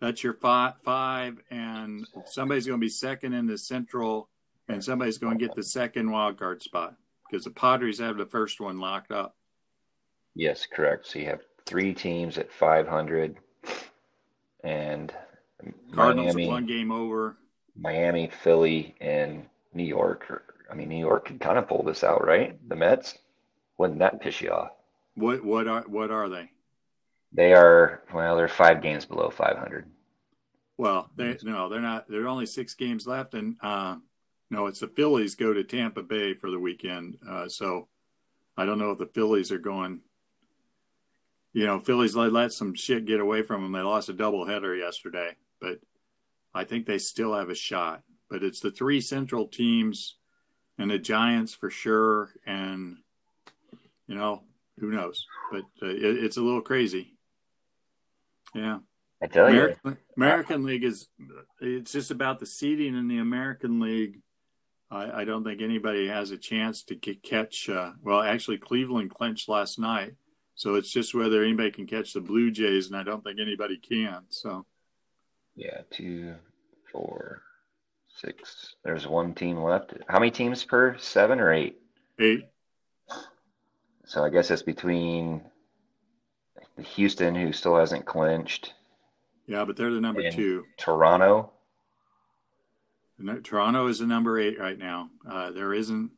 That's 0.00 0.24
your 0.24 0.34
five, 0.34 0.74
five, 0.82 1.38
and 1.48 2.04
somebody's 2.26 2.66
going 2.66 2.80
to 2.80 2.84
be 2.84 2.88
second 2.88 3.34
in 3.34 3.46
the 3.46 3.56
Central, 3.56 4.28
and 4.68 4.82
somebody's 4.82 5.18
going 5.18 5.38
to 5.38 5.46
get 5.46 5.54
the 5.54 5.62
second 5.62 6.10
wild 6.10 6.36
card 6.36 6.60
spot 6.60 6.96
because 7.30 7.44
the 7.44 7.52
Padres 7.52 8.00
have 8.00 8.16
the 8.16 8.26
first 8.26 8.60
one 8.60 8.80
locked 8.80 9.12
up. 9.12 9.36
Yes, 10.34 10.66
correct. 10.66 11.06
So 11.06 11.20
you 11.20 11.26
have 11.26 11.42
three 11.64 11.94
teams 11.94 12.36
at 12.38 12.52
500, 12.52 13.36
and 14.64 15.12
Cardinals 15.92 16.34
Miami, 16.34 16.48
one 16.48 16.66
game 16.66 16.90
over. 16.90 17.36
Miami, 17.76 18.28
Philly, 18.42 18.96
and 19.00 19.44
New 19.72 19.84
York. 19.84 20.42
I 20.68 20.74
mean, 20.74 20.88
New 20.88 20.98
York 20.98 21.26
can 21.26 21.38
kind 21.38 21.58
of 21.58 21.68
pull 21.68 21.84
this 21.84 22.02
out, 22.02 22.26
right? 22.26 22.58
The 22.68 22.74
Mets. 22.74 23.18
Wouldn't 23.82 23.98
that 23.98 24.20
piss 24.20 24.40
you 24.40 24.50
off? 24.50 24.70
What 25.16 25.44
what 25.44 25.66
are 25.66 25.82
what 25.88 26.12
are 26.12 26.28
they? 26.28 26.52
They 27.32 27.52
are 27.52 28.04
well, 28.14 28.36
they're 28.36 28.46
five 28.46 28.80
games 28.80 29.04
below 29.04 29.28
500. 29.28 29.90
Well, 30.76 31.10
they 31.16 31.36
no, 31.42 31.68
they're 31.68 31.80
not. 31.80 32.08
There 32.08 32.22
are 32.22 32.28
only 32.28 32.46
six 32.46 32.74
games 32.74 33.08
left, 33.08 33.34
and 33.34 33.56
uh, 33.60 33.96
no, 34.50 34.66
it's 34.66 34.78
the 34.78 34.86
Phillies 34.86 35.34
go 35.34 35.52
to 35.52 35.64
Tampa 35.64 36.04
Bay 36.04 36.32
for 36.32 36.48
the 36.48 36.60
weekend. 36.60 37.18
Uh, 37.28 37.48
so 37.48 37.88
I 38.56 38.66
don't 38.66 38.78
know 38.78 38.92
if 38.92 38.98
the 38.98 39.06
Phillies 39.06 39.50
are 39.50 39.58
going. 39.58 40.02
You 41.52 41.66
know, 41.66 41.80
Phillies 41.80 42.14
let, 42.14 42.32
let 42.32 42.52
some 42.52 42.74
shit 42.74 43.04
get 43.04 43.18
away 43.18 43.42
from 43.42 43.62
them. 43.62 43.72
They 43.72 43.80
lost 43.80 44.08
a 44.08 44.14
doubleheader 44.14 44.78
yesterday, 44.78 45.34
but 45.60 45.80
I 46.54 46.62
think 46.62 46.86
they 46.86 46.98
still 46.98 47.34
have 47.34 47.50
a 47.50 47.56
shot. 47.56 48.04
But 48.30 48.44
it's 48.44 48.60
the 48.60 48.70
three 48.70 49.00
Central 49.00 49.48
teams 49.48 50.18
and 50.78 50.88
the 50.88 51.00
Giants 51.00 51.52
for 51.52 51.68
sure, 51.68 52.30
and 52.46 52.98
you 54.12 54.18
know 54.18 54.42
who 54.78 54.90
knows. 54.90 55.26
But 55.50 55.64
uh, 55.82 55.86
it, 55.86 56.24
it's 56.24 56.36
a 56.36 56.42
little 56.42 56.60
crazy. 56.60 57.14
Yeah. 58.54 58.80
I 59.22 59.26
tell 59.26 59.46
American, 59.46 59.78
you, 59.84 59.96
American 60.16 60.64
League 60.64 60.84
is 60.84 61.08
it's 61.60 61.92
just 61.92 62.10
about 62.10 62.40
the 62.40 62.46
seeding 62.46 62.96
in 62.96 63.08
the 63.08 63.18
American 63.18 63.80
League. 63.80 64.20
I, 64.90 65.22
I 65.22 65.24
don't 65.24 65.44
think 65.44 65.62
anybody 65.62 66.08
has 66.08 66.30
a 66.30 66.36
chance 66.36 66.82
to 66.84 66.96
catch. 66.96 67.70
Uh, 67.70 67.92
well, 68.02 68.20
actually, 68.20 68.58
Cleveland 68.58 69.10
clinched 69.10 69.48
last 69.48 69.78
night, 69.78 70.14
so 70.56 70.74
it's 70.74 70.90
just 70.90 71.14
whether 71.14 71.42
anybody 71.42 71.70
can 71.70 71.86
catch 71.86 72.12
the 72.12 72.20
Blue 72.20 72.50
Jays, 72.50 72.88
and 72.88 72.96
I 72.96 73.02
don't 73.02 73.24
think 73.24 73.38
anybody 73.40 73.78
can. 73.78 74.24
So, 74.28 74.66
yeah, 75.56 75.82
two, 75.90 76.34
four, 76.90 77.42
six. 78.08 78.74
There's 78.84 79.06
one 79.06 79.32
team 79.32 79.56
left. 79.56 79.94
How 80.08 80.18
many 80.18 80.32
teams 80.32 80.64
per 80.64 80.98
seven 80.98 81.40
or 81.40 81.52
eight? 81.52 81.78
Eight. 82.18 82.48
So 84.04 84.24
I 84.24 84.30
guess 84.30 84.50
it's 84.50 84.62
between 84.62 85.42
Houston, 86.78 87.34
who 87.34 87.52
still 87.52 87.76
hasn't 87.76 88.04
clinched. 88.04 88.74
Yeah, 89.46 89.64
but 89.64 89.76
they're 89.76 89.90
the 89.90 90.00
number 90.00 90.30
two. 90.30 90.64
Toronto. 90.76 91.52
Toronto 93.44 93.86
is 93.86 93.98
the 94.00 94.06
number 94.06 94.38
eight 94.38 94.58
right 94.58 94.78
now. 94.78 95.10
Uh, 95.28 95.50
there 95.50 95.72
isn't. 95.72 96.10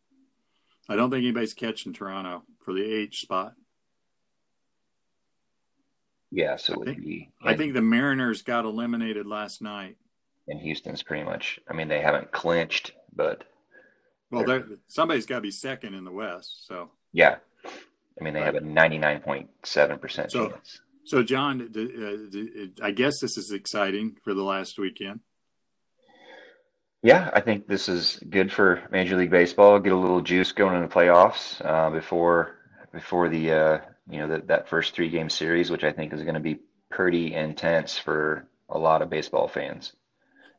I 0.89 0.97
don't 0.97 1.11
think 1.11 1.23
anybody's 1.23 1.55
catching 1.55 1.93
Toronto 1.93 2.43
for 2.61 2.73
the 2.73 2.83
H 2.83 3.21
spot. 3.21 3.55
Yeah, 6.31 6.57
so 6.57 6.83
I 6.83 6.85
think, 6.85 7.05
be, 7.05 7.31
I 7.43 7.55
think 7.55 7.75
the 7.75 7.83
Mariners 7.83 8.43
got 8.43 8.65
eliminated 8.65 9.25
last 9.27 9.63
night. 9.63 9.97
And 10.49 10.61
Houston's 10.61 11.03
pretty 11.03 11.25
much. 11.25 11.61
I 11.69 11.75
mean, 11.75 11.89
they 11.89 12.01
haven't 12.01 12.33
clinched, 12.33 12.93
but 13.15 13.45
well, 14.31 14.45
there 14.45 14.65
somebody's 14.89 15.27
got 15.27 15.37
to 15.37 15.43
be 15.43 15.53
second 15.53 15.95
in 15.95 16.05
the 16.05 16.11
West. 16.11 16.67
So 16.67 16.91
yeah, 17.13 17.37
I 18.19 18.25
mean, 18.25 18.35
they 18.35 18.41
right. 18.41 18.55
have 18.55 18.63
a 18.63 18.67
ninety 18.67 18.99
nine 18.99 19.21
point 19.21 19.51
seven 19.65 19.99
percent 19.99 20.31
chance. 20.31 20.81
So, 21.07 21.23
John, 21.23 21.61
uh, 21.61 22.85
I 22.85 22.91
guess 22.93 23.21
this 23.21 23.37
is 23.37 23.51
exciting 23.53 24.17
for 24.23 24.33
the 24.33 24.43
last 24.43 24.79
weekend. 24.79 25.21
Yeah, 27.03 27.31
I 27.35 27.41
think 27.41 27.67
this 27.67 27.91
is 27.91 28.19
good 28.31 28.51
for 28.51 28.83
Major 28.91 29.19
League 29.19 29.31
Baseball. 29.31 29.79
Get 29.79 29.93
a 29.93 29.97
little 29.97 30.23
juice 30.23 30.53
going 30.53 30.75
in 30.77 30.81
the 30.81 30.89
playoffs 30.89 31.63
uh, 31.63 31.91
before 31.91 32.57
before 32.93 33.29
the 33.29 33.53
uh, 33.53 33.79
you 34.09 34.21
know 34.21 34.29
the, 34.29 34.47
that 34.47 34.69
first 34.69 34.95
three 34.95 35.11
game 35.11 35.29
series, 35.29 35.71
which 35.71 35.85
I 35.85 35.93
think 35.93 36.15
is 36.15 36.23
going 36.23 36.35
to 36.35 36.41
be 36.41 36.61
pretty 36.91 37.35
intense 37.35 37.99
for 37.99 38.49
a 38.71 38.79
lot 38.79 39.03
of 39.03 39.11
baseball 39.11 39.49
fans. 39.49 39.93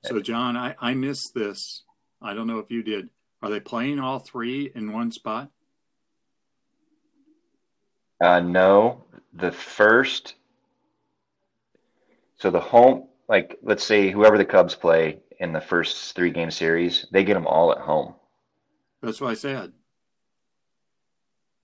So, 0.03 0.19
John, 0.19 0.55
I, 0.55 0.75
I 0.79 0.93
missed 0.93 1.31
this. 1.33 1.83
I 2.21 2.35
don't 2.35 2.45
know 2.45 2.59
if 2.59 2.69
you 2.69 2.83
did. 2.83 3.09
Are 3.41 3.49
they 3.49 3.59
playing 3.59 3.99
all 3.99 4.19
three 4.19 4.71
in 4.75 4.91
one 4.91 5.11
spot? 5.11 5.49
Uh, 8.21 8.39
no, 8.39 9.03
the 9.33 9.51
first. 9.51 10.35
So 12.37 12.49
the 12.51 12.59
home, 12.59 13.07
like 13.27 13.57
let's 13.63 13.83
say 13.83 14.11
whoever 14.11 14.37
the 14.37 14.45
Cubs 14.45 14.75
play 14.75 15.19
in 15.39 15.53
the 15.53 15.61
first 15.61 16.15
three 16.15 16.31
game 16.31 16.51
series, 16.51 17.05
they 17.11 17.23
get 17.23 17.33
them 17.33 17.47
all 17.47 17.71
at 17.71 17.79
home. 17.79 18.13
That's 19.01 19.21
what 19.21 19.31
I 19.31 19.35
said. 19.35 19.73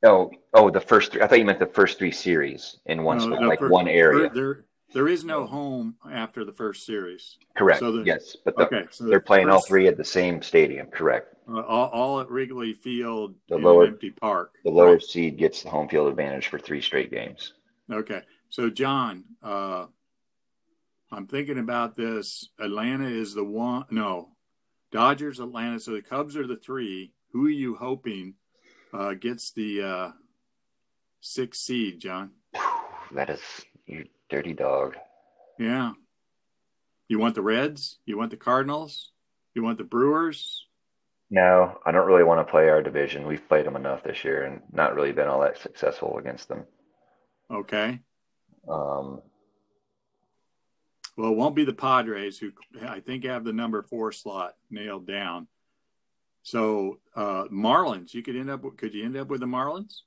Oh, 0.04 0.32
oh, 0.54 0.70
the 0.70 0.82
first 0.82 1.12
three. 1.12 1.22
I 1.22 1.28
thought 1.28 1.40
you 1.40 1.46
meant 1.46 1.60
the 1.60 1.68
first 1.68 2.00
three 2.00 2.12
series 2.12 2.78
in 2.86 3.04
one 3.04 3.18
no, 3.18 3.36
spot, 3.36 3.48
like 3.48 3.60
first, 3.60 3.72
one 3.72 3.88
area. 3.88 4.30
There, 4.34 4.66
there 4.94 5.08
is 5.08 5.24
no 5.24 5.46
home 5.46 5.96
after 6.12 6.44
the 6.44 6.52
first 6.52 6.86
series. 6.86 7.38
Correct. 7.56 7.80
So 7.80 7.92
the, 7.92 8.04
yes, 8.04 8.36
but 8.44 8.56
the, 8.56 8.66
okay, 8.66 8.84
so 8.92 9.06
they're 9.06 9.20
the 9.20 9.26
playing 9.26 9.48
first, 9.48 9.54
all 9.54 9.62
three 9.62 9.88
at 9.88 9.98
the 9.98 10.06
same 10.06 10.42
stadium. 10.42 10.88
Correct. 10.88 11.36
Uh, 11.50 11.62
all, 11.62 11.88
all, 11.90 12.20
at 12.22 12.30
Wrigley 12.30 12.74
Field 12.74 13.36
the 13.50 13.58
lower, 13.58 13.86
empty 13.86 14.12
park. 14.12 14.54
The 14.64 14.70
lower 14.70 14.94
right. 14.94 15.02
seed 15.02 15.38
gets 15.38 15.64
the 15.64 15.70
home 15.70 15.90
field 15.90 16.08
advantage 16.08 16.48
for 16.48 16.60
three 16.60 16.82
straight 16.82 17.12
games. 17.12 17.54
Okay. 17.92 18.22
So, 18.50 18.70
John, 18.70 19.24
uh, 19.44 19.86
I'm 21.12 21.28
thinking 21.28 21.58
about 21.58 21.96
this. 21.96 22.50
Atlanta 22.60 23.08
is 23.08 23.34
the 23.34 23.44
one. 23.44 23.86
No, 23.90 24.30
Dodgers, 24.92 25.40
Atlanta. 25.40 25.80
So 25.80 25.92
the 25.92 26.02
Cubs 26.02 26.38
are 26.38 26.48
the 26.48 26.56
three. 26.56 27.14
Who 27.32 27.46
are 27.46 27.50
you 27.50 27.76
hoping 27.76 28.36
uh, 28.94 29.14
gets 29.14 29.52
the 29.52 29.82
uh, 29.82 30.12
sixth 31.22 31.62
seed, 31.62 32.00
John? 32.00 32.32
That 33.14 33.30
is 33.30 33.42
you 33.86 34.06
dirty 34.32 34.54
dog. 34.54 34.96
Yeah. 35.60 35.92
You 37.08 37.20
want 37.20 37.36
the 37.36 37.42
Reds? 37.42 38.00
You 38.06 38.18
want 38.18 38.32
the 38.32 38.38
Cardinals? 38.38 39.12
You 39.54 39.62
want 39.62 39.78
the 39.78 39.84
Brewers? 39.84 40.66
No, 41.30 41.80
I 41.86 41.92
don't 41.92 42.08
really 42.08 42.24
want 42.24 42.46
to 42.46 42.50
play 42.50 42.70
our 42.70 42.82
division. 42.82 43.28
We've 43.28 43.48
played 43.48 43.66
them 43.66 43.76
enough 43.76 44.04
this 44.04 44.24
year 44.24 44.44
and 44.44 44.62
not 44.72 44.96
really 44.96 45.12
been 45.12 45.28
all 45.28 45.42
that 45.42 45.58
successful 45.58 46.18
against 46.18 46.48
them. 46.48 46.66
Okay. 47.50 48.00
Um, 48.70 49.22
well, 51.18 51.32
it 51.32 51.38
won't 51.38 51.56
be 51.56 51.66
the 51.66 51.74
Padres, 51.74 52.38
who 52.38 52.52
I 52.88 53.02
think 53.02 53.26
have 53.26 53.44
the 53.44 53.54
number 53.54 53.84
four 53.84 54.12
slot 54.12 54.56
nailed 54.70 55.06
down. 55.06 55.48
So 56.44 57.00
uh, 57.16 57.46
Marlins, 57.52 58.14
you 58.14 58.24
could 58.24 58.36
end 58.36 58.50
up. 58.50 58.64
Could 58.78 58.94
you 58.94 59.06
end 59.06 59.18
up 59.18 59.28
with 59.28 59.42
the 59.42 59.46
Marlins? 59.46 60.02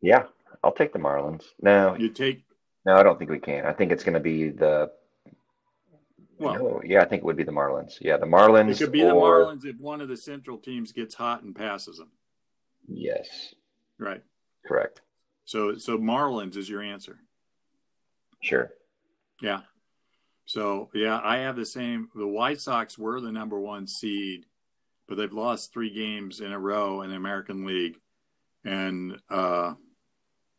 Yeah, 0.00 0.24
I'll 0.62 0.72
take 0.72 0.92
the 0.92 0.98
Marlins. 0.98 1.44
No, 1.60 1.96
you 1.96 2.10
take. 2.10 2.45
No, 2.86 2.94
I 2.94 3.02
don't 3.02 3.18
think 3.18 3.30
we 3.30 3.40
can. 3.40 3.66
I 3.66 3.72
think 3.72 3.90
it's 3.90 4.04
going 4.04 4.14
to 4.14 4.20
be 4.20 4.48
the 4.50 4.92
well, 6.38 6.54
no, 6.54 6.80
yeah, 6.84 7.02
I 7.02 7.04
think 7.04 7.22
it 7.22 7.24
would 7.24 7.36
be 7.36 7.42
the 7.42 7.52
Marlins. 7.52 7.98
Yeah, 8.00 8.16
the 8.16 8.26
Marlins. 8.26 8.70
It 8.70 8.78
could 8.78 8.92
be 8.92 9.02
or... 9.02 9.08
the 9.08 9.14
Marlins 9.14 9.64
if 9.66 9.80
one 9.80 10.00
of 10.00 10.08
the 10.08 10.16
Central 10.16 10.56
teams 10.56 10.92
gets 10.92 11.14
hot 11.14 11.42
and 11.42 11.54
passes 11.54 11.98
them. 11.98 12.10
Yes. 12.86 13.54
Right. 13.98 14.22
Correct. 14.64 15.00
So, 15.44 15.78
so 15.78 15.98
Marlins 15.98 16.56
is 16.56 16.68
your 16.68 16.82
answer. 16.82 17.18
Sure. 18.40 18.70
Yeah. 19.40 19.62
So, 20.44 20.90
yeah, 20.94 21.20
I 21.22 21.38
have 21.38 21.56
the 21.56 21.66
same. 21.66 22.08
The 22.14 22.26
White 22.26 22.60
Sox 22.60 22.96
were 22.96 23.20
the 23.20 23.32
number 23.32 23.58
one 23.58 23.88
seed, 23.88 24.46
but 25.08 25.16
they've 25.16 25.32
lost 25.32 25.72
three 25.72 25.90
games 25.92 26.40
in 26.40 26.52
a 26.52 26.58
row 26.58 27.02
in 27.02 27.10
the 27.10 27.16
American 27.16 27.64
League, 27.64 27.98
and 28.64 29.18
uh, 29.28 29.74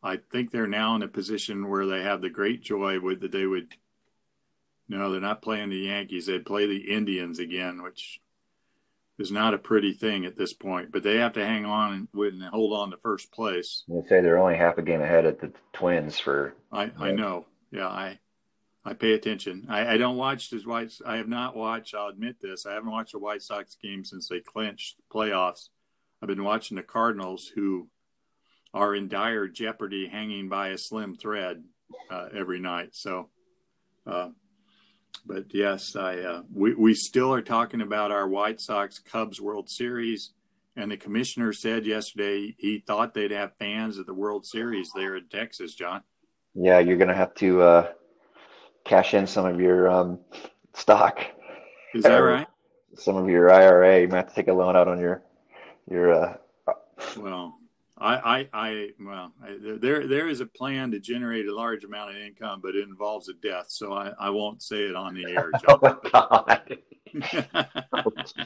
I 0.02 0.18
think 0.30 0.50
they're 0.50 0.66
now 0.66 0.94
in 0.96 1.02
a 1.02 1.08
position 1.08 1.68
where 1.68 1.86
they 1.86 2.02
have 2.02 2.20
the 2.20 2.30
great 2.30 2.62
joy 2.62 3.00
with 3.00 3.20
that 3.20 3.32
they 3.32 3.46
would 3.46 3.74
no, 4.88 5.12
they're 5.12 5.20
not 5.20 5.42
playing 5.42 5.68
the 5.68 5.76
Yankees. 5.76 6.26
They'd 6.26 6.46
play 6.46 6.66
the 6.66 6.90
Indians 6.90 7.38
again, 7.38 7.82
which 7.82 8.20
is 9.18 9.30
not 9.30 9.52
a 9.52 9.58
pretty 9.58 9.92
thing 9.92 10.24
at 10.24 10.38
this 10.38 10.54
point. 10.54 10.92
But 10.92 11.02
they 11.02 11.18
have 11.18 11.34
to 11.34 11.44
hang 11.44 11.66
on 11.66 12.08
and, 12.14 12.42
hold 12.44 12.72
on 12.72 12.90
to 12.90 12.96
first 12.96 13.30
place. 13.30 13.84
They 13.86 14.00
say 14.08 14.20
they're 14.22 14.38
only 14.38 14.56
half 14.56 14.78
a 14.78 14.82
game 14.82 15.02
ahead 15.02 15.26
of 15.26 15.38
the 15.40 15.52
Twins 15.74 16.18
for. 16.18 16.54
I, 16.72 16.90
I 16.98 17.12
know. 17.12 17.46
Yeah, 17.70 17.88
I 17.88 18.18
I 18.84 18.94
pay 18.94 19.12
attention. 19.12 19.66
I, 19.68 19.94
I 19.94 19.98
don't 19.98 20.16
watch 20.16 20.48
the 20.48 20.58
White. 20.60 20.92
I 21.04 21.16
have 21.16 21.28
not 21.28 21.54
watched. 21.54 21.94
I'll 21.94 22.08
admit 22.08 22.36
this. 22.40 22.64
I 22.64 22.72
haven't 22.72 22.90
watched 22.90 23.12
the 23.12 23.18
White 23.18 23.42
Sox 23.42 23.76
game 23.82 24.04
since 24.04 24.28
they 24.28 24.40
clinched 24.40 24.96
the 24.96 25.14
playoffs. 25.14 25.68
I've 26.22 26.28
been 26.28 26.44
watching 26.44 26.76
the 26.76 26.82
Cardinals, 26.82 27.52
who 27.54 27.88
are 28.74 28.94
in 28.94 29.08
dire 29.08 29.48
jeopardy, 29.48 30.08
hanging 30.08 30.48
by 30.48 30.68
a 30.68 30.78
slim 30.78 31.14
thread 31.16 31.64
uh, 32.10 32.28
every 32.34 32.60
night. 32.60 32.90
So, 32.92 33.28
uh, 34.06 34.28
but 35.26 35.46
yes, 35.52 35.96
I 35.96 36.18
uh, 36.18 36.42
we 36.52 36.74
we 36.74 36.94
still 36.94 37.32
are 37.32 37.42
talking 37.42 37.80
about 37.80 38.10
our 38.10 38.28
White 38.28 38.60
Sox 38.60 38.98
Cubs 38.98 39.40
World 39.40 39.68
Series, 39.68 40.32
and 40.76 40.90
the 40.90 40.96
commissioner 40.96 41.52
said 41.52 41.86
yesterday 41.86 42.54
he 42.58 42.82
thought 42.86 43.14
they'd 43.14 43.30
have 43.30 43.56
fans 43.58 43.98
at 43.98 44.06
the 44.06 44.14
World 44.14 44.46
Series 44.46 44.90
there 44.94 45.16
in 45.16 45.28
Texas. 45.28 45.74
John. 45.74 46.02
Yeah, 46.54 46.78
you're 46.78 46.96
gonna 46.96 47.14
have 47.14 47.34
to 47.36 47.62
uh, 47.62 47.92
cash 48.84 49.14
in 49.14 49.26
some 49.26 49.46
of 49.46 49.60
your 49.60 49.90
um, 49.90 50.18
stock. 50.74 51.20
Is 51.94 52.04
that 52.04 52.16
right? 52.16 52.46
Some 52.94 53.16
of 53.16 53.28
your 53.28 53.52
IRA. 53.52 54.00
You 54.00 54.08
might 54.08 54.16
have 54.16 54.28
to 54.28 54.34
take 54.34 54.48
a 54.48 54.52
loan 54.52 54.76
out 54.76 54.88
on 54.88 54.98
your 54.98 55.22
your. 55.90 56.12
Uh, 56.12 56.36
well, 57.16 57.57
I, 58.00 58.16
I, 58.16 58.48
I 58.52 58.88
well, 59.00 59.32
I, 59.42 59.56
there, 59.60 60.06
there 60.06 60.28
is 60.28 60.40
a 60.40 60.46
plan 60.46 60.92
to 60.92 61.00
generate 61.00 61.46
a 61.46 61.54
large 61.54 61.84
amount 61.84 62.10
of 62.10 62.16
income, 62.16 62.60
but 62.62 62.74
it 62.74 62.88
involves 62.88 63.28
a 63.28 63.34
death. 63.34 63.66
So 63.68 63.92
I, 63.92 64.12
I 64.18 64.30
won't 64.30 64.62
say 64.62 64.82
it 64.82 64.94
on 64.94 65.14
the 65.14 65.26
air, 65.26 65.50
John. 65.66 65.98
oh 67.74 68.10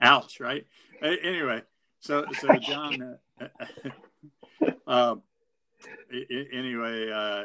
Ouch! 0.00 0.40
Right. 0.40 0.66
Anyway, 1.02 1.62
so, 2.00 2.26
so 2.40 2.54
John. 2.56 3.16
Uh, 3.40 3.48
uh, 4.86 5.14
anyway, 6.52 7.10
uh, 7.10 7.44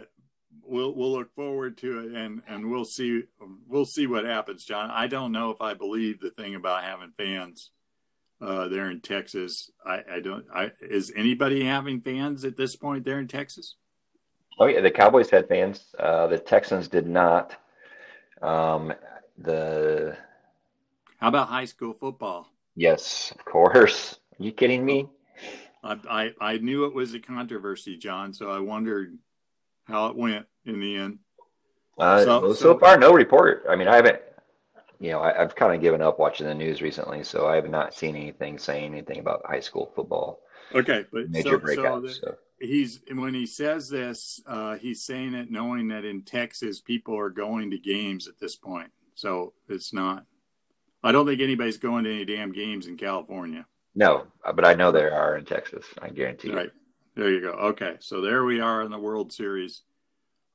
we'll 0.64 0.94
we'll 0.94 1.14
look 1.14 1.34
forward 1.36 1.78
to 1.78 2.00
it, 2.00 2.16
and 2.16 2.42
and 2.48 2.70
we'll 2.70 2.86
see 2.86 3.24
we'll 3.68 3.86
see 3.86 4.08
what 4.08 4.26
happens, 4.26 4.66
John. 4.66 4.92
I 4.92 5.08
don't 5.08 5.32
know 5.32 5.52
if 5.52 5.62
I 5.62 5.74
believe 5.74 6.20
the 6.20 6.32
thing 6.32 6.56
about 6.56 6.84
having 6.84 7.14
fans 7.18 7.72
uh, 8.42 8.68
there 8.68 8.90
in 8.90 9.02
Texas. 9.02 9.72
I, 9.86 10.02
I 10.14 10.20
don't. 10.20 10.46
I 10.54 10.72
is 10.82 11.12
anybody 11.16 11.64
having 11.64 12.02
fans 12.02 12.46
at 12.46 12.58
this 12.58 12.76
point 12.76 13.06
there 13.06 13.20
in 13.20 13.28
Texas? 13.28 13.76
Oh 14.60 14.66
yeah, 14.66 14.82
the 14.82 14.92
Cowboys 14.92 15.30
had 15.30 15.48
fans. 15.48 15.86
Uh, 15.98 16.28
the 16.28 16.40
Texans 16.40 16.88
did 16.88 17.08
not. 17.08 17.56
Um, 18.42 18.94
the 19.38 20.18
how 21.20 21.28
about 21.28 21.50
high 21.50 21.66
school 21.66 21.94
football? 21.94 22.48
Yes, 22.76 23.32
of 23.38 23.44
course. 23.44 24.18
Are 24.40 24.44
you 24.44 24.54
kidding 24.54 24.86
me? 24.86 25.08
I, 25.84 25.98
I, 26.10 26.54
I 26.54 26.58
knew 26.58 26.86
it 26.86 26.94
was 26.94 27.14
a 27.14 27.20
controversy, 27.20 27.98
John. 27.98 28.34
So 28.34 28.50
I 28.50 28.60
wondered 28.60 29.18
how 29.84 30.08
it 30.08 30.16
went 30.16 30.46
in 30.66 30.80
the 30.80 30.96
end. 30.96 31.20
Uh, 31.98 32.24
so, 32.24 32.42
so, 32.42 32.54
so, 32.54 32.80
far, 32.80 32.98
no 32.98 33.12
report. 33.12 33.66
I 33.70 33.76
mean, 33.76 33.90
I 33.90 33.98
haven't 33.98 34.22
you 35.00 35.12
know, 35.12 35.22
I, 35.22 35.34
have 35.34 35.56
kind 35.56 35.74
of 35.74 35.82
given 35.82 36.02
up 36.02 36.20
watching 36.20 36.46
the 36.46 36.54
news 36.54 36.82
recently, 36.82 37.24
so 37.24 37.48
I 37.48 37.56
have 37.56 37.70
not 37.70 37.94
seen 37.94 38.16
anything 38.16 38.58
saying 38.58 38.92
anything 38.92 39.20
about 39.20 39.46
high 39.46 39.62
school 39.62 39.92
football. 39.96 40.42
Okay, 40.76 41.06
but 41.12 41.30
major 41.30 41.52
so, 41.52 41.58
breakout. 41.60 42.02
So, 42.04 42.08
the, 42.08 42.14
so 42.14 42.36
he's 42.60 43.02
when 43.12 43.34
he 43.34 43.46
says 43.46 43.90
this, 43.90 44.42
uh, 44.46 44.76
he's 44.76 45.04
saying 45.04 45.34
it 45.34 45.50
knowing 45.50 45.88
that 45.88 46.06
in 46.06 46.24
Texas 46.24 46.82
people 46.82 47.18
are 47.18 47.30
going 47.30 47.72
to 47.72 47.78
games 47.78 48.28
at 48.28 48.40
this 48.40 48.56
point. 48.56 48.92
So 49.16 49.54
it's 49.68 49.94
not. 49.94 50.26
I 51.02 51.14
don't 51.14 51.26
think 51.26 51.42
anybody's 51.42 51.78
going 51.78 52.04
to 52.04 52.14
any 52.14 52.26
damn 52.26 52.52
games 52.52 52.88
in 52.88 52.98
California. 52.98 53.66
No, 53.96 54.28
but 54.54 54.66
I 54.66 54.74
know 54.74 54.92
there 54.92 55.14
are 55.14 55.38
in 55.38 55.46
Texas. 55.46 55.86
I 56.02 56.10
guarantee. 56.10 56.50
You. 56.50 56.58
Right 56.58 56.72
there, 57.16 57.32
you 57.32 57.42
go. 57.42 57.52
Okay, 57.52 57.96
so 58.00 58.22
there 58.22 58.44
we 58.44 58.60
are 58.60 58.82
in 58.82 58.92
the 58.92 59.00
World 59.00 59.32
Series. 59.32 59.84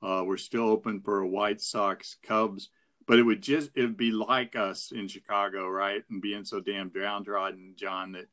Uh, 0.03 0.23
we're 0.25 0.37
still 0.37 0.69
open 0.69 1.01
for 1.01 1.21
a 1.21 1.29
White 1.29 1.63
Sox 1.63 2.17
Cubs 2.23 2.69
but 3.07 3.19
it 3.19 3.23
would 3.23 3.43
just 3.43 3.71
it 3.75 3.83
would 3.83 3.97
be 3.97 4.11
like 4.11 4.57
us 4.57 4.93
in 4.93 5.09
Chicago, 5.09 5.69
right? 5.69 6.03
And 6.11 6.23
being 6.23 6.45
so 6.45 6.61
damn 6.61 6.89
downtrodden, 6.89 7.75
John, 7.77 8.13
that 8.13 8.29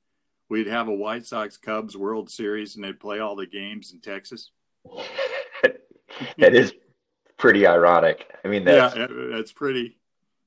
we'd 0.50 0.68
have 0.68 0.88
a 0.88 0.94
White 0.94 1.26
Sox 1.26 1.58
Cubs 1.58 1.96
World 1.96 2.30
Series 2.30 2.76
and 2.76 2.84
they'd 2.84 3.00
play 3.00 3.20
all 3.20 3.36
the 3.36 3.46
games 3.46 3.94
in 3.94 4.02
Texas. 4.02 4.52
that 6.38 6.56
is 6.56 6.74
pretty 7.38 7.66
ironic. 7.66 8.32
I 8.44 8.48
mean, 8.48 8.66
that's, 8.66 8.96
yeah, 8.96 9.08
that's 9.10 9.52
pretty. 9.52 9.98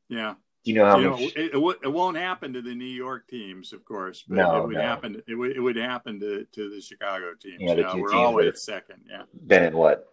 Yeah. 0.08 0.34
Do 0.64 0.70
you 0.70 0.78
know 0.78 0.86
how 0.86 0.98
you 0.98 1.10
much? 1.10 1.20
Know, 1.20 1.26
it, 1.26 1.54
it, 1.54 1.78
it, 1.84 1.92
won't 1.92 2.16
happen 2.16 2.54
to 2.54 2.62
the 2.62 2.74
New 2.74 2.86
York 2.86 3.28
teams, 3.28 3.74
of 3.74 3.84
course, 3.84 4.24
but 4.26 4.36
no, 4.36 4.62
it 4.62 4.66
would 4.68 4.76
no. 4.76 4.80
happen. 4.80 5.22
It 5.26 5.34
would 5.34 5.56
it 5.56 5.60
would 5.60 5.76
happen 5.76 6.18
to, 6.20 6.46
to 6.52 6.70
the 6.70 6.80
Chicago 6.80 7.34
teams. 7.38 7.56
Yeah, 7.58 7.74
the 7.74 7.80
you 7.80 7.86
know, 7.86 7.96
we're 7.96 8.14
always 8.14 8.62
second. 8.62 9.04
Yeah. 9.10 9.24
Been 9.46 9.64
in 9.64 9.76
what 9.76 10.08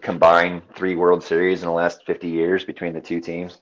combined 0.00 0.62
three 0.74 0.96
World 0.96 1.22
Series 1.22 1.62
in 1.62 1.66
the 1.66 1.72
last 1.72 2.04
50 2.06 2.28
years 2.28 2.64
between 2.64 2.92
the 2.92 3.00
two 3.00 3.20
teams? 3.20 3.60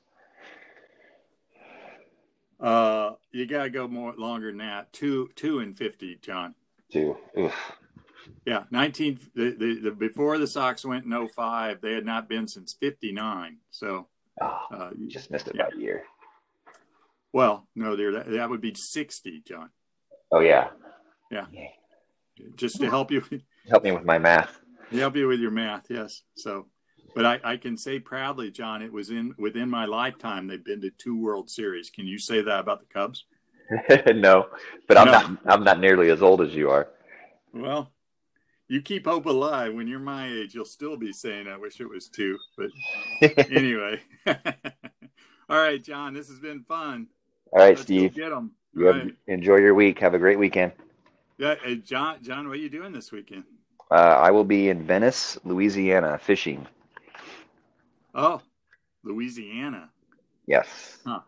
Uh, 2.61 3.13
you 3.33 3.47
got 3.47 3.65
to 3.65 3.71
go 3.71 3.89
more 3.89 4.13
longer 4.17 4.49
than 4.49 4.59
that. 4.59 4.93
Two, 4.93 5.31
two 5.35 5.61
and 5.61 5.77
50, 5.77 6.19
John. 6.23 6.55
Two. 6.93 7.17
Oof. 7.39 7.55
Yeah, 8.47 8.65
19 8.71 9.19
the, 9.35 9.51
the, 9.59 9.81
the, 9.83 9.91
before 9.91 10.39
the 10.39 10.47
Sox 10.47 10.85
went 10.85 11.05
in 11.05 11.29
05, 11.29 11.81
they 11.81 11.93
had 11.93 12.05
not 12.05 12.29
been 12.29 12.47
since 12.47 12.75
59. 12.75 13.59
So 13.71 14.07
oh, 14.41 14.59
uh, 14.73 14.91
you 14.97 15.09
just 15.09 15.31
missed 15.31 15.49
it 15.49 15.57
yeah. 15.57 15.65
by 15.71 15.77
a 15.77 15.81
year. 15.81 16.05
Well, 17.33 17.67
no, 17.75 17.97
there 17.97 18.13
that, 18.13 18.31
that 18.31 18.51
would 18.51 18.61
be 18.61 18.75
60, 18.75 19.43
John. 19.47 19.71
Oh 20.33 20.41
yeah. 20.41 20.69
Yeah. 21.31 21.47
Just 22.57 22.81
to 22.81 22.89
help 22.89 23.11
you 23.11 23.23
help 23.69 23.85
me 23.85 23.93
with 23.93 24.05
my 24.05 24.19
math 24.19 24.60
help 24.99 25.17
you 25.17 25.29
with 25.29 25.41
your 25.41 25.51
math, 25.51 25.87
yes. 25.89 26.23
So, 26.35 26.67
but 27.15 27.25
I, 27.25 27.41
I 27.45 27.57
can 27.57 27.77
say 27.77 27.99
proudly, 27.99 28.51
John, 28.51 28.83
it 28.83 28.93
was 28.93 29.11
in 29.11 29.35
within 29.39 29.69
my 29.69 29.85
lifetime 29.85 30.47
they've 30.47 30.65
been 30.65 30.81
to 30.83 30.91
two 30.91 31.21
World 31.21 31.51
Series. 31.51 31.91
Can 31.91 32.07
you 32.07 32.19
say 32.19 32.43
that 32.43 32.61
about 32.61 32.81
the 32.81 32.87
Cubs? 32.87 33.25
no, 34.15 34.49
but 34.89 34.97
I'm 34.97 35.07
no. 35.07 35.13
not. 35.13 35.39
I'm 35.47 35.65
not 35.65 35.81
nearly 35.81 36.11
as 36.11 36.23
old 36.23 36.41
as 36.41 36.55
you 36.55 36.71
are. 36.71 36.89
Well, 37.53 37.93
you 38.69 38.83
keep 38.83 39.07
hope 39.07 39.27
alive. 39.27 39.75
When 39.75 39.87
you're 39.87 39.99
my 39.99 40.29
age, 40.29 40.55
you'll 40.55 40.65
still 40.65 40.97
be 40.97 41.13
saying, 41.13 41.47
"I 41.47 41.57
wish 41.57 41.81
it 41.81 41.89
was 41.89 42.09
two. 42.09 42.37
But 42.57 42.71
anyway, 43.51 44.01
all 44.27 44.35
right, 45.59 45.83
John, 45.83 46.15
this 46.15 46.29
has 46.29 46.39
been 46.39 46.65
fun. 46.65 47.09
All 47.53 47.61
right, 47.61 47.71
Let's 47.71 47.83
Steve. 47.83 48.15
Get 48.15 48.31
them. 48.31 48.53
Right. 48.75 49.15
Enjoy 49.27 49.57
your 49.57 49.75
week. 49.75 49.99
Have 49.99 50.15
a 50.15 50.19
great 50.19 50.39
weekend. 50.39 50.73
Yeah, 51.39 51.57
hey, 51.63 51.77
John. 51.77 52.23
John, 52.23 52.47
what 52.47 52.59
are 52.59 52.61
you 52.61 52.71
doing 52.71 52.93
this 52.93 53.11
weekend? 53.11 53.45
Uh, 53.91 53.95
I 53.95 54.31
will 54.31 54.45
be 54.45 54.69
in 54.69 54.85
Venice, 54.85 55.39
Louisiana, 55.45 56.19
fishing. 56.19 56.67
Oh, 58.15 58.41
Louisiana. 59.03 59.91
Yes. 60.47 60.99
Huh. 61.05 61.21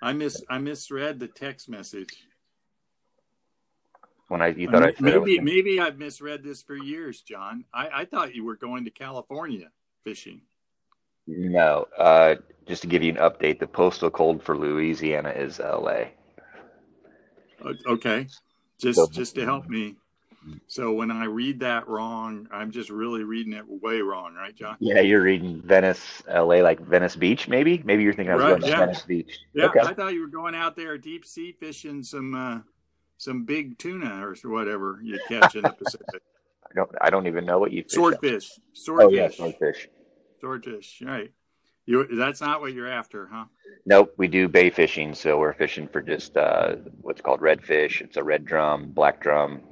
I 0.00 0.12
miss 0.12 0.42
I 0.48 0.58
misread 0.58 1.18
the 1.18 1.26
text 1.26 1.68
message. 1.68 2.14
When 4.28 4.42
I 4.42 4.48
you 4.48 4.70
thought 4.70 4.82
I, 4.82 4.88
I 4.88 4.94
maybe 5.00 5.40
maybe 5.40 5.80
I've 5.80 5.98
misread 5.98 6.42
this 6.42 6.62
for 6.62 6.76
years, 6.76 7.22
John. 7.22 7.64
I, 7.74 7.88
I 7.92 8.04
thought 8.04 8.34
you 8.34 8.44
were 8.44 8.56
going 8.56 8.84
to 8.84 8.90
California 8.90 9.70
fishing. 10.04 10.42
No, 11.26 11.86
uh, 11.98 12.36
just 12.66 12.82
to 12.82 12.88
give 12.88 13.02
you 13.02 13.12
an 13.12 13.18
update, 13.18 13.58
the 13.58 13.66
postal 13.66 14.10
code 14.10 14.42
for 14.42 14.56
Louisiana 14.56 15.30
is 15.30 15.60
L.A. 15.60 16.12
Okay, 17.86 18.28
just 18.78 18.96
so, 18.98 19.08
just 19.08 19.34
to 19.34 19.44
help 19.44 19.68
me. 19.68 19.96
So 20.66 20.92
when 20.92 21.10
I 21.10 21.24
read 21.24 21.60
that 21.60 21.88
wrong, 21.88 22.48
I'm 22.50 22.70
just 22.70 22.90
really 22.90 23.24
reading 23.24 23.52
it 23.52 23.64
way 23.66 24.00
wrong, 24.00 24.34
right, 24.34 24.54
John? 24.54 24.76
Yeah, 24.80 25.00
you're 25.00 25.22
reading 25.22 25.62
Venice, 25.62 26.22
LA, 26.28 26.56
like 26.56 26.80
Venice 26.80 27.16
Beach, 27.16 27.48
maybe. 27.48 27.82
Maybe 27.84 28.02
you're 28.02 28.12
thinking 28.12 28.32
I 28.32 28.36
was 28.36 28.44
right, 28.44 28.60
going 28.60 28.72
to. 28.72 28.78
Venice 28.78 29.02
Beach. 29.02 29.38
Yeah, 29.54 29.66
okay. 29.66 29.80
I 29.80 29.94
thought 29.94 30.12
you 30.12 30.20
were 30.20 30.28
going 30.28 30.54
out 30.54 30.76
there 30.76 30.96
deep 30.98 31.24
sea 31.24 31.52
fishing 31.52 32.02
some 32.02 32.34
uh, 32.34 32.60
some 33.16 33.44
big 33.44 33.78
tuna 33.78 34.26
or 34.26 34.34
whatever 34.50 35.00
you 35.02 35.18
catch 35.28 35.54
in 35.54 35.62
the 35.62 35.70
Pacific. 35.70 36.06
I 36.70 36.74
don't. 36.74 36.90
I 37.00 37.10
don't 37.10 37.26
even 37.26 37.44
know 37.44 37.58
what 37.58 37.72
you 37.72 37.82
fish 37.82 37.92
swordfish. 37.92 38.50
Swordfish. 38.74 39.06
Oh 39.06 39.22
yeah, 39.22 39.30
swordfish. 39.30 39.88
Swordfish. 40.40 41.02
Right. 41.04 41.32
You. 41.86 42.06
That's 42.06 42.40
not 42.40 42.60
what 42.60 42.74
you're 42.74 42.90
after, 42.90 43.26
huh? 43.26 43.46
Nope. 43.86 44.12
We 44.18 44.28
do 44.28 44.48
bay 44.48 44.68
fishing, 44.70 45.14
so 45.14 45.38
we're 45.38 45.54
fishing 45.54 45.88
for 45.88 46.02
just 46.02 46.36
uh, 46.36 46.76
what's 47.00 47.22
called 47.22 47.40
redfish. 47.40 48.02
It's 48.02 48.18
a 48.18 48.22
red 48.22 48.44
drum, 48.44 48.90
black 48.90 49.20
drum, 49.20 49.62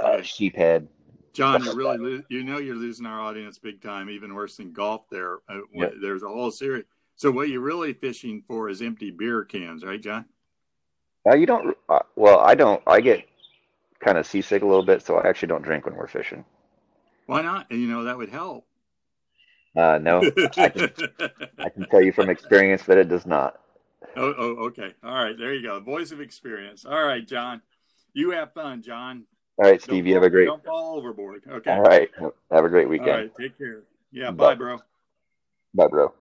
uh, 0.00 0.18
sheephead. 0.18 0.88
John, 1.32 1.64
you 1.64 1.74
really 1.74 1.98
lo- 1.98 2.22
you 2.28 2.44
know 2.44 2.58
you're 2.58 2.76
losing 2.76 3.06
our 3.06 3.20
audience 3.20 3.58
big 3.58 3.82
time, 3.82 4.10
even 4.10 4.34
worse 4.34 4.56
than 4.56 4.72
golf. 4.72 5.08
There, 5.10 5.38
uh, 5.48 5.60
yep. 5.72 5.94
there's 6.00 6.22
a 6.22 6.28
whole 6.28 6.50
series. 6.50 6.84
So 7.16 7.30
what 7.30 7.48
you're 7.48 7.60
really 7.60 7.92
fishing 7.92 8.42
for 8.46 8.68
is 8.68 8.82
empty 8.82 9.10
beer 9.10 9.44
cans, 9.44 9.84
right, 9.84 10.00
John? 10.00 10.24
Uh, 11.26 11.34
you 11.34 11.46
don't. 11.46 11.76
Uh, 11.88 12.00
well, 12.16 12.40
I 12.40 12.54
don't. 12.54 12.82
I 12.86 13.00
get 13.00 13.26
kind 14.00 14.18
of 14.18 14.26
seasick 14.26 14.62
a 14.62 14.66
little 14.66 14.84
bit, 14.84 15.02
so 15.02 15.16
I 15.16 15.28
actually 15.28 15.48
don't 15.48 15.62
drink 15.62 15.86
when 15.86 15.94
we're 15.94 16.08
fishing. 16.08 16.44
Why 17.26 17.42
not? 17.42 17.70
You 17.70 17.86
know 17.86 18.04
that 18.04 18.18
would 18.18 18.30
help. 18.30 18.66
Uh, 19.74 19.98
no, 20.02 20.20
I 20.58 20.68
can, 20.68 20.90
I 21.58 21.68
can 21.70 21.86
tell 21.88 22.02
you 22.02 22.12
from 22.12 22.28
experience 22.28 22.82
that 22.82 22.98
it 22.98 23.08
does 23.08 23.24
not. 23.24 23.58
Oh, 24.16 24.34
oh, 24.36 24.66
okay. 24.66 24.92
All 25.02 25.14
right. 25.14 25.36
There 25.38 25.54
you 25.54 25.62
go. 25.62 25.80
Voice 25.80 26.12
of 26.12 26.20
experience. 26.20 26.84
All 26.84 27.02
right, 27.02 27.26
John. 27.26 27.62
You 28.12 28.32
have 28.32 28.52
fun, 28.52 28.82
John. 28.82 29.24
All 29.62 29.70
right, 29.70 29.80
Steve. 29.80 30.02
Don't 30.02 30.06
you 30.08 30.14
have 30.14 30.24
a 30.24 30.30
great. 30.30 30.46
Don't 30.46 30.64
fall 30.64 30.96
overboard. 30.98 31.42
Okay. 31.48 31.70
All 31.70 31.82
right. 31.82 32.10
Have 32.50 32.64
a 32.64 32.68
great 32.68 32.88
weekend. 32.88 33.10
All 33.10 33.16
right. 33.16 33.30
Take 33.38 33.56
care. 33.56 33.82
Yeah. 34.10 34.32
Bye, 34.32 34.48
bye 34.48 34.54
bro. 34.56 34.78
Bye, 35.74 35.86
bro. 35.86 36.10